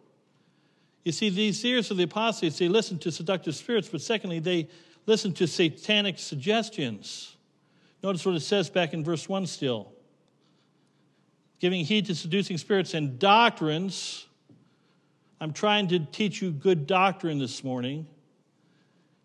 You 1.05 1.13
see, 1.13 1.31
these 1.31 1.65
ears 1.65 1.91
of 1.91 1.97
the 1.97 2.05
apostates, 2.05 2.59
they 2.59 2.69
listen 2.69 2.99
to 3.01 3.11
seductive 3.11 3.57
spirits, 3.57 3.89
but 3.89 4.01
secondly, 4.01 4.39
they 4.39 4.69
listen 5.07 5.33
to 5.35 5.49
satanic 5.49 6.19
suggestions. 6.19 7.37
Notice 8.03 8.25
what 8.25 8.37
it 8.37 8.41
says 8.41 8.71
back 8.71 8.93
in 8.93 9.03
verse 9.03 9.29
1 9.29 9.47
still 9.47 9.93
giving 11.63 11.85
heed 11.85 12.05
to 12.07 12.15
seducing 12.15 12.59
spirits 12.59 12.93
and 12.93 13.21
doctrines 13.21 14.27
I'm 15.43 15.53
trying 15.53 15.89
to 15.89 15.99
teach 15.99 16.41
you 16.41 16.53
good 16.53 16.87
doctrine 16.87 17.41
this 17.41 17.65
morning. 17.65 18.07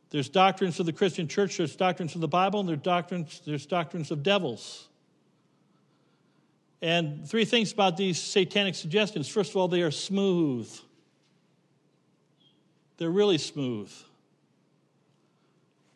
There's 0.09 0.29
doctrines 0.29 0.79
of 0.79 0.87
the 0.87 0.91
Christian 0.91 1.27
church, 1.27 1.57
there's 1.57 1.75
doctrines 1.75 2.15
of 2.15 2.21
the 2.21 2.27
Bible, 2.27 2.59
and 2.59 2.67
there's 2.67 2.79
doctrines, 2.79 3.39
there's 3.45 3.67
doctrines 3.67 4.09
of 4.09 4.23
devils. 4.23 4.87
And 6.81 7.29
three 7.29 7.45
things 7.45 7.71
about 7.71 7.97
these 7.97 8.19
satanic 8.19 8.73
suggestions. 8.73 9.27
First 9.27 9.51
of 9.51 9.57
all, 9.57 9.67
they 9.67 9.83
are 9.83 9.91
smooth. 9.91 10.67
They're 12.97 13.11
really 13.11 13.37
smooth. 13.37 13.91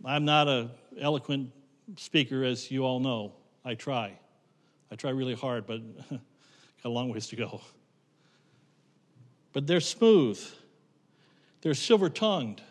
I'm 0.05 0.25
not 0.25 0.47
an 0.47 0.69
eloquent 0.99 1.49
speaker, 1.97 2.43
as 2.43 2.69
you 2.69 2.85
all 2.85 2.99
know. 2.99 3.33
I 3.65 3.73
try. 3.73 4.19
I 4.91 4.95
try 4.97 5.09
really 5.09 5.33
hard, 5.33 5.65
but 5.65 5.81
got 6.11 6.19
a 6.85 6.89
long 6.89 7.09
ways 7.09 7.25
to 7.29 7.35
go 7.35 7.59
but 9.53 9.67
they're 9.67 9.79
smooth. 9.79 10.41
They're 11.61 11.73
silver 11.73 12.09
tongued. 12.09 12.61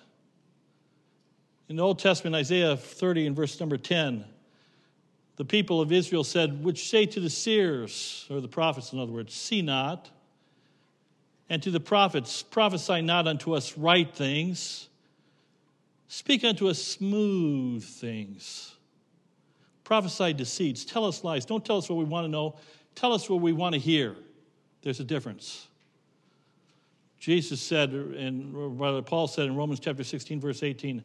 In 1.69 1.77
the 1.77 1.83
Old 1.83 1.99
Testament, 1.99 2.35
Isaiah 2.35 2.77
30 2.77 3.29
and 3.29 3.37
verse 3.37 3.61
number 3.61 3.77
10, 3.77 4.25
the 5.37 5.45
people 5.45 5.81
of 5.81 5.93
Israel 5.93 6.25
said, 6.25 6.65
Which 6.65 6.89
say 6.89 7.07
to 7.07 7.21
the 7.21 7.31
seers, 7.31 8.27
or 8.29 8.41
the 8.41 8.49
prophets, 8.49 8.93
in 8.93 8.99
other 8.99 9.13
words, 9.13 9.33
see 9.33 9.63
not, 9.63 10.11
and 11.49 11.63
to 11.63 11.71
the 11.71 11.81
prophets, 11.81 12.43
prophesy 12.43 13.03
not 13.03 13.27
unto 13.27 13.55
us 13.55 13.79
right 13.79 14.13
things, 14.15 14.89
speak 16.09 16.45
unto 16.45 16.69
us 16.69 16.83
smooth 16.83 17.85
things. 17.85 18.75
Prophesy 19.85 20.33
deceits, 20.33 20.85
tell 20.85 21.05
us 21.05 21.25
lies. 21.25 21.45
Don't 21.45 21.65
tell 21.65 21.79
us 21.79 21.89
what 21.89 21.97
we 21.97 22.05
want 22.05 22.25
to 22.25 22.29
know, 22.29 22.57
tell 22.95 23.13
us 23.13 23.29
what 23.31 23.41
we 23.41 23.53
want 23.53 23.75
to 23.75 23.81
hear. 23.81 24.15
There's 24.83 25.01
a 25.01 25.05
difference. 25.05 25.67
Jesus 27.21 27.61
said, 27.61 27.91
and 27.91 28.79
Brother 28.79 29.03
Paul 29.03 29.29
said 29.29 29.45
in 29.45 29.55
Romans 29.55 29.79
chapter 29.79 30.03
16, 30.03 30.41
verse 30.41 30.63
18, 30.63 31.05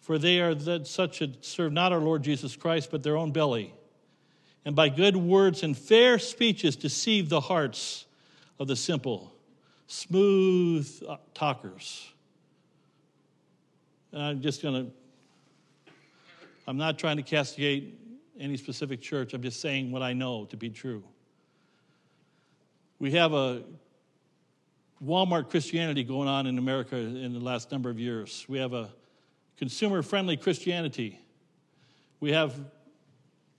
For 0.00 0.18
they 0.18 0.40
are 0.40 0.56
that 0.56 0.88
such 0.88 1.20
that 1.20 1.44
serve 1.44 1.72
not 1.72 1.92
our 1.92 2.00
Lord 2.00 2.24
Jesus 2.24 2.56
Christ, 2.56 2.90
but 2.90 3.04
their 3.04 3.16
own 3.16 3.30
belly, 3.30 3.72
and 4.64 4.74
by 4.74 4.88
good 4.88 5.16
words 5.16 5.62
and 5.62 5.78
fair 5.78 6.18
speeches 6.18 6.74
deceive 6.74 7.28
the 7.28 7.40
hearts 7.40 8.06
of 8.58 8.66
the 8.66 8.74
simple, 8.74 9.32
smooth 9.86 10.90
uh, 11.08 11.16
talkers. 11.32 12.08
And 14.10 14.20
I'm 14.20 14.40
just 14.40 14.62
going 14.62 14.86
to, 14.86 15.92
I'm 16.66 16.76
not 16.76 16.98
trying 16.98 17.18
to 17.18 17.22
castigate 17.22 18.00
any 18.38 18.56
specific 18.56 19.00
church, 19.00 19.32
I'm 19.32 19.42
just 19.42 19.60
saying 19.60 19.92
what 19.92 20.02
I 20.02 20.12
know 20.12 20.46
to 20.46 20.56
be 20.56 20.70
true. 20.70 21.04
We 22.98 23.12
have 23.12 23.32
a 23.32 23.62
Walmart 25.04 25.50
Christianity 25.50 26.04
going 26.04 26.28
on 26.28 26.46
in 26.46 26.58
America 26.58 26.96
in 26.96 27.32
the 27.32 27.40
last 27.40 27.72
number 27.72 27.90
of 27.90 27.98
years. 27.98 28.44
We 28.48 28.58
have 28.58 28.72
a 28.72 28.88
consumer 29.56 30.02
friendly 30.02 30.36
Christianity. 30.36 31.18
We 32.20 32.32
have 32.32 32.54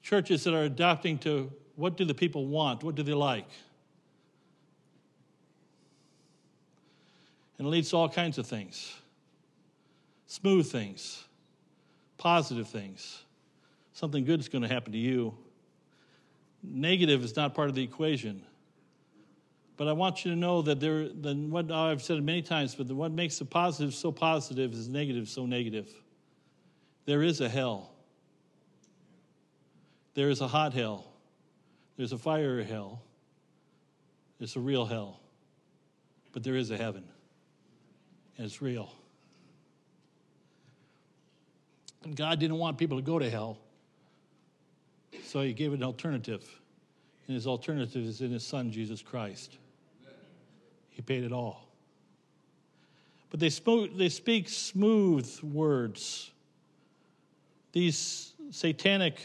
churches 0.01 0.43
that 0.45 0.53
are 0.53 0.63
adapting 0.63 1.17
to 1.19 1.51
what 1.75 1.97
do 1.97 2.05
the 2.05 2.13
people 2.13 2.45
want? 2.45 2.83
What 2.83 2.95
do 2.95 3.03
they 3.03 3.13
like? 3.13 3.49
And 7.57 7.67
it 7.67 7.69
leads 7.69 7.89
to 7.89 7.97
all 7.97 8.09
kinds 8.09 8.37
of 8.37 8.47
things 8.47 8.93
smooth 10.27 10.71
things, 10.71 11.25
positive 12.17 12.67
things. 12.67 13.23
Something 13.91 14.25
good 14.25 14.39
is 14.39 14.49
going 14.49 14.63
to 14.63 14.67
happen 14.67 14.91
to 14.93 14.97
you. 14.97 15.35
Negative 16.63 17.23
is 17.23 17.35
not 17.35 17.53
part 17.53 17.69
of 17.69 17.75
the 17.75 17.83
equation. 17.83 18.43
But 19.75 19.87
I 19.87 19.93
want 19.93 20.23
you 20.23 20.31
to 20.31 20.37
know 20.37 20.61
that 20.61 20.79
there, 20.79 21.09
then 21.09 21.49
what 21.49 21.71
I've 21.71 22.01
said 22.01 22.21
many 22.23 22.41
times, 22.41 22.75
but 22.75 22.87
the, 22.87 22.95
what 22.95 23.11
makes 23.11 23.39
the 23.39 23.45
positive 23.45 23.93
so 23.93 24.11
positive 24.11 24.73
is 24.73 24.87
negative 24.87 25.27
so 25.27 25.45
negative. 25.45 25.91
There 27.05 27.23
is 27.23 27.41
a 27.41 27.49
hell. 27.49 27.91
There 30.13 30.29
is 30.29 30.41
a 30.41 30.47
hot 30.47 30.73
hell. 30.73 31.11
There's 31.97 32.11
a 32.11 32.17
fire 32.17 32.63
hell. 32.63 33.01
There's 34.37 34.55
a 34.55 34.59
real 34.59 34.85
hell. 34.85 35.19
But 36.33 36.43
there 36.43 36.55
is 36.55 36.69
a 36.69 36.77
heaven. 36.77 37.03
And 38.37 38.45
it's 38.45 38.61
real. 38.61 38.93
And 42.03 42.15
God 42.15 42.39
didn't 42.39 42.57
want 42.57 42.77
people 42.77 42.97
to 42.97 43.03
go 43.03 43.17
to 43.17 43.29
hell. 43.29 43.57
So 45.25 45.41
he 45.41 45.53
gave 45.53 45.73
an 45.73 45.83
alternative. 45.83 46.43
And 47.27 47.35
his 47.35 47.47
alternative 47.47 48.03
is 48.03 48.21
in 48.21 48.31
his 48.31 48.45
son, 48.45 48.71
Jesus 48.71 49.01
Christ. 49.01 49.57
He 50.93 51.01
paid 51.01 51.23
it 51.23 51.31
all. 51.31 51.67
But 53.29 53.39
they, 53.39 53.49
spoke, 53.49 53.97
they 53.97 54.09
speak 54.09 54.47
smooth 54.47 55.41
words. 55.41 56.31
These 57.71 58.33
satanic 58.51 59.19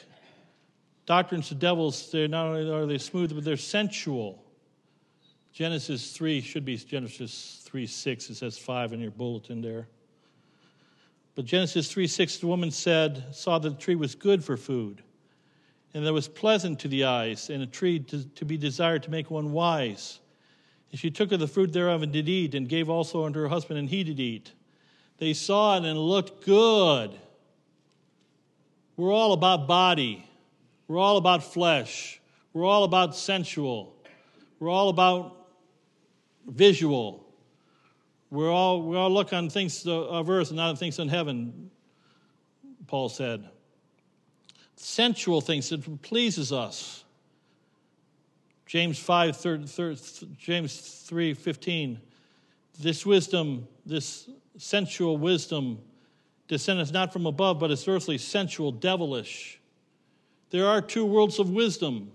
doctrines 1.04 1.50
of 1.50 1.58
devils, 1.58 2.10
they're 2.10 2.26
not 2.26 2.46
only 2.46 2.70
are 2.70 2.86
they 2.86 2.98
smooth, 2.98 3.34
but 3.34 3.44
they're 3.44 3.58
sensual. 3.58 4.42
Genesis 5.52 6.12
3 6.12 6.40
should 6.40 6.64
be 6.64 6.76
Genesis 6.76 7.60
3 7.64 7.86
6. 7.86 8.30
It 8.30 8.34
says 8.36 8.56
5 8.56 8.94
in 8.94 9.00
your 9.00 9.10
bulletin 9.10 9.60
there. 9.60 9.88
But 11.34 11.44
Genesis 11.44 11.92
3 11.92 12.06
6, 12.06 12.38
the 12.38 12.46
woman 12.46 12.70
said, 12.70 13.34
saw 13.34 13.58
that 13.58 13.68
the 13.68 13.76
tree 13.76 13.94
was 13.94 14.14
good 14.14 14.42
for 14.42 14.56
food, 14.56 15.02
and 15.92 16.04
that 16.04 16.08
it 16.08 16.12
was 16.12 16.28
pleasant 16.28 16.78
to 16.80 16.88
the 16.88 17.04
eyes, 17.04 17.50
and 17.50 17.62
a 17.62 17.66
tree 17.66 18.00
to, 18.00 18.24
to 18.26 18.44
be 18.46 18.56
desired 18.56 19.02
to 19.02 19.10
make 19.10 19.30
one 19.30 19.52
wise. 19.52 20.20
And 20.90 20.98
she 20.98 21.10
took 21.10 21.32
of 21.32 21.40
the 21.40 21.46
fruit 21.46 21.72
thereof 21.72 22.02
and 22.02 22.12
did 22.12 22.28
eat, 22.28 22.54
and 22.54 22.68
gave 22.68 22.88
also 22.88 23.24
unto 23.24 23.40
her 23.40 23.48
husband, 23.48 23.78
and 23.78 23.88
he 23.88 24.04
did 24.04 24.18
eat. 24.18 24.52
They 25.18 25.34
saw 25.34 25.76
it 25.76 25.84
and 25.84 25.98
looked 25.98 26.44
good. 26.44 27.18
We're 28.96 29.12
all 29.12 29.32
about 29.32 29.66
body. 29.66 30.24
We're 30.86 30.98
all 30.98 31.18
about 31.18 31.44
flesh. 31.44 32.20
We're 32.52 32.64
all 32.64 32.84
about 32.84 33.14
sensual. 33.14 33.94
We're 34.58 34.70
all 34.70 34.88
about 34.88 35.36
visual. 36.46 37.26
We're 38.30 38.50
all, 38.50 38.82
we 38.82 38.96
all 38.96 39.10
look 39.10 39.32
on 39.32 39.50
things 39.50 39.86
of 39.86 40.28
earth 40.30 40.48
and 40.48 40.56
not 40.56 40.70
on 40.70 40.76
things 40.76 40.98
in 40.98 41.08
heaven, 41.08 41.70
Paul 42.86 43.08
said. 43.08 43.44
Sensual 44.76 45.40
things 45.40 45.68
that 45.70 46.02
pleases 46.02 46.52
us. 46.52 47.04
James 48.68 48.98
5, 48.98 49.34
thir- 49.34 49.62
thir- 49.62 49.96
James 50.36 50.78
3, 51.06 51.32
15. 51.32 51.98
This 52.78 53.06
wisdom, 53.06 53.66
this 53.86 54.28
sensual 54.58 55.16
wisdom, 55.16 55.78
descendeth 56.48 56.92
not 56.92 57.10
from 57.10 57.24
above, 57.24 57.58
but 57.58 57.70
is 57.70 57.88
earthly, 57.88 58.18
sensual, 58.18 58.70
devilish. 58.70 59.58
There 60.50 60.66
are 60.66 60.82
two 60.82 61.04
worlds 61.04 61.38
of 61.40 61.50
wisdom 61.50 62.12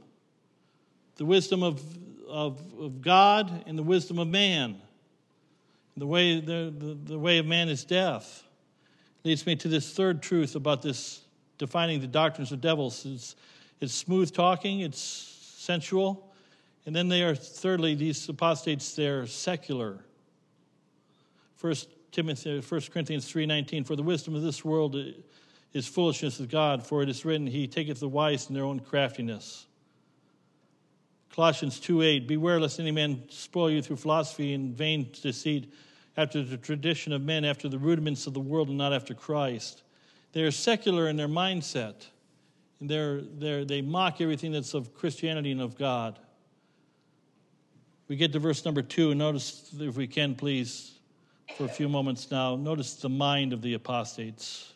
the 1.15 1.25
wisdom 1.25 1.61
of, 1.61 1.79
of, 2.27 2.59
of 2.79 3.01
God 3.01 3.63
and 3.67 3.77
the 3.77 3.83
wisdom 3.83 4.17
of 4.17 4.27
man. 4.27 4.81
The 5.95 6.07
way, 6.07 6.39
the, 6.39 6.73
the, 6.75 6.97
the 7.13 7.19
way 7.19 7.37
of 7.37 7.45
man 7.45 7.69
is 7.69 7.85
death. 7.85 8.43
Leads 9.23 9.45
me 9.45 9.55
to 9.57 9.67
this 9.67 9.93
third 9.93 10.23
truth 10.23 10.55
about 10.55 10.81
this 10.81 11.21
defining 11.59 12.01
the 12.01 12.07
doctrines 12.07 12.51
of 12.51 12.61
devils. 12.61 13.05
It's, 13.05 13.35
it's 13.79 13.93
smooth 13.93 14.33
talking, 14.33 14.79
it's 14.79 14.99
sensual, 14.99 16.32
and 16.85 16.95
then 16.95 17.07
they 17.07 17.23
are, 17.23 17.35
thirdly, 17.35 17.95
these 17.95 18.27
apostates, 18.27 18.95
they're 18.95 19.25
secular. 19.25 20.03
First 21.55 21.89
Timothy, 22.11 22.59
1 22.59 22.81
Corinthians 22.91 23.31
3.19, 23.31 23.87
For 23.87 23.95
the 23.95 24.03
wisdom 24.03 24.35
of 24.35 24.41
this 24.41 24.65
world 24.65 24.97
is 25.73 25.87
foolishness 25.87 26.39
with 26.39 26.49
God, 26.49 26.85
for 26.85 27.01
it 27.01 27.09
is 27.09 27.25
written, 27.25 27.47
He 27.47 27.67
taketh 27.67 27.99
the 27.99 28.09
wise 28.09 28.47
in 28.47 28.53
their 28.53 28.65
own 28.65 28.79
craftiness. 28.79 29.65
Colossians 31.33 31.79
2.8, 31.79 32.27
Beware 32.27 32.59
lest 32.59 32.79
any 32.79 32.91
man 32.91 33.23
spoil 33.29 33.71
you 33.71 33.81
through 33.81 33.95
philosophy 33.95 34.53
and 34.53 34.75
vain 34.75 35.09
deceit, 35.21 35.73
after 36.15 36.43
the 36.43 36.57
tradition 36.57 37.11
of 37.11 37.21
men, 37.21 37.43
after 37.43 37.67
the 37.67 37.79
rudiments 37.79 38.27
of 38.27 38.33
the 38.33 38.39
world, 38.39 38.69
and 38.69 38.77
not 38.77 38.93
after 38.93 39.15
Christ. 39.15 39.81
They 40.33 40.43
are 40.43 40.51
secular 40.51 41.07
in 41.07 41.15
their 41.15 41.27
mindset. 41.27 42.07
And 42.79 42.89
they're, 42.89 43.21
they're, 43.21 43.65
they 43.65 43.81
mock 43.81 44.21
everything 44.21 44.51
that's 44.51 44.73
of 44.73 44.93
Christianity 44.93 45.51
and 45.51 45.61
of 45.61 45.75
God. 45.75 46.19
We 48.13 48.17
get 48.17 48.31
to 48.33 48.39
verse 48.39 48.63
number 48.63 48.83
two, 48.83 49.09
and 49.09 49.17
notice, 49.17 49.71
if 49.79 49.97
we 49.97 50.05
can, 50.05 50.35
please, 50.35 50.99
for 51.57 51.65
a 51.65 51.67
few 51.67 51.89
moments 51.89 52.29
now, 52.29 52.55
notice 52.55 52.93
the 52.93 53.09
mind 53.09 53.53
of 53.53 53.63
the 53.63 53.73
apostates. 53.73 54.71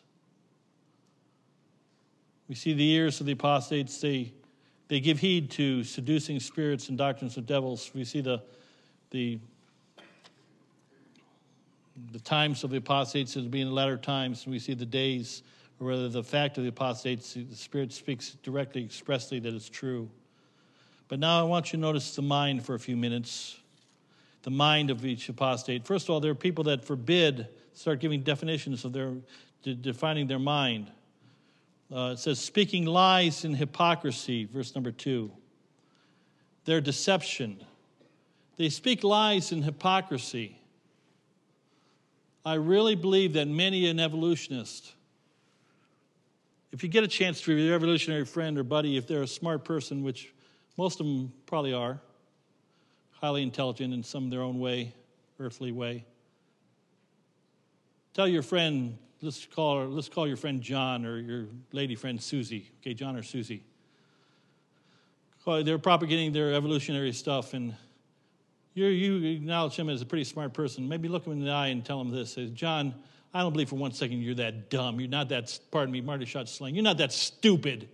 We 2.48 2.56
see 2.56 2.72
the 2.72 2.90
ears 2.90 3.20
of 3.20 3.26
the 3.26 3.32
apostates, 3.34 4.00
they, 4.00 4.32
they 4.88 4.98
give 4.98 5.20
heed 5.20 5.52
to 5.52 5.84
seducing 5.84 6.40
spirits 6.40 6.88
and 6.88 6.98
doctrines 6.98 7.36
of 7.36 7.46
devils. 7.46 7.92
We 7.94 8.04
see 8.04 8.22
the, 8.22 8.42
the, 9.12 9.38
the 12.10 12.18
times 12.18 12.64
of 12.64 12.70
the 12.70 12.78
apostates 12.78 13.36
as 13.36 13.46
being 13.46 13.66
the 13.66 13.72
latter 13.72 13.98
times, 13.98 14.46
and 14.46 14.52
we 14.52 14.58
see 14.58 14.74
the 14.74 14.84
days, 14.84 15.44
or 15.78 15.86
rather 15.86 16.08
the 16.08 16.24
fact 16.24 16.58
of 16.58 16.64
the 16.64 16.70
apostates, 16.70 17.34
the 17.34 17.54
Spirit 17.54 17.92
speaks 17.92 18.30
directly, 18.42 18.82
expressly 18.82 19.38
that 19.38 19.54
it's 19.54 19.68
true. 19.68 20.10
But 21.08 21.18
now 21.18 21.40
I 21.40 21.42
want 21.44 21.72
you 21.72 21.78
to 21.78 21.80
notice 21.80 22.14
the 22.14 22.22
mind 22.22 22.64
for 22.64 22.74
a 22.74 22.78
few 22.78 22.96
minutes, 22.96 23.58
the 24.42 24.50
mind 24.50 24.90
of 24.90 25.04
each 25.04 25.28
apostate. 25.28 25.86
First 25.86 26.06
of 26.06 26.10
all, 26.10 26.20
there 26.20 26.30
are 26.30 26.36
people 26.36 26.64
that 26.64 26.84
forbid, 26.84 27.48
start 27.72 28.00
giving 28.00 28.22
definitions 28.22 28.84
of 28.84 28.92
their, 28.92 29.14
defining 29.62 30.26
their 30.26 30.38
mind. 30.38 30.90
Uh, 31.90 32.10
it 32.12 32.18
says, 32.18 32.38
speaking 32.38 32.84
lies 32.84 33.44
and 33.44 33.56
hypocrisy, 33.56 34.44
verse 34.44 34.74
number 34.74 34.92
two. 34.92 35.30
Their 36.66 36.82
deception. 36.82 37.64
They 38.56 38.68
speak 38.68 39.02
lies 39.02 39.52
and 39.52 39.64
hypocrisy. 39.64 40.60
I 42.44 42.54
really 42.54 42.94
believe 42.94 43.32
that 43.34 43.48
many 43.48 43.88
an 43.88 43.98
evolutionist, 43.98 44.92
if 46.72 46.82
you 46.82 46.90
get 46.90 47.04
a 47.04 47.08
chance 47.08 47.40
to 47.42 47.54
your 47.54 47.74
evolutionary 47.74 48.26
friend 48.26 48.58
or 48.58 48.62
buddy, 48.62 48.98
if 48.98 49.06
they're 49.06 49.22
a 49.22 49.26
smart 49.26 49.64
person, 49.64 50.02
which 50.02 50.32
most 50.78 51.00
of 51.00 51.06
them 51.06 51.32
probably 51.44 51.74
are 51.74 52.00
highly 53.10 53.42
intelligent 53.42 53.92
in 53.92 54.02
some 54.02 54.30
their 54.30 54.42
own 54.42 54.60
way, 54.60 54.94
earthly 55.40 55.72
way. 55.72 56.04
Tell 58.14 58.28
your 58.28 58.42
friend, 58.42 58.96
let's 59.20 59.44
call, 59.44 59.86
let's 59.86 60.08
call 60.08 60.26
your 60.26 60.36
friend 60.36 60.62
John 60.62 61.04
or 61.04 61.18
your 61.18 61.46
lady 61.72 61.96
friend 61.96 62.22
Susie. 62.22 62.70
Okay, 62.80 62.94
John 62.94 63.16
or 63.16 63.22
Susie. 63.22 63.64
They're 65.44 65.78
propagating 65.78 66.32
their 66.32 66.52
evolutionary 66.52 67.12
stuff, 67.12 67.54
and 67.54 67.74
you 68.74 68.84
you 68.84 69.36
acknowledge 69.36 69.76
him 69.76 69.88
as 69.88 70.02
a 70.02 70.04
pretty 70.04 70.24
smart 70.24 70.52
person. 70.52 70.86
Maybe 70.86 71.08
look 71.08 71.26
him 71.26 71.32
in 71.32 71.42
the 71.42 71.50
eye 71.50 71.68
and 71.68 71.82
tell 71.82 71.98
him 72.02 72.10
this: 72.10 72.34
say, 72.34 72.48
John, 72.50 72.94
I 73.32 73.40
don't 73.40 73.52
believe 73.52 73.70
for 73.70 73.76
one 73.76 73.92
second 73.92 74.20
you're 74.20 74.34
that 74.34 74.68
dumb. 74.68 75.00
You're 75.00 75.08
not 75.08 75.30
that, 75.30 75.58
pardon 75.70 75.90
me, 75.90 76.02
Marty 76.02 76.26
Shott 76.26 76.48
slang. 76.48 76.74
You're 76.74 76.84
not 76.84 76.98
that 76.98 77.14
stupid. 77.14 77.88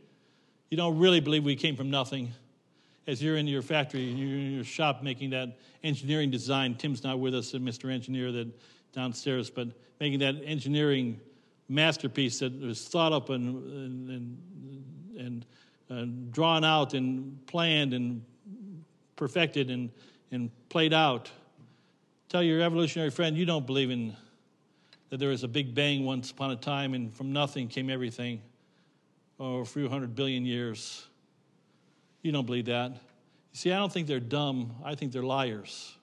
You 0.69 0.77
don't 0.77 0.99
really 0.99 1.21
believe 1.21 1.45
we 1.45 1.55
came 1.55 1.77
from 1.77 1.91
nothing 1.91 2.33
as 3.07 3.23
you're 3.23 3.37
in 3.37 3.47
your 3.47 3.63
factory, 3.63 4.11
and 4.11 4.19
you're 4.19 4.39
in 4.39 4.55
your 4.55 4.65
shop 4.65 5.03
making 5.03 5.31
that 5.31 5.59
engineering 5.83 6.31
design. 6.31 6.75
Tim's 6.75 7.05
not 7.05 7.19
with 7.19 7.35
us, 7.35 7.55
and 7.55 7.67
Mr. 7.67 7.93
Engineer, 7.93 8.33
that 8.33 8.49
downstairs, 8.93 9.51
but 9.51 9.69
making 10.01 10.21
that 10.21 10.37
engineering 10.45 11.21
masterpiece 11.69 12.39
that 12.39 12.59
was 12.61 12.87
thought 12.87 13.13
up 13.13 13.31
and 13.31 14.09
and, 14.09 14.39
and, 15.19 15.47
and 15.89 16.33
drawn 16.33 16.65
out 16.65 16.95
and 16.95 17.45
planned 17.47 17.95
and 17.95 18.23
perfected 19.17 19.71
and, 19.71 19.91
and 20.31 20.51
played 20.69 20.93
out. 20.93 21.31
Tell 22.29 22.43
your 22.43 22.63
evolutionary 22.63 23.11
friend 23.11 23.37
you 23.37 23.47
don't 23.47 23.67
believe 23.67 23.91
in 23.91 24.17
that 25.11 25.19
there 25.19 25.29
was 25.29 25.45
a 25.45 25.49
big 25.49 25.75
bang 25.75 26.05
once 26.05 26.31
upon 26.31 26.51
a 26.51 26.57
time 26.57 26.95
and 26.95 27.15
from 27.15 27.33
nothing 27.33 27.69
came 27.69 27.89
everything 27.89 28.41
over 29.39 29.63
a 29.63 29.67
few 29.67 29.89
hundred 29.89 30.15
billion 30.15 30.45
years. 30.45 31.07
You 32.25 32.33
don't 32.33 32.47
believe 32.47 32.65
that. 32.65 32.91
You 32.93 32.99
see, 33.53 33.71
I 33.71 33.77
don't 33.77 33.93
think 33.93 34.07
they're 34.07 34.19
dumb. 34.19 34.77
I 34.83 34.95
think 34.95 35.13
they're 35.13 35.23
liars. 35.23 35.95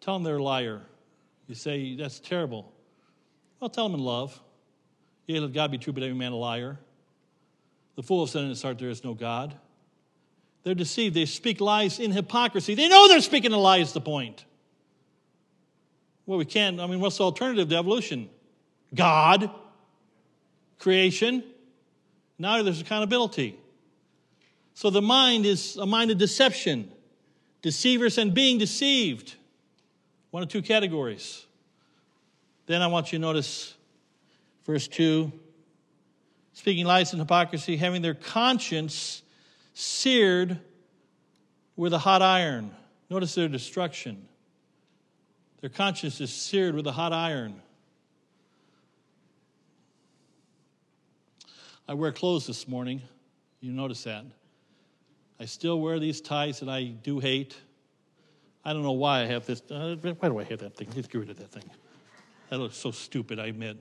Tell 0.00 0.14
them 0.14 0.22
they're 0.22 0.36
a 0.36 0.42
liar. 0.42 0.82
You 1.48 1.56
say, 1.56 1.96
that's 1.96 2.20
terrible. 2.20 2.72
Well, 3.58 3.68
tell 3.68 3.88
them 3.88 3.98
in 3.98 4.04
love. 4.04 4.40
Yeah, 5.26 5.40
let 5.40 5.52
God 5.52 5.72
be 5.72 5.78
true, 5.78 5.92
but 5.92 6.04
every 6.04 6.14
man 6.14 6.30
a 6.30 6.36
liar. 6.36 6.78
The 7.96 8.04
fool 8.04 8.24
has 8.24 8.30
said 8.30 8.44
in 8.44 8.50
his 8.50 8.62
heart, 8.62 8.78
there 8.78 8.88
is 8.88 9.02
no 9.02 9.14
God. 9.14 9.56
They're 10.62 10.76
deceived. 10.76 11.16
They 11.16 11.26
speak 11.26 11.60
lies 11.60 11.98
in 11.98 12.12
hypocrisy. 12.12 12.76
They 12.76 12.88
know 12.88 13.08
they're 13.08 13.20
speaking 13.20 13.52
a 13.52 13.58
lie, 13.58 13.78
is 13.78 13.92
the 13.92 14.00
point. 14.00 14.44
Well, 16.24 16.38
we 16.38 16.44
can't. 16.44 16.78
I 16.78 16.86
mean, 16.86 17.00
what's 17.00 17.18
the 17.18 17.24
alternative 17.24 17.68
to 17.70 17.76
evolution? 17.76 18.30
God, 18.94 19.50
creation. 20.78 21.42
Now 22.38 22.62
there's 22.62 22.80
accountability. 22.80 23.58
So 24.76 24.90
the 24.90 25.00
mind 25.00 25.46
is 25.46 25.78
a 25.78 25.86
mind 25.86 26.10
of 26.10 26.18
deception, 26.18 26.92
deceivers 27.62 28.18
and 28.18 28.34
being 28.34 28.58
deceived. 28.58 29.34
One 30.32 30.42
of 30.42 30.50
two 30.50 30.60
categories. 30.60 31.46
Then 32.66 32.82
I 32.82 32.86
want 32.88 33.10
you 33.10 33.18
to 33.18 33.22
notice 33.22 33.74
verse 34.66 34.86
2 34.86 35.32
speaking 36.52 36.84
lies 36.84 37.12
and 37.12 37.20
hypocrisy, 37.20 37.78
having 37.78 38.02
their 38.02 38.12
conscience 38.12 39.22
seared 39.72 40.58
with 41.74 41.94
a 41.94 41.98
hot 41.98 42.20
iron. 42.20 42.70
Notice 43.08 43.34
their 43.34 43.48
destruction. 43.48 44.28
Their 45.62 45.70
conscience 45.70 46.20
is 46.20 46.30
seared 46.30 46.74
with 46.74 46.86
a 46.86 46.92
hot 46.92 47.14
iron. 47.14 47.62
I 51.88 51.94
wear 51.94 52.12
clothes 52.12 52.46
this 52.46 52.68
morning. 52.68 53.00
You 53.62 53.72
notice 53.72 54.04
that. 54.04 54.26
I 55.38 55.44
still 55.44 55.80
wear 55.80 55.98
these 55.98 56.20
ties 56.20 56.60
that 56.60 56.68
I 56.68 56.84
do 56.84 57.18
hate. 57.18 57.56
I 58.64 58.72
don't 58.72 58.82
know 58.82 58.92
why 58.92 59.20
I 59.22 59.26
have 59.26 59.46
this. 59.46 59.62
Uh, 59.70 59.96
why 59.96 60.28
do 60.28 60.38
I 60.38 60.44
have 60.44 60.58
that 60.60 60.76
thing? 60.76 60.88
Let's 60.94 61.08
get 61.08 61.18
rid 61.18 61.30
of 61.30 61.38
that 61.38 61.50
thing. 61.50 61.70
That 62.50 62.58
looks 62.58 62.76
so 62.76 62.90
stupid, 62.90 63.38
I 63.38 63.46
admit. 63.46 63.76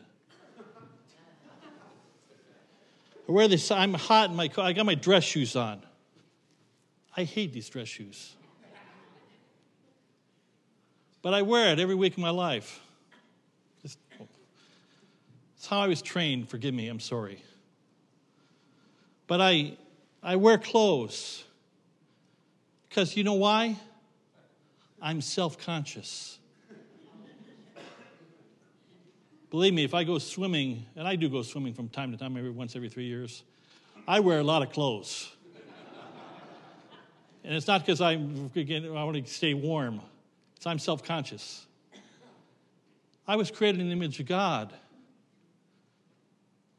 I 3.27 3.31
wear 3.31 3.47
this, 3.47 3.71
I'm 3.71 3.93
hot 3.93 4.29
in 4.29 4.35
my 4.35 4.47
car. 4.47 4.65
I 4.65 4.73
got 4.73 4.85
my 4.85 4.93
dress 4.93 5.23
shoes 5.23 5.55
on. 5.55 5.81
I 7.17 7.23
hate 7.23 7.53
these 7.53 7.69
dress 7.69 7.87
shoes. 7.87 8.35
But 11.21 11.33
I 11.33 11.41
wear 11.41 11.71
it 11.71 11.79
every 11.79 11.95
week 11.95 12.13
of 12.13 12.19
my 12.19 12.29
life. 12.29 12.81
It's, 13.83 13.97
it's 15.55 15.65
how 15.65 15.79
I 15.79 15.87
was 15.87 16.03
trained. 16.03 16.49
Forgive 16.49 16.75
me, 16.75 16.87
I'm 16.87 16.99
sorry. 16.99 17.41
But 19.25 19.41
I, 19.41 19.77
I 20.25 20.37
wear 20.37 20.57
clothes 20.57 21.43
because 22.89 23.15
you 23.15 23.23
know 23.23 23.35
why? 23.35 23.75
I'm 24.99 25.21
self 25.21 25.59
conscious. 25.59 26.39
Believe 29.51 29.75
me, 29.75 29.83
if 29.83 29.93
I 29.93 30.03
go 30.03 30.17
swimming, 30.17 30.87
and 30.95 31.07
I 31.07 31.15
do 31.15 31.29
go 31.29 31.43
swimming 31.43 31.75
from 31.75 31.89
time 31.89 32.11
to 32.11 32.17
time, 32.17 32.35
every 32.37 32.49
once 32.49 32.75
every 32.75 32.89
three 32.89 33.05
years, 33.05 33.43
I 34.07 34.19
wear 34.19 34.39
a 34.39 34.43
lot 34.43 34.63
of 34.63 34.71
clothes. 34.71 35.31
and 37.43 37.53
it's 37.53 37.67
not 37.67 37.81
because 37.81 38.01
I'm 38.01 38.49
again, 38.55 38.83
I 38.83 39.03
want 39.03 39.23
to 39.23 39.31
stay 39.31 39.53
warm, 39.53 40.01
it's 40.55 40.65
I'm 40.65 40.79
self 40.79 41.03
conscious. 41.03 41.67
I 43.27 43.35
was 43.35 43.51
created 43.51 43.79
in 43.79 43.89
the 43.89 43.93
image 43.93 44.19
of 44.19 44.25
God. 44.25 44.73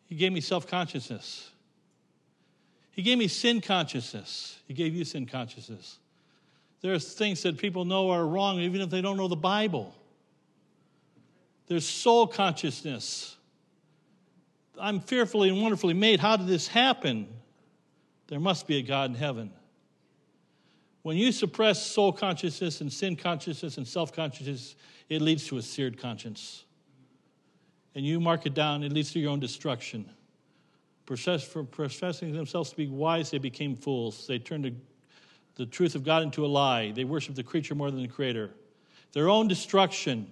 He 0.06 0.16
gave 0.16 0.32
me 0.32 0.40
self 0.40 0.66
consciousness. 0.66 1.52
He 2.96 3.02
gave 3.02 3.18
me 3.18 3.28
sin 3.28 3.60
consciousness. 3.60 4.58
He 4.66 4.72
gave 4.72 4.94
you 4.94 5.04
sin 5.04 5.26
consciousness. 5.26 5.98
There's 6.80 7.12
things 7.12 7.42
that 7.42 7.58
people 7.58 7.84
know 7.84 8.10
are 8.10 8.26
wrong, 8.26 8.58
even 8.60 8.80
if 8.80 8.88
they 8.88 9.02
don't 9.02 9.18
know 9.18 9.28
the 9.28 9.36
Bible. 9.36 9.94
There's 11.66 11.86
soul 11.86 12.26
consciousness. 12.26 13.36
I'm 14.80 15.00
fearfully 15.00 15.50
and 15.50 15.60
wonderfully 15.60 15.92
made. 15.92 16.20
How 16.20 16.36
did 16.36 16.46
this 16.46 16.68
happen? 16.68 17.28
There 18.28 18.40
must 18.40 18.66
be 18.66 18.78
a 18.78 18.82
God 18.82 19.10
in 19.10 19.16
heaven. 19.16 19.50
When 21.02 21.18
you 21.18 21.32
suppress 21.32 21.84
soul 21.84 22.12
consciousness 22.12 22.80
and 22.80 22.90
sin 22.90 23.14
consciousness 23.14 23.76
and 23.76 23.86
self 23.86 24.12
consciousness, 24.12 24.74
it 25.10 25.20
leads 25.20 25.46
to 25.48 25.58
a 25.58 25.62
seared 25.62 25.98
conscience. 25.98 26.64
And 27.94 28.06
you 28.06 28.20
mark 28.20 28.46
it 28.46 28.54
down, 28.54 28.82
it 28.82 28.92
leads 28.92 29.12
to 29.12 29.20
your 29.20 29.30
own 29.30 29.40
destruction. 29.40 30.08
For 31.06 31.62
professing 31.62 32.32
themselves 32.32 32.70
to 32.70 32.76
be 32.76 32.88
wise, 32.88 33.30
they 33.30 33.38
became 33.38 33.76
fools. 33.76 34.26
They 34.26 34.40
turned 34.40 34.80
the 35.54 35.66
truth 35.66 35.94
of 35.94 36.04
God 36.04 36.22
into 36.24 36.44
a 36.44 36.48
lie. 36.48 36.90
They 36.90 37.04
worshiped 37.04 37.36
the 37.36 37.44
creature 37.44 37.74
more 37.74 37.90
than 37.90 38.02
the 38.02 38.08
creator. 38.08 38.50
Their 39.12 39.28
own 39.28 39.46
destruction, 39.46 40.30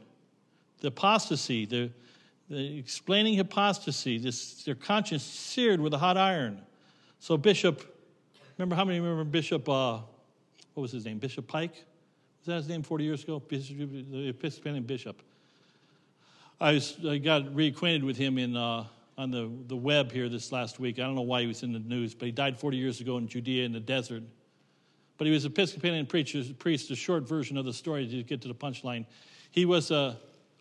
the 0.81 0.89
apostasy, 0.89 1.65
the, 1.65 1.91
the 2.51 2.79
explaining 2.79 3.39
apostasy, 3.39 4.19
this, 4.19 4.65
their 4.65 4.75
conscience 4.75 5.23
seared 5.23 5.81
with 5.81 5.95
a 5.95 5.99
hot 5.99 6.17
iron. 6.17 6.61
So, 7.21 7.37
Bishop, 7.37 7.83
remember 8.59 8.75
how 8.75 8.85
many 8.85 9.01
remember 9.01 9.25
Bishop, 9.25 9.69
uh, 9.69 10.01
what 10.75 10.83
was 10.83 10.93
his 10.93 11.05
name? 11.05 11.19
Bishop 11.19 11.47
Pike? 11.47 11.85
Was 12.41 12.47
that 12.47 12.57
his 12.57 12.69
name 12.69 12.83
40 12.83 13.05
years 13.05 13.23
ago? 13.23 13.39
Bishop, 13.39 13.79
the 13.79 14.29
Episcopalian 14.29 14.83
bishop. 14.83 15.23
I, 16.61 16.73
was, 16.73 16.99
I 17.09 17.19
got 17.19 17.45
reacquainted 17.45 18.03
with 18.03 18.17
him 18.17 18.39
in, 18.39 18.57
uh, 18.57 18.85
on 19.17 19.31
the, 19.31 19.51
the 19.67 19.77
web 19.77 20.11
here 20.11 20.29
this 20.29 20.51
last 20.53 20.81
week. 20.81 20.99
I 20.99 21.03
don't 21.03 21.15
know 21.15 21.23
why 21.23 21.43
he 21.43 21.47
was 21.47 21.63
in 21.63 21.73
the 21.73 21.79
news, 21.79 22.15
but 22.15 22.27
he 22.27 22.33
died 22.33 22.59
40 22.59 22.77
years 22.77 23.01
ago 23.01 23.17
in 23.19 23.29
Judea 23.29 23.65
in 23.65 23.73
the 23.73 23.81
desert. 23.81 24.23
But 25.17 25.27
he 25.27 25.33
was 25.33 25.45
Episcopalian 25.45 26.07
preacher, 26.07 26.43
priest, 26.59 26.91
a 26.91 26.97
short 26.97 27.29
version 27.29 27.57
of 27.57 27.65
the 27.65 27.73
story 27.73 28.09
to 28.09 28.23
get 28.25 28.43
to 28.43 28.49
the 28.49 28.55
punchline. 28.55 29.07
He 29.51 29.65
was 29.65 29.91
a 29.91 30.17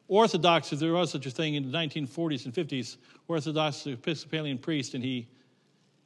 Orthodox, 0.07 0.71
if 0.71 0.79
there 0.79 0.93
was 0.93 1.11
such 1.11 1.25
a 1.25 1.31
thing 1.31 1.55
in 1.55 1.71
the 1.71 1.75
1940s 1.77 2.45
and 2.45 2.53
50s, 2.53 2.97
Orthodox 3.27 3.87
Episcopalian 3.87 4.57
priest, 4.57 4.93
and 4.93 5.03
he 5.03 5.27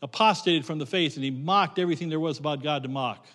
apostated 0.02 0.66
from 0.66 0.78
the 0.78 0.86
faith 0.86 1.16
and 1.16 1.24
he 1.24 1.32
mocked 1.32 1.80
everything 1.80 2.08
there 2.08 2.20
was 2.20 2.38
about 2.38 2.62
God 2.62 2.84
to 2.84 2.89
mock. 2.89 3.26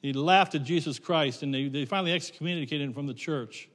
He 0.00 0.12
laughed 0.12 0.54
at 0.54 0.64
Jesus 0.64 0.98
Christ, 0.98 1.42
and 1.42 1.54
they, 1.54 1.68
they 1.68 1.84
finally 1.84 2.12
excommunicated 2.12 2.84
him 2.84 2.92
from 2.92 3.06
the 3.06 3.14
church 3.14 3.68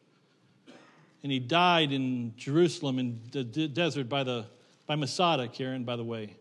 and 1.23 1.31
he 1.31 1.39
died 1.39 1.91
in 1.91 2.33
Jerusalem 2.37 2.99
in 2.99 3.19
the 3.31 3.43
desert 3.43 4.07
by, 4.07 4.23
the, 4.23 4.45
by 4.85 4.95
Masada, 4.95 5.47
Karen, 5.47 5.83
by 5.83 5.95
the 5.95 6.03
way. 6.03 6.35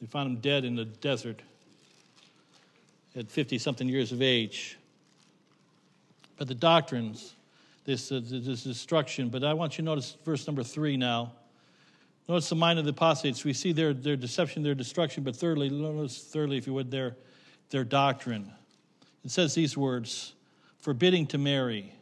They 0.00 0.06
found 0.06 0.30
him 0.30 0.40
dead 0.40 0.64
in 0.64 0.76
the 0.76 0.84
desert 0.84 1.40
at 3.16 3.30
50 3.30 3.58
something 3.58 3.88
years 3.88 4.12
of 4.12 4.22
age. 4.22 4.78
But 6.36 6.48
the 6.48 6.54
doctrines, 6.54 7.34
this, 7.84 8.12
uh, 8.12 8.20
this 8.24 8.62
destruction, 8.62 9.28
but 9.28 9.42
I 9.42 9.54
want 9.54 9.76
you 9.76 9.82
to 9.82 9.86
notice 9.86 10.16
verse 10.24 10.46
number 10.46 10.62
three 10.62 10.96
now. 10.96 11.32
Notice 12.28 12.48
the 12.48 12.56
mind 12.56 12.78
of 12.78 12.84
the 12.84 12.90
apostates. 12.90 13.44
We 13.44 13.54
see 13.54 13.72
their, 13.72 13.94
their 13.94 14.16
deception, 14.16 14.62
their 14.62 14.74
destruction, 14.74 15.24
but 15.24 15.34
thirdly, 15.34 15.70
notice 15.70 16.22
thirdly, 16.22 16.58
if 16.58 16.66
you 16.66 16.74
would, 16.74 16.90
their, 16.90 17.16
their 17.70 17.84
doctrine. 17.84 18.52
It 19.24 19.30
says 19.30 19.54
these 19.54 19.76
words 19.76 20.34
forbidding 20.80 21.26
to 21.28 21.38
marry 21.38 21.92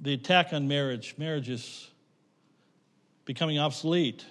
the 0.00 0.14
attack 0.14 0.52
on 0.52 0.68
marriage. 0.68 1.14
Marriage 1.18 1.48
is 1.48 1.90
becoming 3.24 3.58
obsolete. 3.58 4.24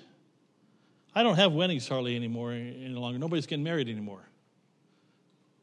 I 1.15 1.23
don't 1.23 1.35
have 1.35 1.53
weddings 1.53 1.87
hardly 1.87 2.15
anymore 2.15 2.51
any 2.51 2.89
longer. 2.89 3.19
Nobody's 3.19 3.45
getting 3.45 3.63
married 3.63 3.89
anymore. 3.89 4.21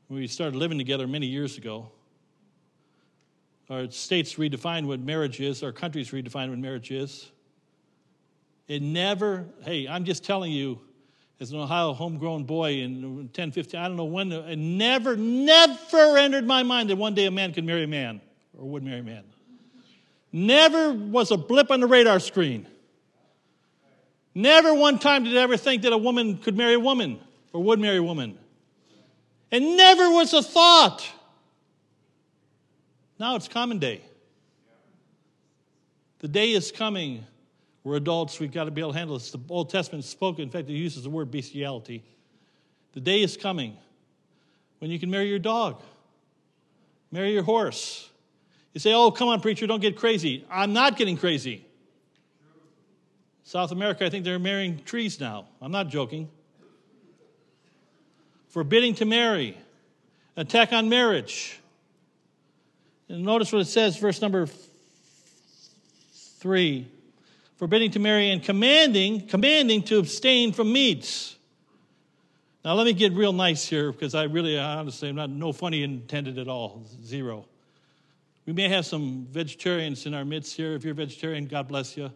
We 0.08 0.26
started 0.26 0.56
living 0.56 0.78
together 0.78 1.06
many 1.06 1.26
years 1.26 1.56
ago. 1.56 1.90
Our 3.68 3.90
states 3.90 4.34
redefined 4.34 4.86
what 4.86 4.98
marriage 4.98 5.40
is, 5.40 5.62
our 5.62 5.70
countries 5.70 6.10
redefined 6.10 6.50
what 6.50 6.58
marriage 6.58 6.90
is. 6.90 7.30
It 8.66 8.82
never, 8.82 9.46
hey, 9.62 9.86
I'm 9.86 10.04
just 10.04 10.24
telling 10.24 10.50
you, 10.50 10.80
as 11.38 11.52
an 11.52 11.58
Ohio 11.58 11.92
homegrown 11.92 12.44
boy 12.44 12.80
in 12.80 13.30
10, 13.32 13.52
15, 13.52 13.80
I 13.80 13.88
don't 13.88 13.96
know 13.96 14.04
when, 14.04 14.30
it 14.32 14.58
never, 14.58 15.16
never 15.16 16.18
entered 16.18 16.46
my 16.46 16.64
mind 16.64 16.90
that 16.90 16.96
one 16.96 17.14
day 17.14 17.26
a 17.26 17.30
man 17.30 17.52
could 17.52 17.64
marry 17.64 17.84
a 17.84 17.88
man 17.88 18.20
or 18.58 18.68
would 18.68 18.82
marry 18.82 19.00
a 19.00 19.04
man. 19.04 19.24
Never 20.32 20.92
was 20.92 21.30
a 21.30 21.36
blip 21.36 21.70
on 21.70 21.80
the 21.80 21.86
radar 21.86 22.20
screen. 22.20 22.66
Never 24.34 24.72
one 24.74 24.98
time 24.98 25.24
did 25.24 25.36
I 25.36 25.42
ever 25.42 25.56
think 25.56 25.82
that 25.82 25.92
a 25.92 25.98
woman 25.98 26.38
could 26.38 26.56
marry 26.56 26.74
a 26.74 26.80
woman 26.80 27.18
or 27.52 27.62
would 27.64 27.80
marry 27.80 27.96
a 27.96 28.02
woman. 28.02 28.38
And 29.50 29.76
never 29.76 30.10
was 30.10 30.32
a 30.32 30.42
thought. 30.42 31.08
Now 33.18 33.34
it's 33.34 33.48
common 33.48 33.78
day. 33.78 34.02
The 36.20 36.28
day 36.28 36.52
is 36.52 36.70
coming. 36.70 37.26
We're 37.82 37.96
adults, 37.96 38.38
we've 38.38 38.52
got 38.52 38.64
to 38.64 38.70
be 38.70 38.82
able 38.82 38.92
to 38.92 38.98
handle 38.98 39.18
this. 39.18 39.30
The 39.30 39.40
Old 39.48 39.70
Testament 39.70 40.04
spoke, 40.04 40.38
in 40.38 40.50
fact, 40.50 40.68
it 40.68 40.74
uses 40.74 41.04
the 41.04 41.10
word 41.10 41.30
bestiality. 41.30 42.04
The 42.92 43.00
day 43.00 43.22
is 43.22 43.36
coming 43.36 43.76
when 44.78 44.90
you 44.90 44.98
can 44.98 45.10
marry 45.10 45.28
your 45.28 45.38
dog, 45.38 45.82
marry 47.10 47.32
your 47.32 47.42
horse, 47.42 48.09
you 48.72 48.80
say, 48.80 48.92
oh, 48.92 49.10
come 49.10 49.28
on, 49.28 49.40
preacher, 49.40 49.66
don't 49.66 49.80
get 49.80 49.96
crazy. 49.96 50.44
I'm 50.50 50.72
not 50.72 50.96
getting 50.96 51.16
crazy. 51.16 51.64
South 53.44 53.72
America, 53.72 54.06
I 54.06 54.10
think 54.10 54.24
they're 54.24 54.38
marrying 54.38 54.82
trees 54.84 55.18
now. 55.18 55.48
I'm 55.60 55.72
not 55.72 55.88
joking. 55.88 56.28
Forbidding 58.48 58.94
to 58.96 59.04
marry, 59.04 59.56
attack 60.36 60.72
on 60.72 60.88
marriage. 60.88 61.58
And 63.08 63.24
notice 63.24 63.52
what 63.52 63.60
it 63.62 63.66
says, 63.66 63.96
verse 63.96 64.20
number 64.20 64.48
three 66.40 66.88
forbidding 67.56 67.90
to 67.90 67.98
marry 67.98 68.30
and 68.30 68.42
commanding 68.42 69.26
commanding 69.26 69.82
to 69.82 69.98
abstain 69.98 70.52
from 70.52 70.72
meats 70.72 71.36
now 72.64 72.72
let 72.72 72.86
me 72.86 72.94
get 72.94 73.12
real 73.12 73.34
nice 73.34 73.66
here 73.68 73.92
because 73.92 74.14
i 74.14 74.22
really 74.22 74.58
honestly 74.58 75.10
i'm 75.10 75.16
not 75.16 75.28
no 75.28 75.52
funny 75.52 75.82
intended 75.82 76.38
at 76.38 76.48
all 76.48 76.82
zero 77.04 77.44
we 78.50 78.54
may 78.54 78.68
have 78.68 78.84
some 78.84 79.28
vegetarians 79.30 80.06
in 80.06 80.12
our 80.12 80.24
midst 80.24 80.56
here. 80.56 80.74
If 80.74 80.84
you're 80.84 80.92
vegetarian, 80.92 81.46
God 81.46 81.68
bless 81.68 81.96
you. 81.96 82.10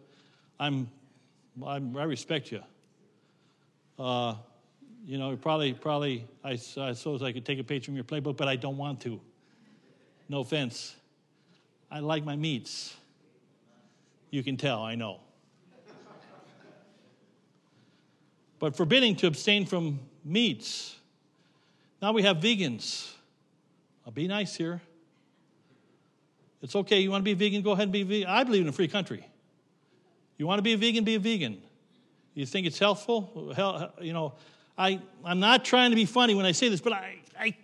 I'm, 0.59 0.91
I'm 1.65 1.95
i 1.95 2.03
respect 2.03 2.51
you. 2.51 2.61
Uh, 3.97 4.35
you 5.05 5.17
know, 5.17 5.37
probably, 5.37 5.71
probably, 5.71 6.27
I, 6.43 6.59
I 6.77 6.91
suppose 6.91 7.23
I 7.23 7.31
could 7.31 7.45
take 7.45 7.57
a 7.59 7.63
page 7.63 7.85
from 7.85 7.95
your 7.95 8.03
playbook, 8.03 8.35
but 8.35 8.49
I 8.49 8.57
don't 8.57 8.75
want 8.75 8.99
to. 9.03 9.21
No 10.27 10.41
offense. 10.41 10.97
I 11.89 11.99
like 11.99 12.25
my 12.25 12.35
meats. 12.35 12.97
You 14.29 14.43
can 14.43 14.57
tell, 14.57 14.83
I 14.83 14.95
know. 14.95 15.21
but 18.59 18.75
forbidding 18.75 19.15
to 19.15 19.27
abstain 19.27 19.65
from 19.65 20.01
meats. 20.25 20.97
Now 22.01 22.11
we 22.11 22.23
have 22.23 22.39
vegans. 22.39 23.09
I'll 24.05 24.11
be 24.11 24.27
nice 24.27 24.53
here. 24.53 24.81
It's 26.65 26.75
okay. 26.75 26.99
You 26.99 27.11
want 27.11 27.21
to 27.21 27.25
be 27.25 27.35
vegan? 27.35 27.61
Go 27.61 27.73
ahead 27.73 27.83
and 27.83 27.91
be 27.91 28.01
vegan. 28.01 28.27
I 28.27 28.43
believe 28.43 28.63
in 28.63 28.67
a 28.67 28.71
free 28.71 28.87
country. 28.87 29.23
You 30.39 30.47
want 30.47 30.57
to 30.57 30.63
be 30.63 30.73
a 30.73 30.77
vegan? 30.77 31.03
Be 31.03 31.13
a 31.13 31.19
vegan. 31.19 31.61
You 32.33 32.47
think 32.47 32.65
it's 32.65 32.79
healthful? 32.79 33.53
Hell, 33.55 33.93
you 34.01 34.13
know, 34.13 34.33
I, 34.75 34.99
I'm 35.23 35.39
not 35.39 35.63
trying 35.63 35.91
to 35.91 35.95
be 35.95 36.05
funny 36.05 36.33
when 36.33 36.43
I 36.43 36.53
say 36.53 36.69
this, 36.69 36.81
but 36.81 36.93
I, 36.93 37.19
I, 37.39 37.55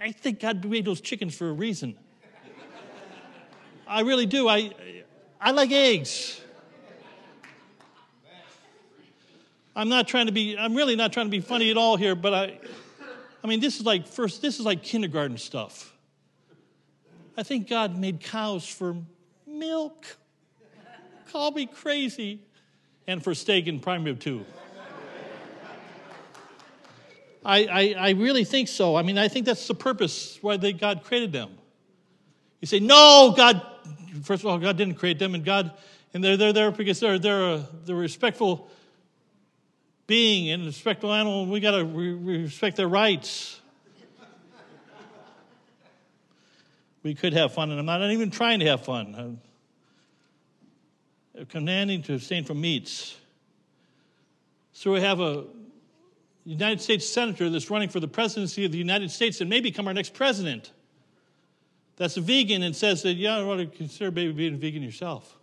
I 0.00 0.12
think 0.12 0.40
God 0.40 0.64
made 0.64 0.86
those 0.86 1.02
chickens 1.02 1.36
for 1.36 1.50
a 1.50 1.52
reason. 1.52 1.98
I 3.86 4.00
really 4.00 4.24
do. 4.24 4.48
I, 4.48 4.70
I 5.38 5.50
like 5.50 5.70
eggs. 5.70 6.40
I'm 9.76 9.90
not 9.90 10.08
trying 10.08 10.26
to 10.26 10.32
be, 10.32 10.56
I'm 10.56 10.74
really 10.74 10.96
not 10.96 11.12
trying 11.12 11.26
to 11.26 11.30
be 11.30 11.40
funny 11.40 11.70
at 11.70 11.76
all 11.76 11.98
here, 11.98 12.14
but 12.14 12.32
I, 12.32 12.58
I 13.44 13.46
mean, 13.46 13.60
this 13.60 13.78
is 13.78 13.84
like 13.84 14.08
first, 14.08 14.40
this 14.40 14.58
is 14.58 14.64
like 14.64 14.82
kindergarten 14.82 15.36
stuff. 15.36 15.89
I 17.40 17.42
think 17.42 17.70
God 17.70 17.96
made 17.96 18.20
cows 18.20 18.68
for 18.68 18.94
milk. 19.46 20.04
Call 21.32 21.52
me 21.52 21.64
crazy. 21.64 22.42
And 23.06 23.24
for 23.24 23.34
steak 23.34 23.66
and 23.66 23.80
prime 23.80 24.04
rib, 24.04 24.20
too. 24.20 24.44
I, 27.42 27.64
I, 27.64 27.94
I, 27.98 28.10
really 28.10 28.44
think 28.44 28.68
so. 28.68 28.94
I 28.94 29.00
mean, 29.00 29.16
I 29.16 29.28
think 29.28 29.46
that's 29.46 29.66
the 29.66 29.74
purpose 29.74 30.38
why 30.42 30.58
they, 30.58 30.74
God 30.74 31.02
created 31.02 31.32
them. 31.32 31.48
You 32.60 32.66
say, 32.66 32.78
no, 32.78 33.32
God, 33.34 33.62
first 34.22 34.42
of 34.42 34.50
all, 34.50 34.58
God 34.58 34.76
didn't 34.76 34.96
create 34.96 35.18
them, 35.18 35.34
and 35.34 35.42
God, 35.42 35.72
and 36.12 36.22
they're, 36.22 36.36
they're 36.36 36.52
there 36.52 36.70
because 36.70 37.00
they're, 37.00 37.18
they're, 37.18 37.54
a, 37.54 37.66
they're 37.86 37.96
a 37.96 37.98
respectful 37.98 38.68
being 40.06 40.50
and 40.50 40.64
a 40.64 40.66
respectful 40.66 41.10
animal, 41.10 41.44
and 41.44 41.50
we 41.50 41.60
got 41.60 41.70
to 41.70 41.86
re- 41.86 42.42
respect 42.42 42.76
their 42.76 42.86
rights. 42.86 43.59
We 47.02 47.14
could 47.14 47.32
have 47.32 47.52
fun, 47.54 47.70
and 47.70 47.78
I'm 47.78 47.86
not 47.86 48.02
even 48.10 48.30
trying 48.30 48.60
to 48.60 48.66
have 48.66 48.84
fun. 48.84 49.40
commanding 51.48 52.02
to 52.02 52.14
abstain 52.14 52.44
from 52.44 52.60
meats. 52.60 53.16
So 54.72 54.92
we 54.92 55.00
have 55.00 55.20
a 55.20 55.44
United 56.44 56.80
States 56.80 57.08
senator 57.08 57.48
that's 57.50 57.70
running 57.70 57.88
for 57.88 58.00
the 58.00 58.08
presidency 58.08 58.64
of 58.64 58.72
the 58.72 58.78
United 58.78 59.10
States 59.10 59.40
and 59.40 59.48
may 59.48 59.60
become 59.60 59.86
our 59.86 59.94
next 59.94 60.14
president. 60.14 60.72
That's 61.96 62.16
a 62.16 62.20
vegan 62.20 62.62
and 62.62 62.74
says 62.74 63.02
that, 63.02 63.14
you 63.14 63.28
want 63.28 63.60
to 63.60 63.76
consider 63.76 64.10
maybe 64.10 64.32
being 64.32 64.54
a 64.54 64.56
vegan 64.56 64.82
yourself. 64.82 65.36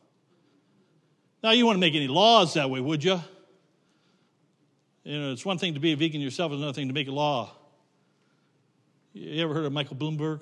Now, 1.44 1.52
you 1.52 1.66
wouldn't 1.66 1.82
make 1.82 1.94
any 1.94 2.08
laws 2.08 2.56
that 2.56 2.70
way, 2.70 2.80
would 2.80 3.04
you? 3.04 3.22
You 5.04 5.20
know, 5.22 5.32
it's 5.32 5.46
one 5.46 5.60
thing 5.60 5.76
to 5.76 5.80
be 5.80 5.94
a 5.94 5.96
vegan 5.96 6.20
yourself, 6.20 6.52
it's 6.52 6.58
another 6.58 6.74
thing 6.74 6.88
to 6.88 6.94
make 6.94 7.08
a 7.08 7.12
law. 7.12 7.52
You 9.14 9.44
ever 9.44 9.54
heard 9.54 9.66
of 9.66 9.72
Michael 9.72 9.96
Bloomberg? 9.96 10.42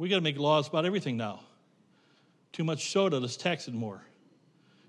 We 0.00 0.08
got 0.08 0.16
to 0.16 0.22
make 0.22 0.38
laws 0.38 0.66
about 0.66 0.86
everything 0.86 1.18
now. 1.18 1.40
Too 2.52 2.64
much 2.64 2.90
soda, 2.90 3.20
let's 3.20 3.36
tax 3.36 3.68
it 3.68 3.74
more. 3.74 4.02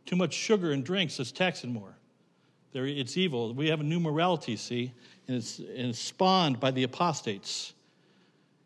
Too 0.06 0.16
much 0.16 0.34
sugar 0.34 0.72
in 0.72 0.84
drinks, 0.84 1.20
let's 1.20 1.34
tax 1.34 1.66
it 1.66 1.68
more. 1.68 1.98
There, 2.72 2.88
it's 2.88 3.18
evil. 3.18 3.54
We 3.54 3.68
have 3.68 3.82
a 3.82 3.84
new 3.84 4.00
morality, 4.00 4.56
see, 4.56 4.94
and 5.28 5.36
it's, 5.36 5.60
and 5.60 5.90
it's 5.90 6.00
spawned 6.00 6.62
by 6.62 6.72
the 6.72 6.84
apostates. 6.84 7.74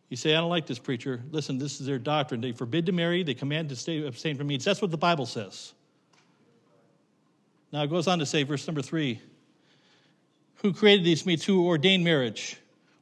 You 0.10 0.18
say, 0.18 0.36
I 0.36 0.40
don't 0.40 0.52
like 0.52 0.68
this 0.68 0.78
preacher. 0.78 1.20
Listen, 1.32 1.58
this 1.58 1.82
is 1.82 1.88
their 1.88 1.98
doctrine. 1.98 2.42
They 2.42 2.52
forbid 2.52 2.86
to 2.86 2.92
marry, 2.92 3.24
they 3.24 3.34
command 3.34 3.70
to 3.70 3.76
stay, 3.76 4.06
abstain 4.06 4.38
from 4.38 4.46
meats. 4.46 4.66
That's 4.66 4.84
what 4.84 4.92
the 4.92 4.98
Bible 4.98 5.26
says. 5.26 5.74
Now 7.72 7.82
it 7.82 7.90
goes 7.90 8.08
on 8.08 8.20
to 8.20 8.26
say, 8.28 8.44
verse 8.44 8.68
number 8.68 8.84
three 8.84 9.20
Who 10.58 10.74
created 10.74 11.04
these 11.04 11.26
meats? 11.26 11.44
Who 11.44 11.66
ordained 11.66 12.04
marriage, 12.04 12.58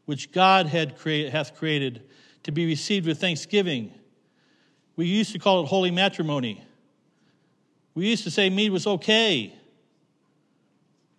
which 0.06 0.32
God 0.32 0.68
had 0.68 0.96
hath 1.02 1.58
created 1.58 2.04
to 2.44 2.52
be 2.52 2.66
received 2.66 3.08
with 3.08 3.20
thanksgiving? 3.20 3.92
We 4.96 5.08
used 5.08 5.32
to 5.34 5.40
call 5.40 5.64
it 5.64 5.68
holy 5.68 5.92
matrimony. 5.92 6.64
We 7.96 8.08
used 8.08 8.24
to 8.24 8.32
say 8.32 8.50
meat 8.50 8.70
was 8.70 8.88
okay. 8.88 9.54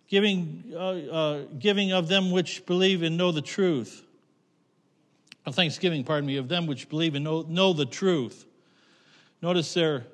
Giving, 0.07 0.71
uh, 0.73 0.77
uh, 0.77 1.41
giving 1.57 1.91
of 1.91 2.07
them 2.07 2.31
which 2.31 2.65
believe 2.65 3.01
and 3.01 3.17
know 3.17 3.31
the 3.31 3.41
truth 3.41 4.03
of 5.45 5.55
thanksgiving, 5.55 6.03
pardon 6.03 6.25
me, 6.25 6.37
of 6.37 6.47
them 6.47 6.67
which 6.67 6.89
believe 6.89 7.15
and 7.15 7.23
know, 7.23 7.45
know 7.47 7.73
the 7.73 7.85
truth. 7.85 8.45
Notice 9.41 9.73
their, 9.73 10.05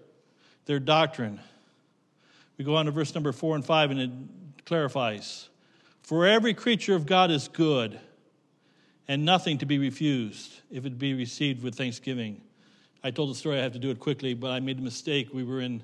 their 0.65 0.79
doctrine. 0.79 1.39
We 2.57 2.65
go 2.65 2.75
on 2.75 2.85
to 2.85 2.91
verse 2.91 3.15
number 3.15 3.31
four 3.31 3.55
and 3.55 3.65
five, 3.65 3.91
and 3.91 3.99
it 3.99 4.11
clarifies 4.65 5.49
For 6.01 6.25
every 6.25 6.53
creature 6.53 6.95
of 6.95 7.05
God 7.05 7.31
is 7.31 7.47
good, 7.47 7.99
and 9.11 9.25
nothing 9.25 9.57
to 9.57 9.65
be 9.65 9.77
refused 9.77 10.51
if 10.71 10.85
it 10.85 10.97
be 10.97 11.13
received 11.13 11.63
with 11.63 11.75
thanksgiving. 11.75 12.41
I 13.03 13.11
told 13.11 13.29
the 13.29 13.35
story, 13.35 13.59
I 13.59 13.63
have 13.63 13.73
to 13.73 13.79
do 13.79 13.89
it 13.89 13.99
quickly, 13.99 14.33
but 14.33 14.51
I 14.51 14.59
made 14.59 14.79
a 14.79 14.81
mistake. 14.81 15.29
We 15.33 15.43
were 15.43 15.61
in 15.61 15.83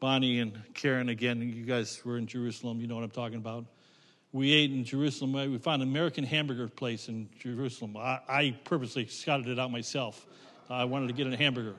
Bonnie 0.00 0.38
and 0.38 0.52
Karen 0.74 1.08
again. 1.08 1.40
You 1.40 1.64
guys 1.64 2.00
were 2.04 2.18
in 2.18 2.26
Jerusalem, 2.26 2.80
you 2.80 2.86
know 2.86 2.94
what 2.94 3.04
I'm 3.04 3.10
talking 3.10 3.38
about 3.38 3.64
we 4.32 4.52
ate 4.52 4.70
in 4.70 4.84
Jerusalem. 4.84 5.32
We 5.32 5.58
found 5.58 5.82
an 5.82 5.88
American 5.88 6.24
hamburger 6.24 6.68
place 6.68 7.08
in 7.08 7.28
Jerusalem. 7.38 7.96
I, 7.96 8.20
I 8.28 8.56
purposely 8.64 9.06
scouted 9.06 9.48
it 9.48 9.58
out 9.58 9.70
myself. 9.70 10.26
I 10.68 10.84
wanted 10.84 11.08
to 11.08 11.14
get 11.14 11.26
a 11.32 11.36
hamburger. 11.36 11.76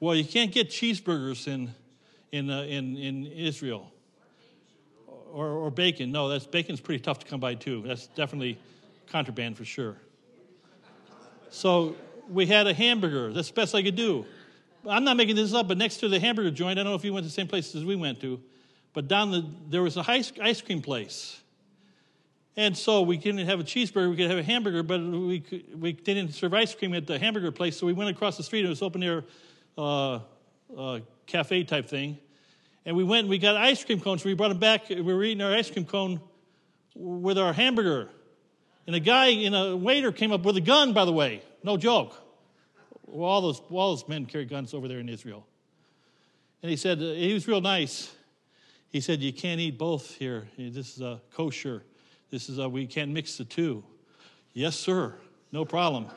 Well, 0.00 0.14
you 0.14 0.24
can't 0.24 0.52
get 0.52 0.70
cheeseburgers 0.70 1.46
in, 1.46 1.72
in, 2.32 2.50
uh, 2.50 2.62
in, 2.62 2.96
in 2.96 3.26
Israel 3.26 3.92
or, 5.32 5.48
or 5.48 5.70
bacon. 5.70 6.10
No, 6.10 6.28
that's, 6.28 6.46
bacon's 6.46 6.80
pretty 6.80 7.02
tough 7.02 7.20
to 7.20 7.26
come 7.26 7.40
by, 7.40 7.54
too. 7.54 7.82
That's 7.86 8.08
definitely 8.08 8.58
contraband 9.10 9.56
for 9.56 9.64
sure. 9.64 9.96
So 11.50 11.96
we 12.28 12.46
had 12.46 12.66
a 12.66 12.74
hamburger. 12.74 13.32
That's 13.32 13.48
the 13.48 13.54
best 13.54 13.74
I 13.74 13.82
could 13.82 13.96
do. 13.96 14.24
I'm 14.88 15.04
not 15.04 15.16
making 15.16 15.36
this 15.36 15.52
up, 15.54 15.68
but 15.68 15.76
next 15.76 15.98
to 15.98 16.08
the 16.08 16.20
hamburger 16.20 16.50
joint, 16.50 16.78
I 16.78 16.82
don't 16.82 16.92
know 16.92 16.96
if 16.96 17.04
you 17.04 17.12
went 17.12 17.24
to 17.24 17.28
the 17.28 17.34
same 17.34 17.48
places 17.48 17.76
as 17.76 17.84
we 17.84 17.96
went 17.96 18.20
to, 18.20 18.40
but 18.94 19.08
down 19.08 19.30
the, 19.30 19.44
there 19.68 19.82
was 19.82 19.96
a 19.96 20.04
ice 20.08 20.60
cream 20.60 20.80
place 20.80 21.40
and 22.58 22.76
so 22.76 23.02
we 23.02 23.16
didn't 23.16 23.46
have 23.46 23.60
a 23.60 23.62
cheeseburger, 23.62 24.10
we 24.10 24.16
could 24.16 24.28
have 24.28 24.40
a 24.40 24.42
hamburger, 24.42 24.82
but 24.82 25.00
we, 25.00 25.44
we 25.78 25.92
didn't 25.92 26.32
serve 26.32 26.52
ice 26.52 26.74
cream 26.74 26.92
at 26.92 27.06
the 27.06 27.16
hamburger 27.16 27.52
place, 27.52 27.76
so 27.76 27.86
we 27.86 27.92
went 27.92 28.10
across 28.10 28.36
the 28.36 28.42
street. 28.42 28.64
It 28.64 28.68
was 28.68 28.82
open 28.82 29.00
air 29.00 29.22
uh, 29.78 30.18
uh, 30.76 30.98
cafe 31.26 31.62
type 31.62 31.88
thing. 31.88 32.18
And 32.84 32.96
we 32.96 33.04
went 33.04 33.20
and 33.20 33.30
we 33.30 33.38
got 33.38 33.56
ice 33.56 33.84
cream 33.84 34.00
cones. 34.00 34.24
We 34.24 34.34
brought 34.34 34.48
them 34.48 34.58
back. 34.58 34.88
We 34.88 35.00
were 35.02 35.22
eating 35.22 35.40
our 35.40 35.54
ice 35.54 35.70
cream 35.70 35.84
cone 35.84 36.20
with 36.96 37.38
our 37.38 37.52
hamburger. 37.52 38.08
And 38.88 38.96
a 38.96 39.00
guy, 39.00 39.28
in 39.28 39.54
a 39.54 39.76
waiter 39.76 40.10
came 40.10 40.32
up 40.32 40.42
with 40.42 40.56
a 40.56 40.60
gun, 40.60 40.92
by 40.92 41.04
the 41.04 41.12
way. 41.12 41.42
No 41.62 41.76
joke. 41.76 42.20
Well, 43.06 43.28
all 43.28 43.40
those, 43.40 43.62
all 43.70 43.94
those 43.94 44.08
men 44.08 44.26
carry 44.26 44.46
guns 44.46 44.74
over 44.74 44.88
there 44.88 44.98
in 44.98 45.08
Israel. 45.08 45.46
And 46.64 46.70
he 46.70 46.76
said, 46.76 46.98
uh, 46.98 47.12
he 47.12 47.32
was 47.32 47.46
real 47.46 47.60
nice. 47.60 48.12
He 48.90 49.00
said, 49.00 49.20
You 49.20 49.32
can't 49.32 49.60
eat 49.60 49.78
both 49.78 50.16
here. 50.16 50.48
This 50.58 50.96
is 50.96 51.00
a 51.00 51.20
kosher 51.32 51.84
this 52.30 52.50
is 52.50 52.58
a, 52.58 52.68
we 52.68 52.86
can't 52.86 53.10
mix 53.10 53.38
the 53.38 53.44
two. 53.44 53.82
Yes, 54.52 54.76
sir. 54.76 55.14
No 55.50 55.64
problem. 55.64 56.04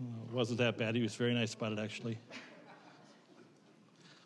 it 0.00 0.32
wasn't 0.32 0.58
that 0.58 0.78
bad. 0.78 0.94
He 0.94 1.02
was 1.02 1.16
very 1.16 1.34
nice 1.34 1.54
about 1.54 1.72
it, 1.72 1.80
actually. 1.80 2.18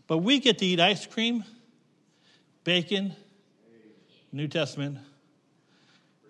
But 0.07 0.19
we 0.19 0.39
get 0.39 0.59
to 0.59 0.67
eat 0.67 0.81
ice 0.81 1.07
cream, 1.07 1.45
bacon, 2.65 3.15
New 4.33 4.49
Testament. 4.49 4.99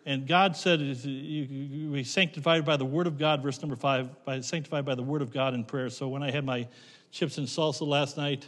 And 0.08 0.26
God 0.26 0.56
said, 0.56 0.80
"We 0.80 2.02
sanctified 2.02 2.64
by 2.64 2.78
the 2.78 2.84
word 2.86 3.06
of 3.06 3.18
God." 3.18 3.42
Verse 3.42 3.60
number 3.60 3.76
five, 3.76 4.24
by 4.24 4.40
sanctified 4.40 4.86
by 4.86 4.94
the 4.94 5.02
word 5.02 5.20
of 5.20 5.30
God 5.30 5.52
in 5.52 5.64
prayer. 5.64 5.90
So 5.90 6.08
when 6.08 6.22
I 6.22 6.30
had 6.30 6.46
my 6.46 6.66
chips 7.10 7.36
and 7.36 7.46
salsa 7.46 7.86
last 7.86 8.16
night, 8.16 8.46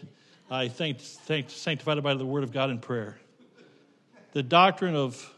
I 0.51 0.69
thanked, 0.69 1.03
thanked 1.03 1.51
sanctified 1.51 2.03
by 2.03 2.15
the 2.15 2.25
word 2.25 2.45
of 2.45 2.51
God 2.51 2.71
in 2.71 2.79
prayer 2.79 3.19
the 4.33 4.43
doctrine 4.43 4.97
of 4.97 5.35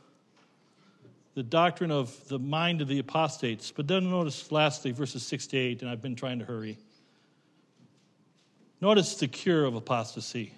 the 1.34 1.42
doctrine 1.42 1.90
of 1.90 2.28
the 2.28 2.38
mind 2.38 2.82
of 2.82 2.86
the 2.86 3.00
apostates. 3.00 3.72
But 3.72 3.88
then 3.88 4.08
notice 4.08 4.52
lastly 4.52 4.92
verses 4.92 5.26
6 5.26 5.48
to 5.48 5.56
8, 5.56 5.82
and 5.82 5.90
I've 5.90 6.02
been 6.02 6.14
trying 6.14 6.38
to 6.38 6.44
hurry. 6.44 6.78
Notice 8.80 9.16
the 9.16 9.26
cure 9.26 9.64
of 9.64 9.74
apostasy. 9.74 10.54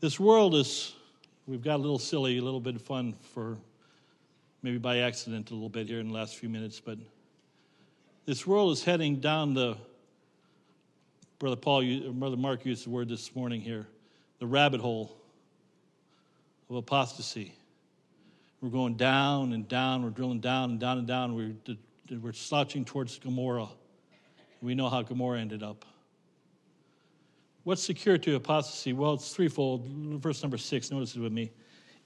This 0.00 0.18
world 0.18 0.56
is, 0.56 0.95
we've 1.46 1.62
got 1.62 1.76
a 1.76 1.82
little 1.82 1.98
silly, 1.98 2.38
a 2.38 2.42
little 2.42 2.60
bit 2.60 2.74
of 2.74 2.82
fun 2.82 3.14
for 3.32 3.56
maybe 4.62 4.78
by 4.78 4.98
accident 4.98 5.50
a 5.50 5.54
little 5.54 5.68
bit 5.68 5.86
here 5.86 6.00
in 6.00 6.08
the 6.08 6.14
last 6.14 6.36
few 6.36 6.48
minutes, 6.48 6.80
but 6.80 6.98
this 8.24 8.46
world 8.46 8.72
is 8.72 8.82
heading 8.82 9.16
down 9.16 9.54
the, 9.54 9.76
Brother 11.38 11.56
Paul, 11.56 11.84
Brother 12.12 12.36
Mark 12.36 12.64
used 12.66 12.86
the 12.86 12.90
word 12.90 13.08
this 13.08 13.36
morning 13.36 13.60
here, 13.60 13.86
the 14.40 14.46
rabbit 14.46 14.80
hole 14.80 15.16
of 16.68 16.76
apostasy. 16.76 17.52
We're 18.60 18.70
going 18.70 18.96
down 18.96 19.52
and 19.52 19.68
down. 19.68 20.02
We're 20.02 20.10
drilling 20.10 20.40
down 20.40 20.70
and 20.70 20.80
down 20.80 20.98
and 20.98 21.06
down. 21.06 21.36
We're, 21.36 21.54
we're 22.20 22.32
slouching 22.32 22.84
towards 22.84 23.18
Gomorrah. 23.18 23.68
We 24.62 24.74
know 24.74 24.88
how 24.88 25.02
Gomorrah 25.02 25.38
ended 25.38 25.62
up. 25.62 25.84
What's 27.66 27.82
secure 27.82 28.16
to 28.16 28.36
apostasy? 28.36 28.92
Well, 28.92 29.14
it's 29.14 29.34
threefold. 29.34 29.84
Verse 30.22 30.40
number 30.40 30.56
six, 30.56 30.92
notice 30.92 31.16
it 31.16 31.18
with 31.18 31.32
me. 31.32 31.50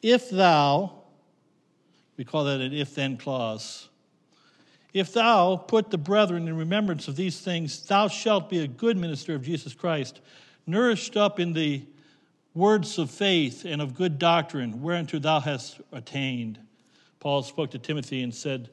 If 0.00 0.30
thou, 0.30 1.02
we 2.16 2.24
call 2.24 2.44
that 2.44 2.62
an 2.62 2.72
if 2.72 2.94
then 2.94 3.18
clause, 3.18 3.90
if 4.94 5.12
thou 5.12 5.56
put 5.56 5.90
the 5.90 5.98
brethren 5.98 6.48
in 6.48 6.56
remembrance 6.56 7.08
of 7.08 7.16
these 7.16 7.42
things, 7.42 7.84
thou 7.84 8.08
shalt 8.08 8.48
be 8.48 8.60
a 8.60 8.66
good 8.66 8.96
minister 8.96 9.34
of 9.34 9.42
Jesus 9.42 9.74
Christ, 9.74 10.22
nourished 10.66 11.18
up 11.18 11.38
in 11.38 11.52
the 11.52 11.84
words 12.54 12.98
of 12.98 13.10
faith 13.10 13.66
and 13.66 13.82
of 13.82 13.94
good 13.94 14.18
doctrine, 14.18 14.80
whereunto 14.80 15.18
thou 15.18 15.40
hast 15.40 15.82
attained. 15.92 16.58
Paul 17.18 17.42
spoke 17.42 17.72
to 17.72 17.78
Timothy 17.78 18.22
and 18.22 18.34
said, 18.34 18.70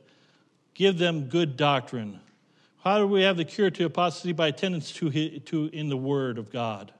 Give 0.74 0.98
them 0.98 1.26
good 1.26 1.58
doctrine. 1.58 2.22
How 2.88 3.00
do 3.00 3.08
we 3.08 3.24
have 3.24 3.36
the 3.36 3.44
cure 3.44 3.70
to 3.70 3.84
apostasy? 3.84 4.32
By 4.32 4.48
attendance 4.48 4.94
to, 4.94 5.40
to 5.40 5.70
in 5.74 5.90
the 5.90 5.98
Word 5.98 6.38
of 6.38 6.50
God. 6.50 6.94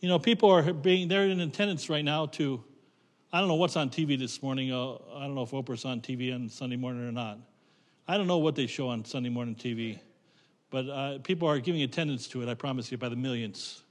You 0.00 0.08
know, 0.08 0.18
people 0.18 0.50
are 0.50 0.72
being, 0.72 1.06
they're 1.06 1.26
in 1.26 1.38
attendance 1.40 1.90
right 1.90 2.02
now 2.02 2.24
to, 2.26 2.64
I 3.30 3.40
don't 3.40 3.48
know 3.48 3.56
what's 3.56 3.76
on 3.76 3.90
TV 3.90 4.18
this 4.18 4.42
morning. 4.42 4.72
Uh, 4.72 4.94
I 5.14 5.26
don't 5.26 5.34
know 5.34 5.42
if 5.42 5.50
Oprah's 5.50 5.84
on 5.84 6.00
TV 6.00 6.34
on 6.34 6.48
Sunday 6.48 6.76
morning 6.76 7.06
or 7.06 7.12
not. 7.12 7.38
I 8.06 8.16
don't 8.16 8.26
know 8.26 8.38
what 8.38 8.54
they 8.54 8.66
show 8.66 8.88
on 8.88 9.04
Sunday 9.04 9.28
morning 9.28 9.54
TV. 9.54 9.98
But 10.70 10.88
uh, 10.88 11.18
people 11.18 11.46
are 11.46 11.58
giving 11.58 11.82
attendance 11.82 12.26
to 12.28 12.40
it, 12.40 12.48
I 12.48 12.54
promise 12.54 12.90
you, 12.90 12.96
by 12.96 13.10
the 13.10 13.16
millions. 13.16 13.82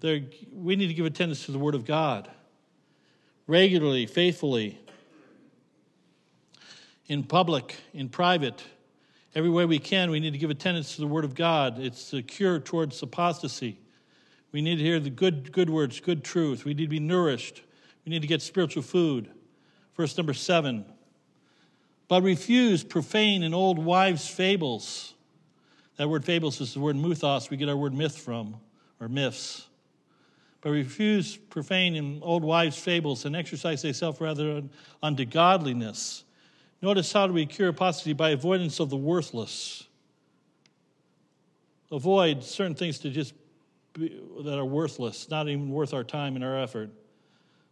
They're, 0.00 0.22
we 0.52 0.74
need 0.74 0.88
to 0.88 0.94
give 0.94 1.06
attendance 1.06 1.46
to 1.46 1.52
the 1.52 1.60
Word 1.60 1.76
of 1.76 1.84
God 1.84 2.28
regularly, 3.46 4.06
faithfully, 4.06 4.80
in 7.06 7.22
public, 7.24 7.76
in 7.92 8.08
private. 8.08 8.62
Every 9.34 9.50
way 9.50 9.64
we 9.64 9.78
can, 9.78 10.10
we 10.10 10.20
need 10.20 10.32
to 10.32 10.38
give 10.38 10.50
attendance 10.50 10.94
to 10.94 11.00
the 11.00 11.06
Word 11.06 11.24
of 11.24 11.34
God. 11.34 11.78
It's 11.78 12.10
the 12.10 12.22
cure 12.22 12.58
towards 12.58 13.02
apostasy. 13.02 13.78
We 14.52 14.62
need 14.62 14.76
to 14.76 14.82
hear 14.82 15.00
the 15.00 15.10
good, 15.10 15.50
good 15.52 15.68
words, 15.68 16.00
good 16.00 16.22
truth. 16.22 16.64
We 16.64 16.74
need 16.74 16.84
to 16.84 16.88
be 16.88 17.00
nourished. 17.00 17.62
We 18.04 18.10
need 18.10 18.22
to 18.22 18.28
get 18.28 18.42
spiritual 18.42 18.82
food. 18.82 19.30
Verse 19.96 20.16
number 20.16 20.34
seven 20.34 20.84
but 22.08 22.22
refuse 22.22 22.84
profane 22.84 23.42
and 23.42 23.54
old 23.54 23.78
wives' 23.78 24.28
fables. 24.28 25.14
That 25.96 26.08
word 26.08 26.24
fables 26.24 26.60
is 26.60 26.74
the 26.74 26.80
word 26.80 26.96
mythos 26.96 27.50
we 27.50 27.56
get 27.56 27.68
our 27.68 27.76
word 27.76 27.94
myth 27.94 28.16
from, 28.16 28.56
or 29.00 29.08
myths. 29.08 29.68
But 30.60 30.70
refuse 30.70 31.36
profane 31.36 31.96
and 31.96 32.22
old 32.22 32.42
wives' 32.42 32.78
fables 32.78 33.24
and 33.24 33.36
exercise 33.36 33.82
thyself 33.82 34.20
rather 34.20 34.62
unto 35.02 35.24
godliness. 35.24 36.24
Notice 36.82 37.12
how 37.12 37.26
do 37.26 37.32
we 37.32 37.46
cure 37.46 37.68
apostasy? 37.68 38.12
By 38.12 38.30
avoidance 38.30 38.80
of 38.80 38.90
the 38.90 38.96
worthless. 38.96 39.84
Avoid 41.90 42.42
certain 42.42 42.74
things 42.74 42.98
to 43.00 43.10
just 43.10 43.34
be, 43.92 44.20
that 44.42 44.58
are 44.58 44.64
worthless, 44.64 45.30
not 45.30 45.48
even 45.48 45.70
worth 45.70 45.94
our 45.94 46.04
time 46.04 46.36
and 46.36 46.44
our 46.44 46.58
effort. 46.58 46.90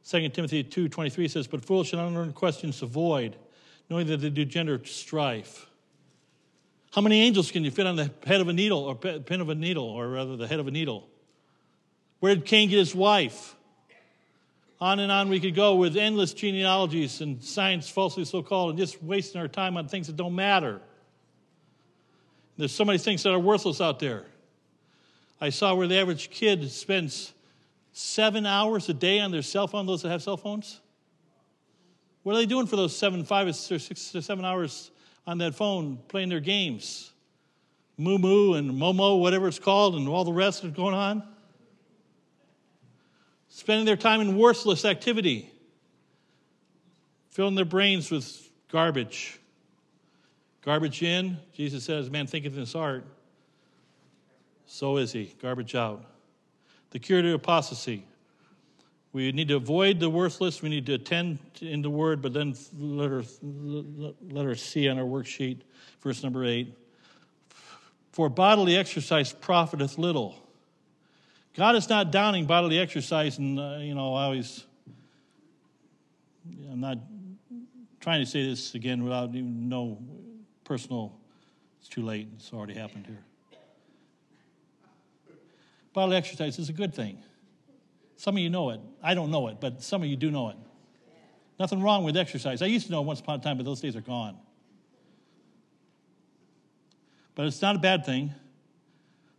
2 0.08 0.28
Timothy 0.30 0.64
2.23 0.64 1.30
says, 1.30 1.46
But 1.46 1.64
foolish 1.64 1.92
and 1.92 2.00
unlearned 2.00 2.34
questions 2.34 2.82
avoid, 2.82 3.36
knowing 3.90 4.06
that 4.08 4.18
they 4.18 4.30
do 4.30 4.44
gender 4.44 4.80
strife. 4.84 5.66
How 6.92 7.00
many 7.00 7.22
angels 7.22 7.50
can 7.50 7.64
you 7.64 7.70
fit 7.70 7.86
on 7.86 7.96
the 7.96 8.10
head 8.26 8.40
of 8.40 8.48
a 8.48 8.52
needle, 8.52 8.80
or 8.80 8.94
pin 8.94 9.40
of 9.40 9.48
a 9.48 9.54
needle, 9.54 9.84
or 9.84 10.08
rather 10.08 10.36
the 10.36 10.46
head 10.46 10.60
of 10.60 10.68
a 10.68 10.70
needle? 10.70 11.08
Where 12.20 12.34
did 12.34 12.44
Cain 12.44 12.68
get 12.68 12.78
his 12.78 12.94
wife? 12.94 13.56
On 14.82 14.98
and 14.98 15.12
on 15.12 15.28
we 15.28 15.38
could 15.38 15.54
go 15.54 15.76
with 15.76 15.96
endless 15.96 16.34
genealogies 16.34 17.20
and 17.20 17.40
science 17.40 17.88
falsely 17.88 18.24
so 18.24 18.42
called, 18.42 18.70
and 18.70 18.78
just 18.80 19.00
wasting 19.00 19.40
our 19.40 19.46
time 19.46 19.76
on 19.76 19.86
things 19.86 20.08
that 20.08 20.16
don't 20.16 20.34
matter. 20.34 20.80
There's 22.56 22.72
so 22.72 22.84
many 22.84 22.98
things 22.98 23.22
that 23.22 23.30
are 23.32 23.38
worthless 23.38 23.80
out 23.80 24.00
there. 24.00 24.24
I 25.40 25.50
saw 25.50 25.76
where 25.76 25.86
the 25.86 25.96
average 26.00 26.30
kid 26.30 26.68
spends 26.68 27.32
seven 27.92 28.44
hours 28.44 28.88
a 28.88 28.92
day 28.92 29.20
on 29.20 29.30
their 29.30 29.42
cell 29.42 29.68
phone, 29.68 29.86
those 29.86 30.02
that 30.02 30.08
have 30.08 30.20
cell 30.20 30.36
phones? 30.36 30.80
What 32.24 32.34
are 32.34 32.38
they 32.38 32.46
doing 32.46 32.66
for 32.66 32.74
those 32.74 32.96
seven, 32.96 33.22
five, 33.22 33.46
or 33.46 33.52
six 33.52 34.12
or 34.16 34.20
seven 34.20 34.44
hours 34.44 34.90
on 35.28 35.38
that 35.38 35.54
phone 35.54 35.96
playing 36.08 36.28
their 36.28 36.40
games? 36.40 37.12
Moo 37.96 38.18
Moo 38.18 38.54
and 38.54 38.72
Momo, 38.72 39.20
whatever 39.20 39.46
it's 39.46 39.60
called, 39.60 39.94
and 39.94 40.08
all 40.08 40.24
the 40.24 40.32
rest 40.32 40.64
that's 40.64 40.74
going 40.74 40.96
on? 40.96 41.22
Spending 43.54 43.84
their 43.84 43.96
time 43.96 44.22
in 44.22 44.38
worthless 44.38 44.86
activity, 44.86 45.52
filling 47.28 47.54
their 47.54 47.66
brains 47.66 48.10
with 48.10 48.50
garbage. 48.70 49.38
Garbage 50.62 51.02
in, 51.02 51.36
Jesus 51.52 51.84
says, 51.84 52.08
man 52.08 52.26
thinketh 52.26 52.54
in 52.54 52.60
his 52.60 52.72
heart, 52.72 53.04
so 54.64 54.96
is 54.96 55.12
he. 55.12 55.34
Garbage 55.42 55.74
out 55.74 56.02
the 56.92 56.98
cure 56.98 57.20
to 57.20 57.34
apostasy. 57.34 58.04
We 59.12 59.32
need 59.32 59.48
to 59.48 59.56
avoid 59.56 60.00
the 60.00 60.08
worthless. 60.08 60.62
We 60.62 60.70
need 60.70 60.86
to 60.86 60.94
attend 60.94 61.38
in 61.60 61.82
the 61.82 61.90
word, 61.90 62.22
but 62.22 62.32
then 62.32 62.54
let 62.78 63.10
her, 63.10 63.22
let 63.42 64.46
her 64.46 64.54
see 64.54 64.88
on 64.88 64.98
our 64.98 65.04
worksheet, 65.04 65.60
verse 66.00 66.22
number 66.22 66.44
eight. 66.44 66.74
For 68.12 68.30
bodily 68.30 68.76
exercise 68.76 69.30
profiteth 69.30 69.98
little. 69.98 70.41
God 71.54 71.76
is 71.76 71.88
not 71.88 72.10
downing 72.10 72.46
bodily 72.46 72.78
exercise, 72.78 73.38
and 73.38 73.58
uh, 73.58 73.76
you 73.78 73.94
know, 73.94 74.14
I 74.14 74.24
always, 74.24 74.64
I'm 76.70 76.80
not 76.80 76.98
trying 78.00 78.20
to 78.20 78.26
say 78.26 78.48
this 78.48 78.74
again 78.74 79.04
without 79.04 79.28
even 79.30 79.68
no 79.68 79.98
personal. 80.64 81.18
It's 81.80 81.88
too 81.88 82.02
late. 82.02 82.28
It's 82.36 82.52
already 82.52 82.74
happened 82.74 83.06
here. 83.06 83.22
Bodily 85.92 86.16
exercise 86.16 86.58
is 86.58 86.68
a 86.68 86.72
good 86.72 86.94
thing. 86.94 87.18
Some 88.16 88.36
of 88.36 88.42
you 88.42 88.48
know 88.48 88.70
it. 88.70 88.80
I 89.02 89.14
don't 89.14 89.30
know 89.30 89.48
it, 89.48 89.60
but 89.60 89.82
some 89.82 90.02
of 90.02 90.08
you 90.08 90.16
do 90.16 90.30
know 90.30 90.50
it. 90.50 90.56
Nothing 91.58 91.82
wrong 91.82 92.02
with 92.04 92.16
exercise. 92.16 92.62
I 92.62 92.66
used 92.66 92.86
to 92.86 92.92
know 92.92 93.02
once 93.02 93.20
upon 93.20 93.40
a 93.40 93.42
time, 93.42 93.56
but 93.56 93.66
those 93.66 93.80
days 93.80 93.94
are 93.94 94.00
gone. 94.00 94.38
But 97.34 97.46
it's 97.46 97.60
not 97.60 97.76
a 97.76 97.78
bad 97.78 98.06
thing. 98.06 98.32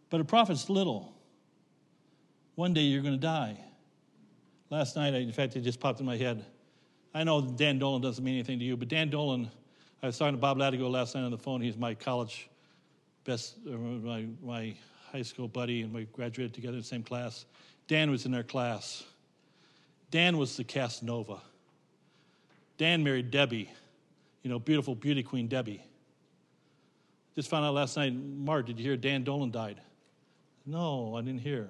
But 0.09 0.21
it 0.21 0.27
profits 0.27 0.69
little. 0.69 1.12
One 2.55 2.73
day 2.73 2.81
you're 2.81 3.01
going 3.01 3.15
to 3.15 3.19
die. 3.19 3.57
Last 4.69 4.95
night, 4.95 5.13
in 5.13 5.31
fact, 5.31 5.55
it 5.55 5.61
just 5.61 5.79
popped 5.79 5.99
in 5.99 6.05
my 6.05 6.17
head. 6.17 6.45
I 7.13 7.23
know 7.23 7.41
Dan 7.41 7.79
Dolan 7.79 8.01
doesn't 8.01 8.23
mean 8.23 8.35
anything 8.35 8.59
to 8.59 8.65
you, 8.65 8.77
but 8.77 8.87
Dan 8.87 9.09
Dolan, 9.09 9.49
I 10.01 10.07
was 10.07 10.17
talking 10.17 10.33
to 10.33 10.39
Bob 10.39 10.57
Latigo 10.57 10.89
last 10.89 11.15
night 11.15 11.23
on 11.23 11.31
the 11.31 11.37
phone. 11.37 11.61
He's 11.61 11.77
my 11.77 11.93
college 11.93 12.49
best, 13.23 13.55
uh, 13.67 13.71
my, 13.71 14.27
my 14.43 14.75
high 15.11 15.21
school 15.21 15.47
buddy, 15.47 15.81
and 15.81 15.93
we 15.93 16.05
graduated 16.05 16.53
together 16.53 16.73
in 16.73 16.81
the 16.81 16.85
same 16.87 17.03
class. 17.03 17.45
Dan 17.87 18.09
was 18.09 18.25
in 18.25 18.33
our 18.33 18.43
class. 18.43 19.03
Dan 20.11 20.37
was 20.37 20.57
the 20.57 20.63
Casanova. 20.63 21.41
Dan 22.77 23.03
married 23.03 23.31
Debbie, 23.31 23.69
you 24.41 24.49
know, 24.49 24.59
beautiful 24.59 24.95
beauty 24.95 25.23
queen 25.23 25.47
Debbie. 25.47 25.83
Just 27.35 27.49
found 27.49 27.65
out 27.65 27.73
last 27.73 27.97
night, 27.97 28.13
Mark, 28.13 28.67
did 28.67 28.79
you 28.79 28.85
hear 28.85 28.97
Dan 28.97 29.23
Dolan 29.23 29.51
died? 29.51 29.81
No, 30.65 31.15
I 31.15 31.21
didn't 31.21 31.41
hear. 31.41 31.69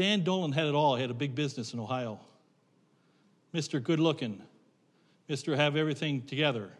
Dan 0.00 0.24
Dolan 0.24 0.52
had 0.52 0.64
it 0.64 0.74
all. 0.74 0.96
He 0.96 1.02
had 1.02 1.10
a 1.10 1.14
big 1.14 1.34
business 1.34 1.74
in 1.74 1.78
Ohio. 1.78 2.18
Mr. 3.52 3.82
Good 3.82 4.00
looking, 4.00 4.40
Mr. 5.28 5.54
Have 5.54 5.76
everything 5.76 6.22
together, 6.22 6.70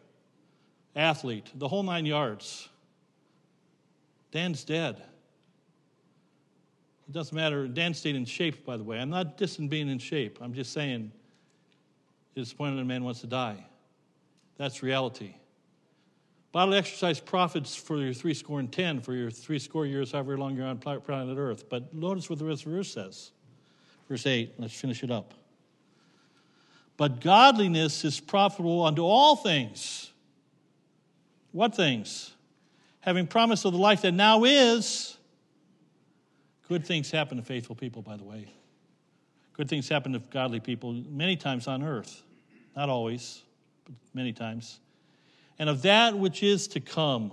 athlete, 0.97 1.51
the 1.55 1.69
whole 1.69 1.83
nine 1.83 2.07
yards. 2.07 2.71
Dan's 4.33 4.65
dead. 4.65 5.03
It 7.11 7.13
doesn't 7.13 7.37
matter. 7.37 7.69
Dan 7.69 7.93
stayed 7.93 8.17
in 8.17 8.25
shape, 8.25 8.65
by 8.65 8.79
the 8.79 8.85
way. 8.85 8.99
I'm 8.99 9.11
not 9.11 9.37
dissing 9.37 9.69
being 9.69 9.91
in 9.91 9.99
shape. 9.99 10.39
I'm 10.41 10.55
just 10.55 10.73
saying 10.73 11.13
disappointed 12.35 12.79
a 12.79 12.87
man 12.87 13.05
wants 13.05 13.21
to 13.21 13.27
die. 13.27 13.67
That's 14.57 14.83
reality. 14.83 15.35
Bodily 16.53 16.79
exercise 16.79 17.21
profits 17.21 17.77
for 17.77 17.99
your 17.99 18.13
three 18.13 18.35
score 18.35 18.59
and 18.59 18.73
ten, 18.73 19.01
for 19.01 19.15
your 19.15 19.31
three 19.31 19.59
score 19.59 19.87
years, 19.87 20.13
however 20.13 20.37
long 20.37 20.57
you're 20.57 20.67
on 20.67 20.79
planet 20.79 21.39
Earth. 21.39 21.69
But 21.69 21.95
notice 21.95 22.29
what 22.29 22.39
the 22.39 22.45
rest 22.45 22.67
of 22.67 22.73
the 22.73 22.79
verse 22.79 22.93
says. 22.93 23.31
Verse 24.09 24.27
8, 24.27 24.55
let's 24.59 24.75
finish 24.75 25.05
it 25.05 25.11
up. 25.11 25.35
But 26.97 27.21
godliness 27.21 28.05
is 28.05 28.19
profitable 28.19 28.85
unto 28.85 29.03
all 29.03 29.37
things. 29.37 30.11
What 31.53 31.75
things? 31.75 32.33
Having 33.01 33.29
promise 33.29 33.65
of 33.65 33.73
the 33.73 33.79
life 33.79 34.03
that 34.03 34.13
now 34.13 34.45
is, 34.45 35.17
Good 36.71 36.87
things 36.87 37.11
happen 37.11 37.37
to 37.37 37.43
faithful 37.43 37.75
people, 37.75 38.01
by 38.01 38.17
the 38.17 38.23
way. 38.23 38.47
Good 39.55 39.69
things 39.69 39.89
happen 39.89 40.13
to 40.13 40.21
godly 40.21 40.61
people 40.61 40.93
many 40.93 41.35
times 41.35 41.67
on 41.67 41.83
earth. 41.83 42.23
Not 42.77 42.89
always, 42.89 43.43
but 43.85 43.93
many 44.15 44.33
times. 44.33 44.79
And 45.61 45.69
of 45.69 45.83
that 45.83 46.19
which 46.19 46.43
is 46.43 46.67
to 46.69 46.81
come. 46.81 47.33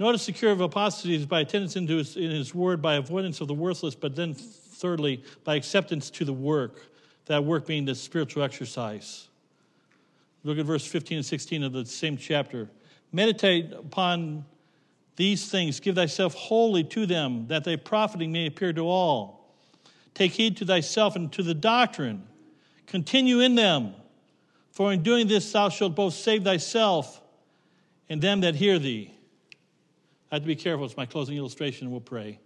Notice 0.00 0.26
the 0.26 0.32
cure 0.32 0.50
of 0.50 0.60
apostasy 0.60 1.14
is 1.14 1.24
by 1.24 1.40
attendance 1.40 1.76
into 1.76 1.98
his, 1.98 2.16
in 2.16 2.32
his 2.32 2.52
word, 2.52 2.82
by 2.82 2.96
avoidance 2.96 3.40
of 3.40 3.46
the 3.46 3.54
worthless, 3.54 3.94
but 3.94 4.16
then 4.16 4.34
thirdly, 4.34 5.22
by 5.44 5.54
acceptance 5.54 6.10
to 6.10 6.24
the 6.24 6.32
work, 6.32 6.82
that 7.26 7.44
work 7.44 7.64
being 7.64 7.84
the 7.84 7.94
spiritual 7.94 8.42
exercise. 8.42 9.28
Look 10.42 10.58
at 10.58 10.66
verse 10.66 10.84
15 10.84 11.18
and 11.18 11.24
16 11.24 11.62
of 11.62 11.72
the 11.72 11.86
same 11.86 12.16
chapter. 12.16 12.68
Meditate 13.12 13.72
upon 13.72 14.44
these 15.14 15.48
things, 15.48 15.78
give 15.78 15.94
thyself 15.94 16.34
wholly 16.34 16.82
to 16.82 17.06
them, 17.06 17.46
that 17.46 17.62
thy 17.62 17.76
profiting 17.76 18.32
may 18.32 18.46
appear 18.46 18.72
to 18.72 18.82
all. 18.82 19.54
Take 20.12 20.32
heed 20.32 20.56
to 20.56 20.66
thyself 20.66 21.14
and 21.14 21.32
to 21.32 21.44
the 21.44 21.54
doctrine. 21.54 22.26
Continue 22.86 23.40
in 23.40 23.54
them, 23.54 23.94
for 24.76 24.92
in 24.92 25.02
doing 25.02 25.26
this 25.26 25.50
thou 25.52 25.70
shalt 25.70 25.94
both 25.94 26.12
save 26.12 26.44
thyself 26.44 27.22
and 28.10 28.20
them 28.20 28.42
that 28.42 28.54
hear 28.54 28.78
thee. 28.78 29.10
I 30.30 30.34
have 30.34 30.42
to 30.42 30.46
be 30.46 30.54
careful. 30.54 30.84
It's 30.84 30.98
my 30.98 31.06
closing 31.06 31.34
illustration, 31.34 31.90
we'll 31.90 32.00
pray. 32.00 32.38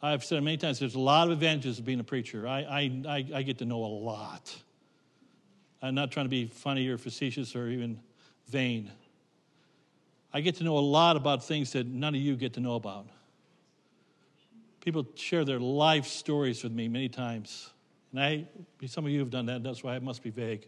I've 0.00 0.24
said 0.24 0.42
many 0.42 0.56
times 0.56 0.78
there's 0.78 0.94
a 0.94 0.98
lot 0.98 1.26
of 1.26 1.34
advantages 1.34 1.78
of 1.78 1.84
being 1.84 2.00
a 2.00 2.04
preacher. 2.04 2.48
I, 2.48 2.60
I, 2.60 3.02
I, 3.06 3.26
I 3.34 3.42
get 3.42 3.58
to 3.58 3.66
know 3.66 3.84
a 3.84 3.92
lot. 3.92 4.56
I'm 5.82 5.94
not 5.94 6.10
trying 6.10 6.24
to 6.24 6.30
be 6.30 6.46
funny 6.46 6.88
or 6.88 6.96
facetious 6.96 7.54
or 7.54 7.68
even 7.68 8.00
vain. 8.46 8.90
I 10.32 10.40
get 10.40 10.56
to 10.56 10.64
know 10.64 10.78
a 10.78 10.80
lot 10.80 11.16
about 11.16 11.44
things 11.44 11.72
that 11.72 11.86
none 11.86 12.14
of 12.14 12.20
you 12.22 12.34
get 12.34 12.54
to 12.54 12.60
know 12.60 12.76
about. 12.76 13.06
People 14.80 15.06
share 15.16 15.44
their 15.44 15.60
life 15.60 16.06
stories 16.06 16.62
with 16.62 16.72
me 16.72 16.88
many 16.88 17.10
times. 17.10 17.68
And 18.12 18.20
I, 18.20 18.46
some 18.86 19.04
of 19.04 19.10
you 19.10 19.20
have 19.20 19.30
done 19.30 19.46
that, 19.46 19.62
that's 19.62 19.82
why 19.82 19.96
it 19.96 20.02
must 20.02 20.22
be 20.22 20.30
vague. 20.30 20.66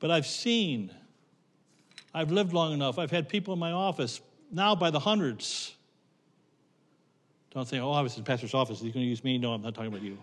But 0.00 0.10
I've 0.10 0.26
seen, 0.26 0.90
I've 2.12 2.30
lived 2.30 2.52
long 2.52 2.72
enough, 2.72 2.98
I've 2.98 3.10
had 3.10 3.28
people 3.28 3.54
in 3.54 3.60
my 3.60 3.72
office 3.72 4.20
now 4.50 4.74
by 4.74 4.90
the 4.90 4.98
hundreds. 4.98 5.74
Don't 7.52 7.68
think, 7.68 7.82
oh, 7.82 7.92
I 7.92 8.00
was 8.00 8.16
in 8.18 8.24
pastor's 8.24 8.54
office, 8.54 8.80
he's 8.80 8.92
going 8.92 9.04
to 9.04 9.08
use 9.08 9.22
me. 9.22 9.38
No, 9.38 9.52
I'm 9.52 9.62
not 9.62 9.74
talking 9.74 9.88
about 9.88 10.02
you. 10.02 10.18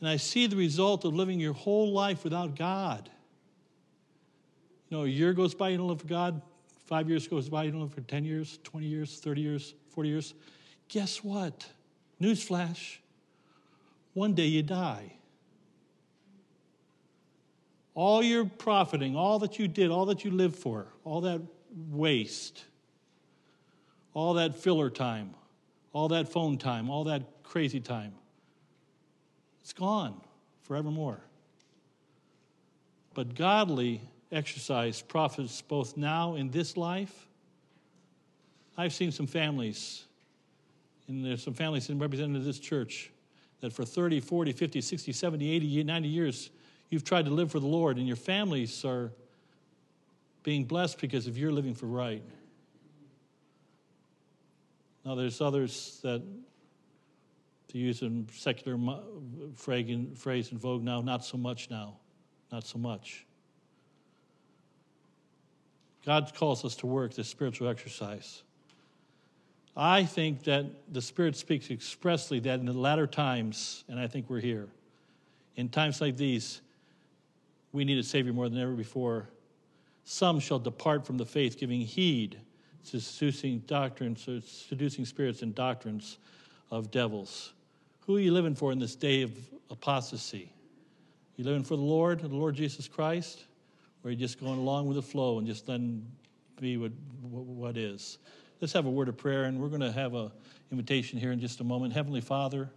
And 0.00 0.08
I 0.08 0.16
see 0.16 0.46
the 0.46 0.56
result 0.56 1.04
of 1.04 1.14
living 1.14 1.40
your 1.40 1.54
whole 1.54 1.92
life 1.92 2.24
without 2.24 2.56
God. 2.56 3.08
You 4.88 4.98
know, 4.98 5.04
a 5.04 5.08
year 5.08 5.32
goes 5.32 5.54
by, 5.54 5.70
you 5.70 5.78
don't 5.78 5.88
live 5.88 6.00
for 6.00 6.06
God. 6.06 6.40
Five 6.88 7.10
years 7.10 7.28
goes 7.28 7.50
by, 7.50 7.64
you 7.64 7.70
don't 7.70 7.82
live 7.82 7.92
for 7.92 8.00
10 8.00 8.24
years, 8.24 8.60
20 8.64 8.86
years, 8.86 9.20
30 9.20 9.42
years, 9.42 9.74
40 9.90 10.08
years. 10.08 10.34
Guess 10.88 11.22
what? 11.22 11.66
Newsflash 12.18 12.96
one 14.14 14.32
day 14.32 14.46
you 14.46 14.62
die. 14.62 15.12
All 17.92 18.22
your 18.22 18.46
profiting, 18.46 19.16
all 19.16 19.38
that 19.40 19.58
you 19.58 19.68
did, 19.68 19.90
all 19.90 20.06
that 20.06 20.24
you 20.24 20.30
lived 20.30 20.56
for, 20.56 20.86
all 21.04 21.20
that 21.20 21.42
waste, 21.90 22.64
all 24.14 24.32
that 24.34 24.54
filler 24.54 24.88
time, 24.88 25.34
all 25.92 26.08
that 26.08 26.30
phone 26.30 26.56
time, 26.56 26.88
all 26.88 27.04
that 27.04 27.42
crazy 27.42 27.80
time, 27.80 28.14
it's 29.60 29.74
gone 29.74 30.18
forevermore. 30.62 31.20
But 33.12 33.34
godly 33.34 34.00
exercise 34.30 35.02
profits 35.02 35.62
both 35.62 35.96
now 35.96 36.34
in 36.34 36.50
this 36.50 36.76
life. 36.76 37.28
I've 38.76 38.92
seen 38.92 39.10
some 39.10 39.26
families, 39.26 40.04
and 41.08 41.24
there's 41.24 41.42
some 41.42 41.54
families 41.54 41.90
represented 41.90 42.36
in 42.36 42.44
this 42.44 42.58
church 42.58 43.10
that 43.60 43.72
for 43.72 43.84
30, 43.84 44.20
40, 44.20 44.52
50, 44.52 44.80
60, 44.80 45.12
70, 45.12 45.50
80, 45.50 45.84
90 45.84 46.08
years, 46.08 46.50
you've 46.90 47.04
tried 47.04 47.24
to 47.24 47.30
live 47.30 47.50
for 47.50 47.58
the 47.58 47.66
Lord, 47.66 47.96
and 47.96 48.06
your 48.06 48.16
families 48.16 48.84
are 48.84 49.10
being 50.42 50.64
blessed 50.64 51.00
because 51.00 51.26
of 51.26 51.36
your 51.36 51.50
living 51.50 51.74
for 51.74 51.86
right. 51.86 52.22
Now, 55.04 55.14
there's 55.14 55.40
others 55.40 55.98
that, 56.02 56.22
to 57.68 57.78
use 57.78 58.02
a 58.02 58.10
secular 58.32 58.78
phrase 59.56 60.52
in 60.52 60.58
vogue 60.58 60.82
now, 60.82 61.00
not 61.00 61.24
so 61.24 61.36
much 61.36 61.70
now. 61.70 61.96
Not 62.52 62.66
so 62.66 62.78
much. 62.78 63.26
God 66.08 66.32
calls 66.34 66.64
us 66.64 66.74
to 66.76 66.86
work 66.86 67.12
this 67.12 67.28
spiritual 67.28 67.68
exercise. 67.68 68.42
I 69.76 70.04
think 70.04 70.44
that 70.44 70.64
the 70.90 71.02
Spirit 71.02 71.36
speaks 71.36 71.70
expressly 71.70 72.40
that 72.40 72.60
in 72.60 72.64
the 72.64 72.72
latter 72.72 73.06
times, 73.06 73.84
and 73.90 74.00
I 74.00 74.06
think 74.06 74.30
we're 74.30 74.40
here, 74.40 74.68
in 75.56 75.68
times 75.68 76.00
like 76.00 76.16
these, 76.16 76.62
we 77.72 77.84
need 77.84 77.98
a 77.98 78.02
Savior 78.02 78.32
more 78.32 78.48
than 78.48 78.58
ever 78.58 78.72
before. 78.72 79.28
Some 80.04 80.40
shall 80.40 80.58
depart 80.58 81.04
from 81.04 81.18
the 81.18 81.26
faith, 81.26 81.58
giving 81.58 81.82
heed 81.82 82.40
to 82.86 83.00
seducing 83.00 83.58
doctrines, 83.66 84.26
seducing 84.46 85.04
spirits 85.04 85.42
and 85.42 85.54
doctrines 85.54 86.16
of 86.70 86.90
devils. 86.90 87.52
Who 88.06 88.16
are 88.16 88.20
you 88.20 88.32
living 88.32 88.54
for 88.54 88.72
in 88.72 88.78
this 88.78 88.94
day 88.94 89.20
of 89.20 89.32
apostasy? 89.70 90.50
You 91.36 91.44
living 91.44 91.64
for 91.64 91.76
the 91.76 91.82
Lord, 91.82 92.20
the 92.20 92.28
Lord 92.28 92.54
Jesus 92.54 92.88
Christ, 92.88 93.44
or 94.04 94.10
are 94.10 94.14
just 94.14 94.40
going 94.40 94.58
along 94.58 94.86
with 94.86 94.96
the 94.96 95.02
flow 95.02 95.38
and 95.38 95.46
just 95.46 95.68
letting 95.68 96.06
be 96.60 96.76
what, 96.76 96.92
what 97.30 97.76
is? 97.76 98.18
Let's 98.60 98.72
have 98.72 98.86
a 98.86 98.90
word 98.90 99.08
of 99.08 99.16
prayer, 99.16 99.44
and 99.44 99.60
we're 99.60 99.68
going 99.68 99.80
to 99.80 99.92
have 99.92 100.14
an 100.14 100.30
invitation 100.72 101.18
here 101.18 101.30
in 101.30 101.40
just 101.40 101.60
a 101.60 101.64
moment. 101.64 101.92
Heavenly 101.92 102.20
Father, 102.20 102.70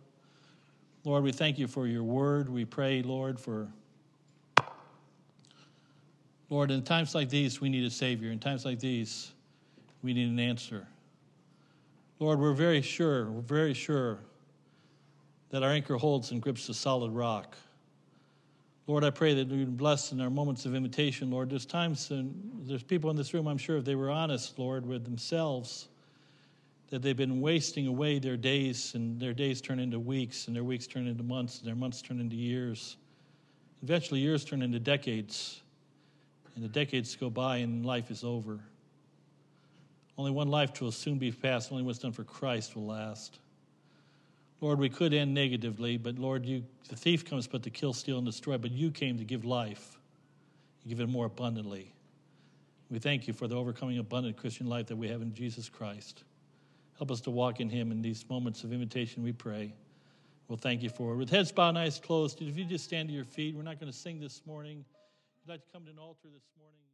Lord, 1.03 1.23
we 1.23 1.31
thank 1.31 1.57
you 1.57 1.67
for 1.67 1.87
your 1.87 2.03
word. 2.03 2.49
We 2.49 2.65
pray, 2.65 3.01
Lord, 3.01 3.39
for. 3.39 3.67
Lord, 6.49 6.69
in 6.69 6.83
times 6.83 7.15
like 7.15 7.29
these, 7.29 7.61
we 7.61 7.69
need 7.69 7.85
a 7.85 7.89
Savior. 7.89 8.29
In 8.29 8.37
times 8.37 8.65
like 8.65 8.79
these, 8.79 9.31
we 10.03 10.13
need 10.13 10.27
an 10.27 10.39
answer. 10.39 10.85
Lord, 12.19 12.39
we're 12.39 12.53
very 12.53 12.81
sure, 12.81 13.31
we're 13.31 13.41
very 13.41 13.73
sure 13.73 14.19
that 15.49 15.63
our 15.63 15.71
anchor 15.71 15.95
holds 15.95 16.31
and 16.31 16.41
grips 16.41 16.67
the 16.67 16.73
solid 16.73 17.11
rock. 17.11 17.57
Lord, 18.91 19.05
I 19.05 19.09
pray 19.09 19.33
that 19.35 19.47
you 19.47 19.67
bless 19.67 20.11
in 20.11 20.19
our 20.19 20.29
moments 20.29 20.65
of 20.65 20.75
invitation, 20.75 21.31
Lord. 21.31 21.49
There's 21.49 21.65
times, 21.65 22.11
and 22.11 22.51
there's 22.65 22.83
people 22.83 23.09
in 23.09 23.15
this 23.15 23.33
room, 23.33 23.47
I'm 23.47 23.57
sure, 23.57 23.77
if 23.77 23.85
they 23.85 23.95
were 23.95 24.09
honest, 24.09 24.59
Lord, 24.59 24.85
with 24.85 25.05
themselves, 25.05 25.87
that 26.89 27.01
they've 27.01 27.15
been 27.15 27.39
wasting 27.39 27.87
away 27.87 28.19
their 28.19 28.35
days, 28.35 28.93
and 28.93 29.17
their 29.17 29.31
days 29.31 29.61
turn 29.61 29.79
into 29.79 29.97
weeks, 29.97 30.47
and 30.47 30.55
their 30.57 30.65
weeks 30.65 30.87
turn 30.87 31.07
into 31.07 31.23
months, 31.23 31.59
and 31.59 31.67
their 31.69 31.75
months 31.75 32.01
turn 32.01 32.19
into 32.19 32.35
years. 32.35 32.97
Eventually, 33.81 34.19
years 34.19 34.43
turn 34.43 34.61
into 34.61 34.77
decades, 34.77 35.61
and 36.55 36.61
the 36.61 36.67
decades 36.67 37.15
go 37.15 37.29
by, 37.29 37.59
and 37.59 37.85
life 37.85 38.11
is 38.11 38.25
over. 38.25 38.59
Only 40.17 40.31
one 40.31 40.49
life 40.49 40.81
will 40.81 40.91
soon 40.91 41.17
be 41.17 41.31
passed, 41.31 41.71
only 41.71 41.85
what's 41.85 41.99
done 41.99 42.11
for 42.11 42.25
Christ 42.25 42.75
will 42.75 42.87
last. 42.87 43.39
Lord, 44.61 44.77
we 44.77 44.89
could 44.89 45.11
end 45.13 45.33
negatively, 45.33 45.97
but 45.97 46.19
Lord, 46.19 46.45
you, 46.45 46.63
the 46.87 46.95
thief 46.95 47.25
comes 47.25 47.47
but 47.47 47.63
to 47.63 47.71
kill, 47.71 47.93
steal, 47.93 48.17
and 48.17 48.25
destroy, 48.25 48.59
but 48.59 48.71
you 48.71 48.91
came 48.91 49.17
to 49.17 49.23
give 49.23 49.43
life. 49.43 49.97
You 50.83 50.89
give 50.89 50.99
it 50.99 51.09
more 51.09 51.25
abundantly. 51.25 51.93
We 52.91 52.99
thank 52.99 53.27
you 53.27 53.33
for 53.33 53.47
the 53.47 53.55
overcoming 53.55 53.97
abundant 53.97 54.37
Christian 54.37 54.67
life 54.67 54.85
that 54.87 54.95
we 54.95 55.07
have 55.07 55.21
in 55.21 55.33
Jesus 55.33 55.67
Christ. 55.67 56.23
Help 56.97 57.09
us 57.09 57.21
to 57.21 57.31
walk 57.31 57.59
in 57.59 57.69
him 57.69 57.91
in 57.91 58.03
these 58.03 58.23
moments 58.29 58.63
of 58.63 58.71
invitation, 58.71 59.23
we 59.23 59.31
pray. 59.31 59.73
We'll 60.47 60.57
thank 60.57 60.83
you 60.83 60.89
for 60.89 61.13
it. 61.13 61.15
With 61.15 61.29
heads 61.29 61.51
bowed 61.51 61.69
and 61.69 61.79
eyes 61.79 61.99
closed, 61.99 62.41
if 62.41 62.57
you 62.57 62.65
just 62.65 62.83
stand 62.83 63.09
to 63.09 63.15
your 63.15 63.23
feet, 63.23 63.55
we're 63.55 63.63
not 63.63 63.79
going 63.79 63.91
to 63.91 63.97
sing 63.97 64.19
this 64.19 64.41
morning. 64.45 64.85
If 65.39 65.47
you'd 65.47 65.53
like 65.53 65.65
to 65.65 65.71
come 65.73 65.85
to 65.85 65.91
an 65.91 65.97
altar 65.97 66.27
this 66.31 66.43
morning. 66.59 66.90